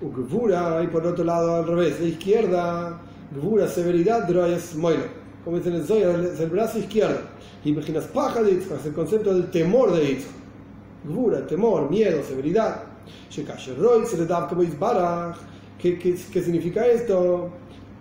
Gvura, 0.00 0.82
y 0.84 0.86
por 0.88 1.06
otro 1.06 1.24
lado 1.24 1.56
al 1.56 1.66
revés, 1.66 2.00
la 2.00 2.06
izquierda, 2.06 3.00
Gvura, 3.34 3.66
severidad, 3.66 4.28
Droyes, 4.28 4.76
Moilo. 4.76 5.04
Como 5.44 5.56
dicen 5.58 5.74
el 5.74 5.84
Zoya, 5.84 6.10
es 6.20 6.40
el 6.40 6.50
brazo 6.50 6.78
izquierdo. 6.78 7.20
Imaginas 7.64 8.04
paja 8.04 8.42
de 8.42 8.52
Itzchak, 8.52 8.80
es 8.80 8.86
el 8.86 8.92
concepto 8.92 9.34
del 9.34 9.50
temor 9.50 9.92
de 9.92 10.12
Itzchak. 10.12 10.32
Gvura, 11.04 11.46
temor, 11.46 11.90
miedo, 11.90 12.22
severidad. 12.22 12.82
¿Qué, 15.78 15.98
qué, 15.98 16.16
¿Qué 16.32 16.42
significa 16.42 16.86
esto? 16.86 17.50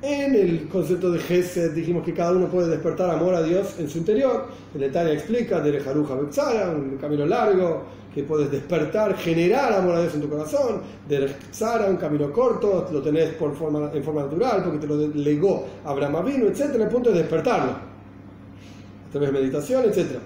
En 0.02 0.36
el 0.36 0.68
concepto 0.68 1.10
de 1.10 1.20
Gesed 1.20 1.74
dijimos 1.74 2.04
que 2.04 2.14
cada 2.14 2.34
uno 2.34 2.48
puede 2.48 2.70
despertar 2.70 3.10
amor 3.10 3.34
a 3.34 3.41
Dios 3.41 3.76
en 3.80 3.89
su 3.89 4.00
interior. 4.00 4.48
El 4.74 4.82
detalle 4.82 5.14
explica 5.14 5.62
de 5.62 5.80
Haruja 5.80 6.16
Bexara, 6.16 6.70
un 6.70 6.98
camino 6.98 7.26
largo 7.26 7.84
que 8.14 8.24
puedes 8.24 8.52
despertar, 8.52 9.16
generar 9.16 9.74
amor 9.74 9.96
a 9.96 10.02
Dios 10.02 10.16
en 10.16 10.22
tu 10.22 10.30
corazón. 10.30 10.82
De 11.08 11.34
Zara, 11.54 11.88
un 11.88 11.98
camino 11.98 12.32
corto, 12.32 12.88
lo 12.91 13.02
tenés 13.02 13.34
por 13.36 13.56
forma, 13.56 13.89
en 13.93 14.04
forma 14.04 14.24
natural 14.24 14.64
porque 14.64 14.80
te 14.80 14.88
lo 14.88 15.08
legó 15.08 15.66
Abraham 15.86 16.18
Avinu, 16.18 16.48
etc. 16.48 16.76
El 16.76 16.88
punto 16.89 17.10
es 17.12 17.16
despertarlo. 17.16 17.72
A 17.72 19.12
través 19.12 19.32
de 19.32 19.39
meditación, 19.39 19.86
etc. 19.86 20.20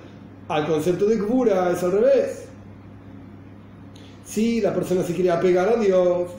Al 0.48 0.66
concepto 0.66 1.06
de 1.06 1.18
Gbura 1.18 1.72
es 1.72 1.84
al 1.84 1.92
revés. 1.92 2.49
Si 4.30 4.62
la 4.62 4.72
persona 4.72 5.02
se 5.02 5.16
quiere 5.16 5.32
apegar 5.32 5.70
a 5.70 5.76
Dios, 5.78 6.30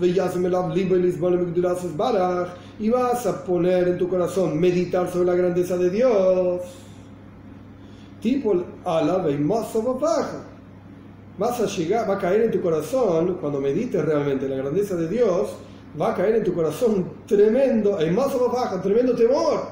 y 2.78 2.88
vas 2.88 3.26
a 3.26 3.44
poner 3.44 3.88
en 3.88 3.98
tu 3.98 4.08
corazón 4.08 4.60
meditar 4.60 5.10
sobre 5.10 5.26
la 5.26 5.34
grandeza 5.34 5.76
de 5.76 5.90
Dios, 5.90 6.60
tipo 8.20 8.54
y 8.54 9.36
vas 11.36 11.60
a 11.60 11.66
llegar, 11.66 12.08
va 12.08 12.14
a 12.14 12.18
caer 12.18 12.42
en 12.42 12.52
tu 12.52 12.60
corazón, 12.60 13.38
cuando 13.40 13.60
medites 13.60 14.04
realmente 14.04 14.48
la 14.48 14.54
grandeza 14.54 14.94
de 14.94 15.08
Dios, 15.08 15.56
va 16.00 16.12
a 16.12 16.14
caer 16.14 16.36
en 16.36 16.44
tu 16.44 16.54
corazón 16.54 17.10
tremendo, 17.26 17.98
más 18.12 18.32
baja, 18.52 18.80
tremendo 18.80 19.16
temor. 19.16 19.62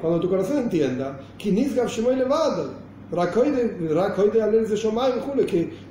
Cuando 0.00 0.18
tu 0.18 0.28
corazón 0.28 0.58
entienda, 0.58 1.20
que 1.38 1.52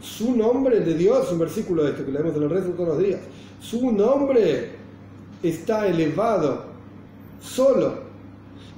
su 0.02 0.36
nombre 0.36 0.80
de 0.80 0.96
Dios, 0.96 1.32
un 1.32 1.38
versículo 1.38 1.88
este 1.88 2.04
que 2.04 2.12
leemos 2.12 2.36
en 2.36 2.44
el 2.44 2.50
resto 2.50 2.72
todos 2.72 2.90
los 2.90 2.98
días, 2.98 3.20
su 3.60 3.92
nombre 3.92 4.72
está 5.44 5.88
elevado 5.88 6.64
solo 7.40 8.10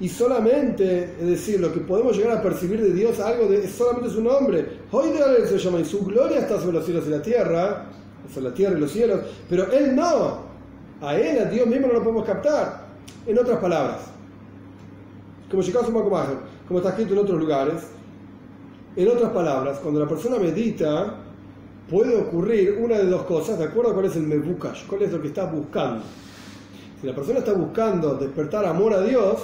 y 0.01 0.09
solamente, 0.09 1.15
es 1.21 1.25
decir, 1.25 1.61
lo 1.61 1.71
que 1.71 1.79
podemos 1.79 2.17
llegar 2.17 2.39
a 2.39 2.41
percibir 2.41 2.81
de 2.81 2.93
Dios, 2.93 3.17
algo 3.21 3.47
de, 3.47 3.63
es 3.63 3.71
solamente 3.71 4.09
su 4.09 4.21
nombre. 4.21 4.79
Hoy 4.91 5.11
de 5.11 5.47
se 5.47 5.57
llama 5.57 5.79
y 5.79 5.85
su 5.85 6.03
gloria 6.03 6.39
está 6.39 6.59
sobre 6.59 6.73
los 6.73 6.85
cielos 6.85 7.05
y 7.07 7.11
la 7.11 7.21
tierra, 7.21 7.85
sobre 8.33 8.49
la 8.49 8.53
tierra 8.53 8.77
y 8.77 8.81
los 8.81 8.91
cielos, 8.91 9.21
pero 9.49 9.71
Él 9.71 9.95
no. 9.95 10.51
A 10.99 11.15
Él, 11.15 11.39
a 11.39 11.45
Dios 11.45 11.65
mismo 11.65 11.87
no 11.87 11.93
lo 11.93 12.03
podemos 12.03 12.25
captar. 12.25 12.87
En 13.25 13.39
otras 13.39 13.59
palabras, 13.59 13.99
como 15.49 15.63
como 16.67 16.79
está 16.79 16.89
escrito 16.89 17.13
en 17.13 17.19
otros 17.19 17.39
lugares, 17.39 17.83
en 18.95 19.07
otras 19.07 19.31
palabras, 19.31 19.79
cuando 19.79 19.99
la 19.99 20.07
persona 20.07 20.37
medita, 20.37 21.15
puede 21.89 22.15
ocurrir 22.15 22.77
una 22.79 22.97
de 22.97 23.05
dos 23.05 23.23
cosas, 23.23 23.57
de 23.57 23.65
acuerdo 23.65 23.91
a 23.91 23.93
cuál 23.93 24.05
es 24.05 24.15
el 24.15 24.23
mebukash, 24.23 24.85
cuál 24.87 25.01
es 25.01 25.11
lo 25.11 25.21
que 25.21 25.29
está 25.29 25.45
buscando. 25.45 26.03
Si 27.01 27.07
la 27.07 27.15
persona 27.15 27.39
está 27.39 27.53
buscando 27.53 28.15
despertar 28.15 28.65
amor 28.65 28.93
a 28.93 29.01
Dios, 29.01 29.41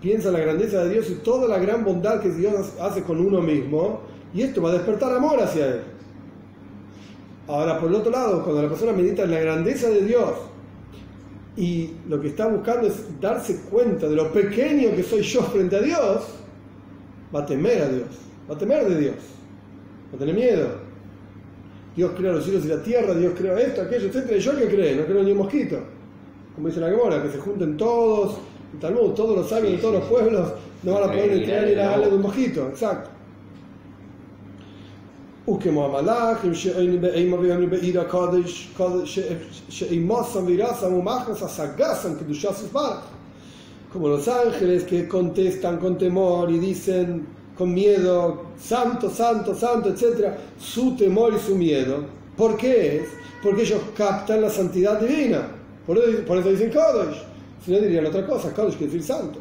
piensa 0.00 0.28
en 0.28 0.34
la 0.34 0.40
grandeza 0.40 0.84
de 0.84 0.90
Dios 0.90 1.10
y 1.10 1.14
toda 1.16 1.48
la 1.48 1.58
gran 1.58 1.84
bondad 1.84 2.20
que 2.20 2.30
Dios 2.30 2.74
hace 2.80 3.02
con 3.02 3.20
uno 3.24 3.40
mismo, 3.40 4.00
y 4.32 4.42
esto 4.42 4.62
va 4.62 4.70
a 4.70 4.74
despertar 4.74 5.14
amor 5.14 5.40
hacia 5.40 5.66
Él. 5.66 5.80
Ahora, 7.48 7.78
por 7.78 7.88
el 7.88 7.96
otro 7.96 8.12
lado, 8.12 8.42
cuando 8.44 8.62
la 8.62 8.68
persona 8.68 8.92
medita 8.92 9.24
en 9.24 9.32
la 9.32 9.40
grandeza 9.40 9.88
de 9.88 10.04
Dios 10.04 10.30
y 11.56 11.90
lo 12.08 12.20
que 12.20 12.28
está 12.28 12.46
buscando 12.46 12.86
es 12.86 13.20
darse 13.20 13.62
cuenta 13.68 14.08
de 14.08 14.16
lo 14.16 14.32
pequeño 14.32 14.94
que 14.96 15.02
soy 15.02 15.22
yo 15.22 15.42
frente 15.42 15.76
a 15.76 15.82
Dios, 15.82 16.22
va 17.34 17.40
a 17.40 17.46
temer 17.46 17.82
a 17.82 17.88
Dios 17.88 18.31
va 18.49 18.55
a 18.55 18.57
temer 18.57 18.87
de 18.87 18.99
Dios, 18.99 19.15
va 20.11 20.15
a 20.15 20.19
tener 20.19 20.35
miedo. 20.35 20.87
Dios 21.95 22.11
creó 22.15 22.33
los 22.33 22.43
cielos 22.43 22.65
y 22.65 22.67
la 22.67 22.83
tierra, 22.83 23.13
Dios 23.15 23.33
creó 23.35 23.57
esto, 23.57 23.81
aquello, 23.81 24.07
etc. 24.07 24.37
yo 24.37 24.55
que 24.55 24.67
cree, 24.67 24.95
no 24.95 25.05
creo 25.05 25.23
ni 25.23 25.31
un 25.31 25.39
mosquito. 25.39 25.79
Como 26.53 26.67
dice 26.67 26.79
la 26.79 26.89
Gemora, 26.89 27.23
que 27.23 27.29
se 27.29 27.39
junten 27.39 27.75
todos, 27.77 28.37
el 28.73 28.79
Talmud, 28.79 29.13
todos 29.13 29.35
los 29.35 29.49
sabios 29.49 29.73
de 29.73 29.77
todos 29.79 29.95
los 29.95 30.03
pueblos, 30.05 30.53
no 30.83 30.93
van 30.93 31.03
a 31.03 31.07
poder 31.07 31.31
entrar 31.31 31.65
ni 31.65 31.75
la 31.75 31.93
ala 31.93 32.07
de 32.07 32.15
un 32.15 32.21
mosquito, 32.21 32.67
exacto. 32.67 33.09
וכמו 35.49 35.85
המלאכים 35.85 36.53
שאין 36.53 37.01
באימה 37.01 37.39
ויאמרים 37.39 37.69
בעיר 37.69 38.01
הקודש 38.01 38.77
שאימוסם 39.69 40.45
וירסם 40.45 40.93
ומחנס 40.93 41.43
השגסם 41.43 42.15
קדושת 42.19 42.65
יתברך 42.65 42.99
como 43.93 44.09
los 44.09 44.27
ángeles 44.27 44.83
que 44.83 45.07
contestan 45.07 45.77
con 45.77 45.97
temor 45.97 46.51
y 46.51 46.59
dicen 46.59 47.25
con 47.56 47.72
miedo, 47.74 48.44
santo, 48.58 49.10
santo, 49.10 49.54
santo, 49.54 49.90
etc., 49.90 50.30
su 50.58 50.96
temor 50.96 51.34
y 51.34 51.38
su 51.38 51.54
miedo. 51.54 52.04
¿Por 52.36 52.56
qué 52.56 52.96
es? 52.96 53.08
Porque 53.42 53.62
ellos 53.62 53.80
captan 53.96 54.40
la 54.40 54.50
santidad 54.50 55.00
divina. 55.00 55.48
Por 55.86 55.98
eso, 55.98 56.24
por 56.24 56.38
eso 56.38 56.50
dicen 56.50 56.70
Kadosh. 56.70 57.16
Si 57.64 57.70
no 57.70 57.78
dirían 57.78 58.06
otra 58.06 58.26
cosa, 58.26 58.52
Kadosh 58.52 58.76
quiere 58.76 58.92
decir 58.92 59.02
santo. 59.02 59.38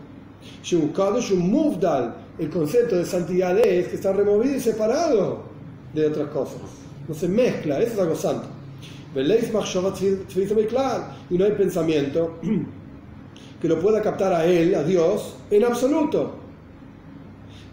Un 0.74 0.89
Kadosh, 0.89 1.32
un 1.32 1.49
Muvdal, 1.49 2.16
el 2.38 2.49
concepto 2.49 2.95
de 2.95 3.05
santidad 3.05 3.57
es 3.59 3.88
que 3.88 3.95
está 3.95 4.14
removido 4.14 4.55
y 4.55 4.59
separado 4.59 5.43
de 5.93 6.07
otras 6.07 6.30
cosas. 6.30 6.62
No 7.07 7.16
se 7.16 7.28
mezcla, 7.28 7.80
eso 7.80 7.93
es 7.93 7.99
algo 7.99 8.16
santo. 8.16 8.47
Y 11.30 11.38
no 11.38 11.45
hay 11.45 11.51
pensamiento 11.51 12.39
que 13.62 13.68
lo 13.68 13.80
pueda 13.80 14.01
captar 14.01 14.34
a 14.34 14.45
él, 14.45 14.74
a 14.76 14.84
Dios, 14.84 15.36
en 15.49 15.64
absoluto. 15.66 16.41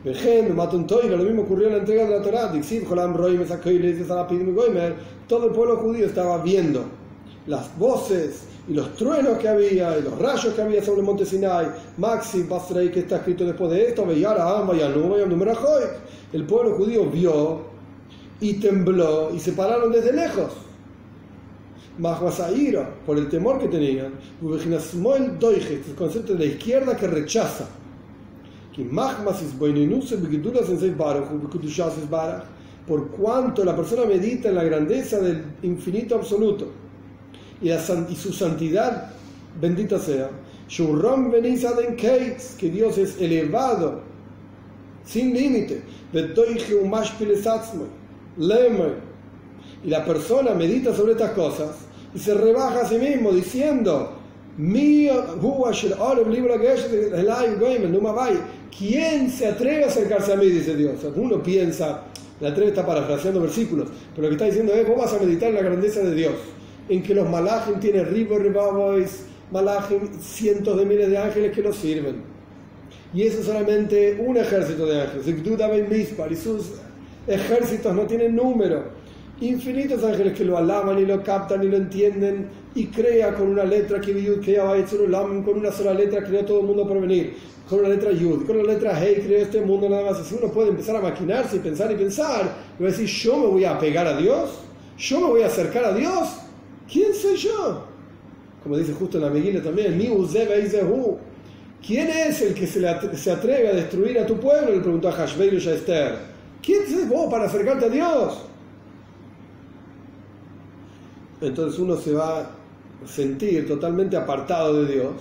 Lo 0.04 0.12
mismo 0.12 1.42
ocurrió 1.42 1.66
en 1.66 1.72
la 1.72 1.78
entrega 1.80 2.04
de 2.04 2.18
la 2.18 2.22
Torah. 2.22 2.52
Todo 5.26 5.46
el 5.46 5.52
pueblo 5.52 5.76
judío 5.78 6.06
estaba 6.06 6.38
viendo 6.38 6.84
las 7.48 7.76
voces 7.76 8.44
y 8.68 8.74
los 8.74 8.94
truenos 8.94 9.38
que 9.38 9.48
había 9.48 9.98
y 9.98 10.02
los 10.02 10.16
rayos 10.18 10.54
que 10.54 10.62
había 10.62 10.84
sobre 10.84 11.00
el 11.00 11.06
monte 11.06 11.26
Sinai. 11.26 11.66
Maxi 11.96 12.44
Basrei, 12.44 12.92
que 12.92 13.00
está 13.00 13.16
escrito 13.16 13.44
después 13.44 13.70
de 13.72 13.88
esto, 13.88 14.06
el 16.32 16.44
pueblo 16.44 16.76
judío 16.76 17.06
vio 17.06 17.60
y 18.40 18.54
tembló 18.54 19.34
y 19.34 19.40
se 19.40 19.52
pararon 19.52 19.90
desde 19.90 20.12
lejos. 20.12 20.52
ira 22.54 22.88
por 23.04 23.18
el 23.18 23.28
temor 23.28 23.58
que 23.58 23.66
tenían. 23.66 24.12
El 24.40 25.94
concepto 25.96 26.34
de 26.34 26.38
la 26.38 26.44
izquierda 26.44 26.96
que 26.96 27.08
rechaza 27.08 27.66
por 32.86 33.08
cuanto 33.08 33.64
la 33.64 33.76
persona 33.76 34.04
medita 34.06 34.48
en 34.48 34.54
la 34.54 34.64
grandeza 34.64 35.18
del 35.18 35.44
infinito 35.62 36.14
absoluto. 36.14 36.68
Y, 37.60 37.70
su 38.14 38.32
santidad, 38.32 39.10
bendita 39.60 39.98
sea, 39.98 40.30
que 42.58 42.70
Dios 42.70 42.98
es 42.98 43.20
elevado, 43.20 44.00
sin 45.04 45.34
límite, 45.34 45.82
y 49.84 49.88
la 49.88 50.04
persona 50.04 50.54
medita 50.54 50.94
sobre 50.94 51.12
estas 51.12 51.32
cosas 51.32 51.76
y 52.14 52.18
se 52.18 52.34
rebaja 52.34 52.82
a 52.82 52.88
sí 52.88 52.96
mismo 52.98 53.32
diciendo, 53.32 54.17
¿quién 58.76 59.30
se 59.30 59.46
atreve 59.46 59.84
a 59.84 59.86
acercarse 59.86 60.32
a 60.32 60.36
mí? 60.36 60.46
Dice 60.46 60.74
Dios. 60.74 60.96
uno 61.14 61.40
piensa, 61.40 62.02
la 62.40 62.48
atreve 62.48 62.70
está 62.70 62.84
parafraseando 62.84 63.40
versículos, 63.40 63.88
pero 64.16 64.22
lo 64.22 64.28
que 64.30 64.34
está 64.34 64.46
diciendo 64.46 64.72
es, 64.74 64.86
vos 64.88 64.98
vas 64.98 65.14
a 65.14 65.20
meditar 65.20 65.50
en 65.50 65.54
la 65.54 65.62
grandeza 65.62 66.00
de 66.00 66.12
Dios, 66.12 66.34
en 66.88 67.04
que 67.04 67.14
los 67.14 67.30
malajim 67.30 67.78
tienen 67.78 68.06
ribo, 68.06 68.36
ribabois, 68.36 69.26
malajim, 69.52 70.00
cientos 70.20 70.76
de 70.76 70.84
miles 70.84 71.08
de 71.08 71.18
ángeles 71.18 71.52
que 71.52 71.62
los 71.62 71.76
sirven. 71.76 72.16
Y 73.14 73.22
eso 73.22 73.38
es 73.38 73.46
solamente 73.46 74.20
un 74.26 74.36
ejército 74.36 74.86
de 74.86 75.02
ángeles. 75.02 75.26
Y 75.28 76.36
sus 76.36 76.72
ejércitos 77.28 77.94
no 77.94 78.02
tienen 78.02 78.34
número 78.34 78.98
infinitos 79.40 80.02
ángeles 80.02 80.36
que 80.36 80.44
lo 80.44 80.58
alaban 80.58 80.98
y 80.98 81.06
lo 81.06 81.22
captan 81.22 81.62
y 81.62 81.68
lo 81.68 81.76
entienden 81.76 82.48
y 82.74 82.86
crea 82.86 83.34
con 83.34 83.48
una 83.48 83.64
letra 83.64 84.00
que 84.00 84.12
con 85.44 85.58
una 85.58 85.72
sola 85.72 85.94
letra 85.94 86.24
creó 86.24 86.44
todo 86.44 86.60
el 86.60 86.66
mundo 86.66 86.86
por 86.86 87.00
venir 87.00 87.34
con 87.68 87.80
una 87.80 87.88
letra 87.88 88.12
Yud, 88.12 88.46
con 88.46 88.56
una 88.56 88.72
letra 88.72 88.98
Hey 88.98 89.22
creó 89.24 89.42
este 89.42 89.60
mundo 89.60 89.88
nada 89.88 90.10
más. 90.10 90.20
Así 90.20 90.34
uno 90.40 90.50
puede 90.52 90.70
empezar 90.70 90.96
a 90.96 91.00
maquinarse 91.00 91.56
y 91.56 91.58
pensar 91.60 91.90
y 91.92 91.96
pensar 91.96 92.54
y 92.78 92.82
decir, 92.82 93.06
yo 93.06 93.36
me 93.36 93.46
voy 93.46 93.64
a 93.64 93.78
pegar 93.78 94.06
a 94.06 94.16
Dios, 94.16 94.50
yo 94.96 95.20
me 95.20 95.26
voy 95.26 95.42
a 95.42 95.46
acercar 95.46 95.84
a 95.84 95.94
Dios, 95.94 96.28
¿quién 96.90 97.14
soy 97.14 97.36
yo? 97.36 97.86
Como 98.62 98.76
dice 98.76 98.92
justo 98.92 99.18
en 99.18 99.24
la 99.24 99.30
Megillah 99.30 99.62
también, 99.62 99.98
¿Quién 101.86 102.08
es 102.08 102.42
el 102.42 102.54
que 102.54 102.66
se, 102.66 103.16
se, 103.16 103.30
atreve 103.30 103.68
a 103.68 103.72
destruir 103.72 104.18
a 104.18 104.26
tu 104.26 104.36
pueblo? 104.40 104.72
Le 104.72 104.80
preguntó 104.80 105.08
a 105.08 105.12
Hashbeir 105.12 105.54
y 105.54 105.68
a 105.68 105.74
Esther. 105.74 106.16
¿Quién 106.60 106.82
es 106.82 107.08
vos 107.08 107.30
para 107.30 107.44
acercarte 107.44 107.86
a 107.86 107.88
Dios? 107.88 108.44
entonces 111.40 111.78
uno 111.78 111.96
se 111.96 112.12
va 112.12 112.50
sentir 113.06 113.66
totalmente 113.66 114.16
apartado 114.16 114.82
de 114.82 114.92
Dios 114.94 115.12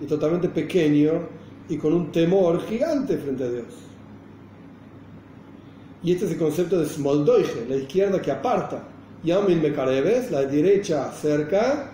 y 0.00 0.06
totalmente 0.06 0.48
pequeño 0.48 1.28
y 1.68 1.76
con 1.76 1.92
un 1.92 2.12
temor 2.12 2.62
gigante 2.62 3.16
frente 3.18 3.44
a 3.44 3.48
Dios. 3.48 3.66
Y 6.02 6.12
este 6.12 6.26
es 6.26 6.32
el 6.32 6.38
concepto 6.38 6.78
de 6.78 6.86
Smoldoige, 6.86 7.66
la 7.68 7.76
izquierda 7.76 8.20
que 8.20 8.30
aparta. 8.30 8.84
Yamin 9.24 9.60
Mekareves, 9.60 10.30
la 10.30 10.42
derecha 10.42 11.10
cerca, 11.10 11.92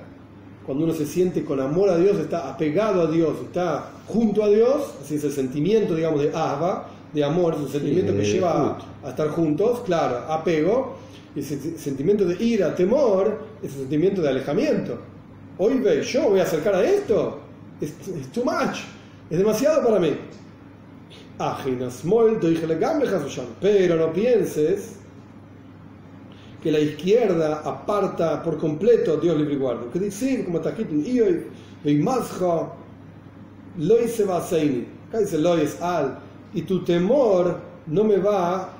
cuando 0.66 0.84
uno 0.84 0.92
se 0.92 1.07
siente 1.07 1.44
con 1.44 1.61
amor 1.61 1.88
a 1.88 1.96
Dios, 1.96 2.18
está 2.18 2.50
apegado 2.50 3.03
a 3.03 3.07
Dios, 3.07 3.36
está 3.42 3.90
junto 4.07 4.42
a 4.42 4.48
Dios, 4.48 4.94
así 5.03 5.14
es 5.14 5.24
el 5.24 5.32
sentimiento, 5.32 5.94
digamos, 5.94 6.22
de 6.22 6.30
Ahva, 6.34 6.88
de 7.12 7.24
amor, 7.24 7.55
es 7.55 7.61
un 7.61 7.68
sentimiento 7.68 8.14
que 8.14 8.24
lleva 8.24 8.78
a, 9.03 9.09
estar 9.09 9.28
juntos, 9.28 9.80
claro, 9.84 10.18
apego, 10.30 10.96
y 11.35 11.41
ese 11.41 11.78
sentimiento 11.78 12.24
de 12.24 12.43
ira, 12.43 12.74
temor, 12.74 13.41
es 13.62 13.72
un 13.72 13.80
sentimiento 13.80 14.20
de 14.20 14.28
alejamiento. 14.28 14.99
Hoy 15.59 15.78
ve, 15.78 16.03
yo 16.03 16.30
voy 16.30 16.41
a 16.41 16.43
acercar 16.43 16.74
a 16.74 16.85
esto, 16.85 17.41
es, 17.80 17.95
too 18.33 18.45
much, 18.45 18.78
es 19.30 19.39
demasiado 19.39 19.83
para 19.85 19.99
mí. 19.99 20.14
Pero 23.61 23.97
no 23.97 24.12
pienses 24.12 24.97
que 26.62 26.70
la 26.70 26.78
izquierda 26.78 27.62
aparta 27.64 28.43
por 28.43 28.59
completo 28.59 29.14
a 29.14 29.16
Dios 29.16 29.37
libre 29.37 29.55
y 29.55 29.57
guarda. 29.57 29.91
Que 29.93 29.99
dice, 29.99 30.45
como 30.45 30.59
está 30.59 30.70
escrito 30.70 30.93
en 30.93 31.05
Ioy, 31.05 31.47
Loi 33.78 34.09
se 34.09 34.24
va 34.24 34.37
a 34.37 34.41
Acá 34.43 35.18
dice 35.18 35.39
Loi 35.39 35.62
es 35.62 35.80
al, 35.80 36.18
y 36.55 36.62
tu 36.62 36.85
temor 36.85 37.59
no 37.87 38.05
me 38.05 38.18
va 38.18 38.72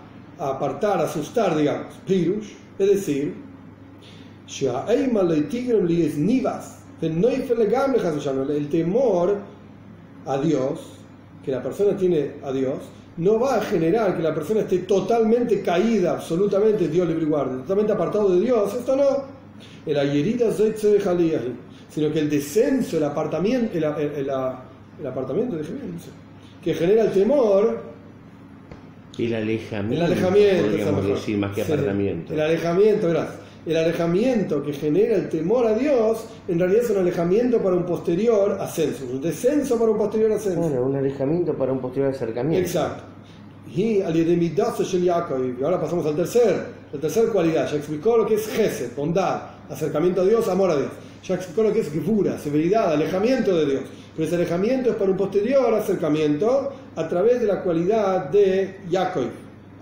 a 0.43 0.57
apartar, 0.57 1.01
a 1.01 1.05
asustar, 1.05 1.57
digamos, 1.57 1.95
pirush, 2.07 2.53
es 2.79 2.89
decir, 2.89 3.35
el 8.57 8.69
temor 8.69 9.39
a 10.27 10.39
Dios, 10.39 10.81
que 11.45 11.53
la 11.53 11.63
persona 11.63 11.97
tiene 11.97 12.33
a 12.45 12.53
Dios, 12.53 12.79
no 13.17 13.39
va 13.39 13.57
a 13.57 13.61
generar 13.61 14.17
que 14.17 14.23
la 14.23 14.35
persona 14.35 14.61
esté 14.61 14.79
totalmente 14.79 15.63
caída, 15.63 16.13
absolutamente 16.13 16.89
Dios 16.89 17.09
libre 17.09 17.27
guarde, 17.27 17.59
totalmente 17.59 17.93
apartado 17.93 18.35
de 18.35 18.41
Dios, 18.41 18.75
esto 18.75 18.97
no. 18.97 19.43
El 19.87 19.99
ayerida 19.99 20.51
sino 21.89 22.13
que 22.13 22.19
el 22.19 22.31
descenso, 22.31 22.97
el 22.97 23.05
apartamiento, 23.05 23.77
el, 23.77 23.85
el, 23.85 25.07
apartamiento, 25.07 25.57
que 26.63 26.75
genera 26.75 27.05
el 27.05 27.13
temor, 27.13 27.92
el 29.19 29.35
alejamiento. 29.35 30.05
El 30.05 30.13
alejamiento, 30.13 30.65
podríamos 30.65 31.07
decir, 31.07 31.39
más 31.39 31.55
que 31.55 31.63
apartamiento. 31.63 32.33
El 32.33 32.41
alejamiento, 32.41 33.09
gracias. 33.09 33.43
El 33.65 33.77
alejamiento 33.77 34.63
que 34.65 34.73
genera 34.73 35.15
el 35.15 35.29
temor 35.29 35.67
a 35.67 35.75
Dios, 35.75 36.25
en 36.49 36.59
realidad 36.59 36.83
es 36.83 36.91
un 36.91 36.99
alejamiento 36.99 37.63
para 37.63 37.77
un 37.77 37.87
posterior 37.87 38.59
ascenso, 38.61 39.05
un 39.05 39.21
descenso 39.21 39.79
para 39.79 39.93
un 39.93 39.99
posterior 39.99 40.33
ascenso. 40.33 40.61
Bueno, 40.61 40.83
un 40.83 40.97
alejamiento 40.97 41.55
para 41.55 41.73
un 41.73 41.79
posterior 41.79 42.13
acercamiento. 42.13 42.67
Exacto. 42.67 43.05
Y 43.75 44.03
ahora 44.03 45.81
pasamos 45.81 46.05
al 46.07 46.17
tercer, 46.17 46.67
la 46.93 47.01
tercera 47.01 47.31
cualidad. 47.31 47.71
Ya 47.71 47.77
explicó 47.77 48.17
lo 48.17 48.27
que 48.27 48.35
es 48.35 48.49
Gesed, 48.49 48.97
bondad, 48.97 49.43
acercamiento 49.71 50.23
a 50.23 50.25
Dios, 50.25 50.49
amor 50.49 50.71
a 50.73 50.77
Dios. 50.77 50.91
Ya 51.25 51.37
explicó 51.37 51.63
lo 51.63 51.73
que 51.73 51.81
es 51.81 51.93
Gevura, 51.93 52.37
severidad, 52.39 52.93
alejamiento 52.93 53.57
de 53.57 53.67
Dios. 53.67 53.83
Pero 54.15 54.27
ese 54.27 54.37
alejamiento 54.37 54.91
es 54.91 54.97
para 54.97 55.11
un 55.11 55.17
posterior 55.17 55.73
acercamiento 55.75 56.73
a 56.97 57.09
través 57.09 57.41
de 57.41 57.47
la 57.47 57.63
cualidad 57.63 58.29
de 58.31 58.81
Jacob. 58.91 59.25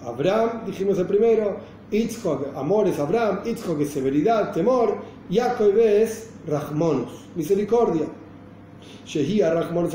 Abraham, 0.05 0.63
dijimos 0.67 0.99
el 0.99 1.07
primero, 1.07 1.57
Itzhok, 1.91 2.57
amor 2.57 2.87
es 2.87 2.99
Abraham, 2.99 3.41
Itzhok 3.45 3.81
es 3.81 3.91
severidad, 3.91 4.53
temor, 4.53 4.99
Jacob 5.31 5.77
es 5.77 6.31
Rahmonus, 6.47 7.11
misericordia. 7.35 8.07
Shehia 9.05 9.53
Rahmonus 9.53 9.93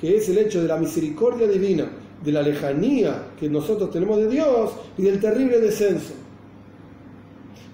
que 0.00 0.16
es 0.16 0.28
el 0.28 0.38
hecho 0.38 0.60
de 0.60 0.68
la 0.68 0.76
misericordia 0.76 1.46
divina, 1.46 1.88
de 2.24 2.32
la 2.32 2.42
lejanía 2.42 3.28
que 3.38 3.48
nosotros 3.48 3.90
tenemos 3.90 4.18
de 4.18 4.28
Dios 4.28 4.72
y 4.98 5.02
del 5.02 5.20
terrible 5.20 5.60
descenso. 5.60 6.14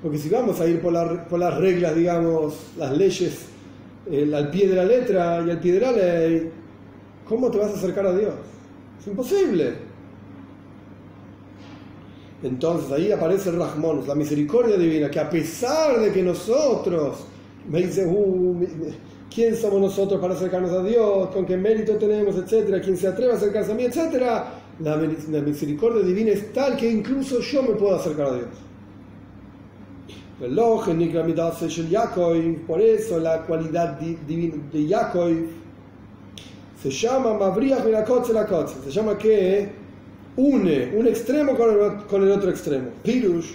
Porque 0.02 0.18
si 0.18 0.28
vamos 0.28 0.60
a 0.60 0.66
ir 0.66 0.80
por, 0.82 1.24
por 1.24 1.38
las 1.40 1.56
reglas, 1.56 1.96
digamos, 1.96 2.54
las 2.76 2.96
leyes 2.96 3.46
al 4.10 4.50
pie 4.50 4.68
de 4.68 4.76
la 4.76 4.84
letra 4.84 5.44
y 5.46 5.50
al 5.50 5.60
pie 5.60 5.72
de 5.72 5.80
la 5.80 5.92
ley, 5.92 6.50
¿cómo 7.28 7.50
te 7.50 7.58
vas 7.58 7.72
a 7.72 7.74
acercar 7.74 8.06
a 8.06 8.16
Dios? 8.16 8.34
Es 9.00 9.06
imposible. 9.06 9.88
Entonces 12.42 12.90
ahí 12.92 13.10
aparece 13.10 13.50
el 13.50 13.56
Rahmon, 13.56 14.06
la 14.06 14.14
misericordia 14.14 14.76
divina, 14.76 15.10
que 15.10 15.18
a 15.18 15.28
pesar 15.28 15.98
de 16.00 16.12
que 16.12 16.22
nosotros, 16.22 17.18
me 17.68 17.82
dice, 17.82 18.06
uh, 18.06 18.66
¿quién 19.32 19.56
somos 19.56 19.80
nosotros 19.80 20.20
para 20.20 20.34
acercarnos 20.34 20.70
a 20.70 20.82
Dios? 20.82 21.28
¿Con 21.30 21.44
qué 21.44 21.56
mérito 21.56 21.96
tenemos? 21.96 22.36
Etcétera. 22.36 22.80
¿Quién 22.80 22.96
se 22.96 23.08
atreve 23.08 23.32
a 23.32 23.36
acercarse 23.36 23.72
a 23.72 23.74
mí? 23.74 23.84
Etcétera. 23.84 24.54
La, 24.80 24.96
la 24.96 25.40
misericordia 25.40 26.02
divina 26.02 26.30
es 26.30 26.52
tal 26.52 26.76
que 26.76 26.88
incluso 26.88 27.40
yo 27.40 27.62
me 27.64 27.74
puedo 27.74 27.96
acercar 27.96 28.26
a 28.26 28.34
Dios. 28.34 28.67
Por 32.66 32.80
eso 32.80 33.18
la 33.18 33.42
cualidad 33.42 33.98
divina 33.98 34.54
de 34.72 34.86
Yaakov 34.86 35.32
se 36.80 36.90
llama 36.90 37.34
Mabriach 37.34 37.84
la 37.86 38.06
Se 38.84 38.90
llama 38.90 39.18
que 39.18 39.68
une 40.36 40.92
un 40.94 41.08
extremo 41.08 41.56
con 41.56 42.22
el, 42.22 42.30
otro 42.30 42.50
extremo. 42.50 42.90
Pirush, 43.02 43.50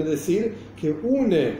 es 0.00 0.06
decir, 0.06 0.54
que 0.80 0.94
une 1.02 1.58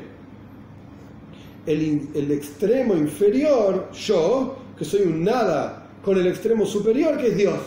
el, 1.66 2.08
el 2.14 2.30
extremo 2.30 2.94
inferior, 2.94 3.90
yo, 3.92 4.56
que 4.78 4.84
soy 4.84 5.02
un 5.02 5.24
nada, 5.24 5.88
con 6.04 6.16
el 6.18 6.28
extremo 6.28 6.64
superior, 6.64 7.18
que 7.18 7.28
es 7.28 7.36
Dios. 7.36 7.58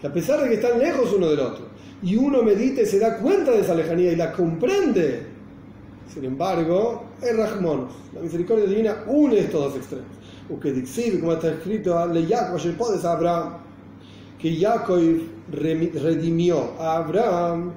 Que 0.00 0.06
a 0.06 0.12
pesar 0.12 0.40
de 0.42 0.48
que 0.48 0.54
están 0.54 0.78
lejos 0.78 1.12
uno 1.12 1.28
del 1.28 1.40
otro, 1.40 1.67
y 2.02 2.16
uno 2.16 2.42
medita 2.42 2.82
y 2.82 2.86
se 2.86 2.98
da 2.98 3.18
cuenta 3.18 3.50
de 3.52 3.60
esa 3.60 3.74
lejanía 3.74 4.12
y 4.12 4.16
la 4.16 4.32
comprende. 4.32 5.22
Sin 6.12 6.24
embargo, 6.24 7.04
es 7.22 7.36
Rahmon, 7.36 7.88
la 8.14 8.20
misericordia 8.20 8.66
divina 8.66 9.04
une 9.06 9.40
estos 9.40 9.64
dos 9.64 9.76
extremos. 9.76 10.08
O 10.50 10.58
que 10.58 10.72
como 11.20 11.32
está 11.32 11.52
escrito, 11.52 12.06
le 12.06 12.26
Jacob, 12.26 12.58
a 13.04 13.12
Abraham, 13.12 13.52
que 14.38 14.56
Jacob 14.56 15.00
redimió 15.50 16.72
a 16.78 16.96
Abraham, 16.96 17.72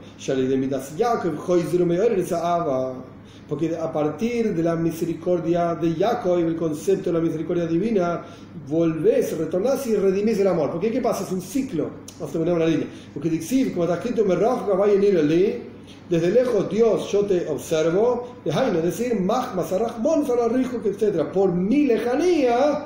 porque 3.49 3.75
a 3.75 3.91
partir 3.91 4.55
de 4.55 4.63
la 4.63 4.77
misericordia 4.77 5.75
de 5.75 5.93
Jacob, 5.95 6.37
el 6.39 6.55
concepto 6.55 7.11
de 7.11 7.17
la 7.17 7.23
misericordia 7.23 7.65
divina, 7.65 8.21
volvés, 8.69 9.37
retornás 9.37 9.85
y 9.87 9.95
redimís 9.97 10.39
el 10.39 10.47
amor. 10.47 10.71
Porque 10.71 10.89
¿qué 10.89 11.01
pasa? 11.01 11.25
Es 11.25 11.31
un 11.33 11.41
ciclo. 11.41 11.89
Vamos 12.21 12.29
a 12.29 12.33
terminar 12.33 12.55
una 12.55 12.67
línea. 12.67 12.87
Porque 13.13 13.29
dice, 13.29 13.71
como 13.71 13.85
está 13.85 13.97
escrito, 13.97 14.23
me 14.23 14.35
vaya 14.35 14.93
en 14.93 15.03
ir 15.03 15.71
desde 16.07 16.29
lejos 16.29 16.69
Dios 16.69 17.11
yo 17.11 17.25
te 17.25 17.47
observo, 17.47 18.35
es 18.45 18.83
decir, 18.83 19.13
etc. 19.15 21.23
Por 21.33 21.51
mi 21.51 21.87
lejanía, 21.87 22.85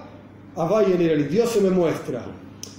vaya 0.56 0.96
en 0.96 1.30
Dios 1.30 1.50
se 1.50 1.60
me 1.60 1.70
muestra. 1.70 2.24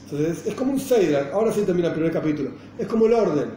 Entonces 0.04 0.46
es 0.46 0.54
como 0.54 0.72
un 0.72 0.80
Seider, 0.80 1.30
ahora 1.32 1.52
sí 1.52 1.60
termina 1.62 1.88
el 1.88 1.94
primer 1.94 2.12
capítulo, 2.12 2.50
es 2.78 2.86
como 2.86 3.06
el 3.06 3.12
orden. 3.12 3.48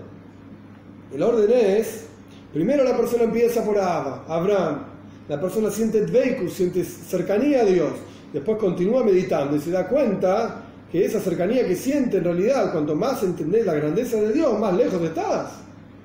El 1.14 1.24
orden 1.24 1.52
es 1.52 2.06
Primero 2.54 2.84
la 2.84 2.98
persona 2.98 3.26
empieza 3.26 3.64
por 3.64 3.78
Abba, 3.78 4.26
Abraham, 4.28 4.80
la 5.28 5.40
persona 5.40 5.70
siente 5.70 6.08
dveikus, 6.08 6.54
siente 6.54 6.84
cercanía 6.84 7.62
a 7.62 7.66
Dios, 7.66 7.92
después 8.34 8.58
continúa 8.58 9.04
meditando 9.04 9.56
y 9.56 9.60
se 9.60 9.70
da 9.70 9.88
cuenta 9.88 10.69
que 10.92 11.06
esa 11.06 11.20
cercanía 11.20 11.68
que 11.68 11.76
siente 11.76 12.18
en 12.18 12.24
realidad, 12.24 12.72
cuanto 12.72 12.96
más 12.96 13.22
entendés 13.24 13.66
la 13.66 13.74
grandeza 13.74 14.18
de 14.18 14.34
Dios, 14.34 14.58
más 14.60 14.74
lejos 14.76 15.02
estás, 15.02 15.52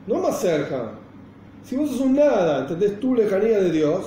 no 0.06 0.18
más 0.18 0.40
cerca. 0.40 0.92
Si 1.64 1.76
vos 1.76 1.90
sos 1.90 2.00
un 2.00 2.16
nada, 2.16 2.60
entendés 2.60 3.00
tu 3.00 3.14
lejanía 3.14 3.60
de 3.60 3.70
Dios, 3.70 4.06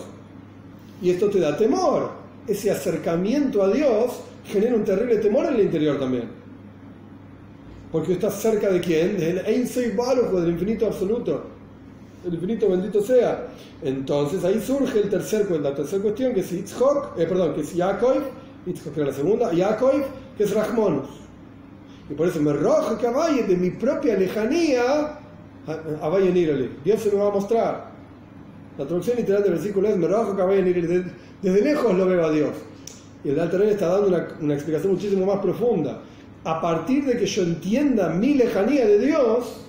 y 1.01 1.09
esto 1.09 1.29
te 1.29 1.39
da 1.39 1.55
temor. 1.55 2.11
Ese 2.47 2.71
acercamiento 2.71 3.63
a 3.63 3.69
Dios 3.69 4.21
genera 4.45 4.75
un 4.75 4.83
terrible 4.83 5.17
temor 5.17 5.45
en 5.47 5.55
el 5.55 5.61
interior 5.61 5.99
también. 5.99 6.29
Porque 7.91 8.13
estás 8.13 8.35
cerca 8.35 8.69
de 8.69 8.79
quién? 8.79 9.17
Del 9.17 9.39
Ein 9.45 9.67
Baruch, 9.95 10.31
del 10.31 10.51
infinito 10.51 10.87
absoluto. 10.87 11.43
El 12.25 12.33
infinito 12.33 12.69
bendito 12.69 13.01
sea. 13.01 13.47
Entonces 13.81 14.43
ahí 14.43 14.59
surge 14.59 14.99
el 14.99 15.09
tercer, 15.09 15.49
la 15.61 15.73
tercera 15.73 16.01
cuestión, 16.01 16.33
que 16.33 16.41
es 16.41 16.51
Itzhok, 16.51 17.17
eh, 17.17 17.25
perdón, 17.25 17.53
que 17.53 17.61
es 17.61 17.73
Yaakov, 17.73 18.21
Itzhok 18.65 18.97
es 18.97 19.05
la 19.05 19.13
segunda, 19.13 19.53
Yaakov, 19.53 20.03
que 20.37 20.43
es 20.43 20.53
Rahmonus. 20.53 21.09
Y 22.09 22.13
por 22.13 22.27
eso 22.27 22.39
me 22.41 22.53
rojo 22.53 22.97
caballo 22.97 23.45
de 23.45 23.57
mi 23.57 23.71
propia 23.71 24.17
lejanía 24.17 25.17
a 26.01 26.07
vaya 26.07 26.31
Dios 26.31 27.01
se 27.01 27.11
lo 27.11 27.17
va 27.17 27.27
a 27.27 27.31
mostrar. 27.31 27.91
La 28.77 28.85
traducción 28.85 29.17
literal 29.17 29.43
del 29.43 29.53
versículo 29.53 29.89
es 29.89 29.97
me 29.97 30.07
rojo 30.07 30.35
caballo 30.35 30.63
desde, 30.63 31.05
desde 31.41 31.61
lejos 31.61 31.93
lo 31.95 32.05
veo 32.05 32.25
a 32.25 32.31
Dios. 32.31 32.51
Y 33.23 33.29
el 33.29 33.39
Alter 33.39 33.63
está 33.63 33.87
dando 33.87 34.07
una, 34.07 34.27
una 34.39 34.53
explicación 34.53 34.93
muchísimo 34.93 35.25
más 35.25 35.39
profunda. 35.39 36.01
A 36.45 36.61
partir 36.61 37.03
de 37.05 37.17
que 37.17 37.25
yo 37.25 37.43
entienda 37.43 38.09
mi 38.09 38.35
lejanía 38.35 38.85
de 38.85 38.99
Dios, 38.99 39.65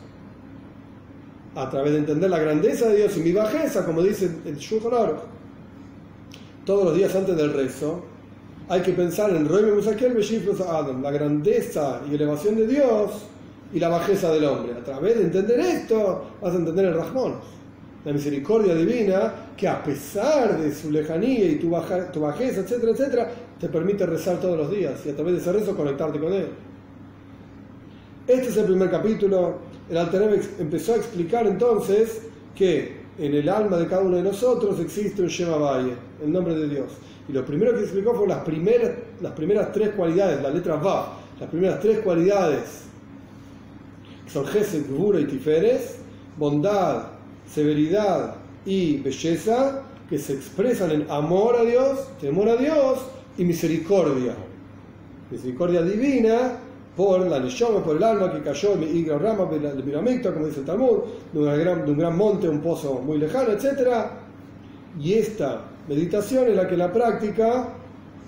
a 1.56 1.68
través 1.68 1.92
de 1.92 1.98
entender 1.98 2.30
la 2.30 2.38
grandeza 2.38 2.88
de 2.88 2.98
Dios 2.98 3.16
y 3.16 3.20
mi 3.20 3.32
bajeza, 3.32 3.84
como 3.84 4.02
dice 4.02 4.30
el 4.44 4.56
Shulchan 4.56 5.16
todos 6.64 6.84
los 6.84 6.94
días 6.94 7.16
antes 7.16 7.36
del 7.36 7.52
rezo, 7.52 8.04
hay 8.68 8.82
que 8.82 8.92
pensar 8.92 9.30
en 9.30 9.48
Adam, 10.68 11.02
la 11.02 11.10
grandeza 11.10 12.02
y 12.10 12.14
elevación 12.14 12.56
de 12.56 12.66
Dios 12.66 13.26
y 13.72 13.80
la 13.80 13.88
bajeza 13.88 14.30
del 14.32 14.44
hombre. 14.44 14.74
A 14.74 14.84
través 14.84 15.16
de 15.16 15.24
entender 15.24 15.58
esto, 15.60 16.24
vas 16.40 16.54
a 16.54 16.56
entender 16.58 16.86
el 16.86 16.94
Rahmon, 16.94 17.36
la 18.04 18.12
misericordia 18.12 18.74
divina, 18.74 19.32
que 19.56 19.66
a 19.66 19.82
pesar 19.82 20.60
de 20.60 20.74
su 20.74 20.90
lejanía 20.90 21.46
y 21.46 21.56
tu, 21.56 21.74
tu 22.12 22.20
bajeza, 22.20 22.60
etcétera, 22.60 22.92
etcétera, 22.92 23.30
te 23.58 23.68
permite 23.68 24.04
rezar 24.04 24.38
todos 24.38 24.56
los 24.58 24.70
días 24.70 24.94
y 25.06 25.10
a 25.10 25.14
través 25.14 25.34
de 25.34 25.40
ese 25.40 25.52
rezo 25.52 25.74
conectarte 25.74 26.18
con 26.18 26.32
Él. 26.32 26.48
Este 28.26 28.48
es 28.48 28.56
el 28.58 28.66
primer 28.66 28.90
capítulo. 28.90 29.56
El 29.88 29.96
Alter 29.96 30.40
empezó 30.58 30.92
a 30.92 30.96
explicar 30.96 31.46
entonces 31.46 32.20
que 32.54 32.98
en 33.18 33.34
el 33.34 33.48
alma 33.48 33.78
de 33.78 33.86
cada 33.86 34.02
uno 34.02 34.18
de 34.18 34.22
nosotros 34.22 34.78
existe 34.78 35.22
un 35.22 35.28
Shema 35.28 35.56
Valle, 35.56 35.94
el 36.22 36.30
nombre 36.30 36.54
de 36.54 36.68
Dios. 36.68 36.92
Y 37.28 37.32
lo 37.32 37.44
primero 37.44 37.74
que 37.74 37.80
explicó 37.80 38.14
fue 38.14 38.26
las 38.26 38.38
primeras, 38.38 38.90
las 39.20 39.32
primeras 39.32 39.70
tres 39.72 39.90
cualidades, 39.90 40.42
la 40.42 40.50
letra 40.50 40.76
Va, 40.76 41.18
las 41.38 41.50
primeras 41.50 41.78
tres 41.80 41.98
cualidades, 41.98 42.84
que 44.24 44.30
son 44.30 44.46
Gesed, 44.46 44.86
y 45.18 45.24
Tiferes, 45.26 45.98
bondad, 46.38 47.08
severidad 47.46 48.36
y 48.64 48.96
belleza, 48.98 49.82
que 50.08 50.18
se 50.18 50.32
expresan 50.32 50.90
en 50.90 51.10
amor 51.10 51.56
a 51.56 51.64
Dios, 51.64 52.08
temor 52.18 52.48
a 52.48 52.56
Dios 52.56 53.00
y 53.36 53.44
misericordia. 53.44 54.34
Misericordia 55.30 55.82
divina 55.82 56.56
por 56.96 57.20
la 57.26 57.38
Neshoma, 57.38 57.84
por 57.84 57.96
el 57.96 58.02
alma 58.02 58.32
que 58.32 58.40
cayó 58.40 58.72
en 58.72 58.96
Igra 58.96 59.18
Rama 59.18 59.44
de 59.44 59.82
Piramicta, 59.82 60.32
como 60.32 60.46
dice 60.46 60.60
el 60.60 60.66
Talmud, 60.66 61.00
de, 61.32 61.58
gran, 61.58 61.84
de 61.84 61.92
un 61.92 61.98
gran 61.98 62.16
monte, 62.16 62.48
un 62.48 62.60
pozo 62.60 62.94
muy 62.94 63.18
lejano, 63.18 63.50
etc. 63.50 64.06
Y 64.98 65.12
esta 65.12 65.60
meditación 65.88 66.48
es 66.48 66.56
la 66.56 66.68
que 66.68 66.76
la 66.76 66.92
práctica 66.92 67.68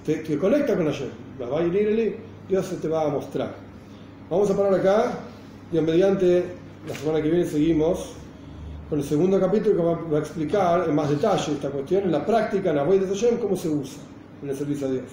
te, 0.04 0.38
conecta 0.38 0.76
con 0.76 0.86
Hashem. 0.86 1.08
La 1.38 1.46
va 1.46 1.60
a 1.60 1.62
ir 1.62 2.18
Dios 2.48 2.66
se 2.66 2.76
te 2.76 2.88
va 2.88 3.04
a 3.04 3.08
mostrar. 3.08 3.54
Vamos 4.28 4.50
a 4.50 4.56
parar 4.56 4.74
acá 4.74 5.12
y 5.72 5.78
mediante 5.80 6.44
la 6.88 6.94
semana 6.94 7.22
que 7.22 7.30
viene 7.30 7.44
seguimos 7.44 8.12
con 8.88 8.98
el 8.98 9.04
segundo 9.04 9.38
capítulo 9.38 9.76
que 9.76 10.10
va, 10.12 10.16
a 10.16 10.20
explicar 10.20 10.88
en 10.88 10.94
más 10.94 11.08
detalle 11.08 11.52
esta 11.52 11.70
cuestión, 11.70 12.04
en 12.04 12.12
la 12.12 12.26
práctica, 12.26 12.70
en 12.70 12.76
la 12.76 12.84
de 12.84 13.06
Hashem, 13.06 13.38
cómo 13.38 13.56
se 13.56 13.68
usa 13.68 14.02
en 14.42 14.48
el 14.48 14.56
servicio 14.56 14.88
a 14.88 14.90
Dios. 14.90 15.04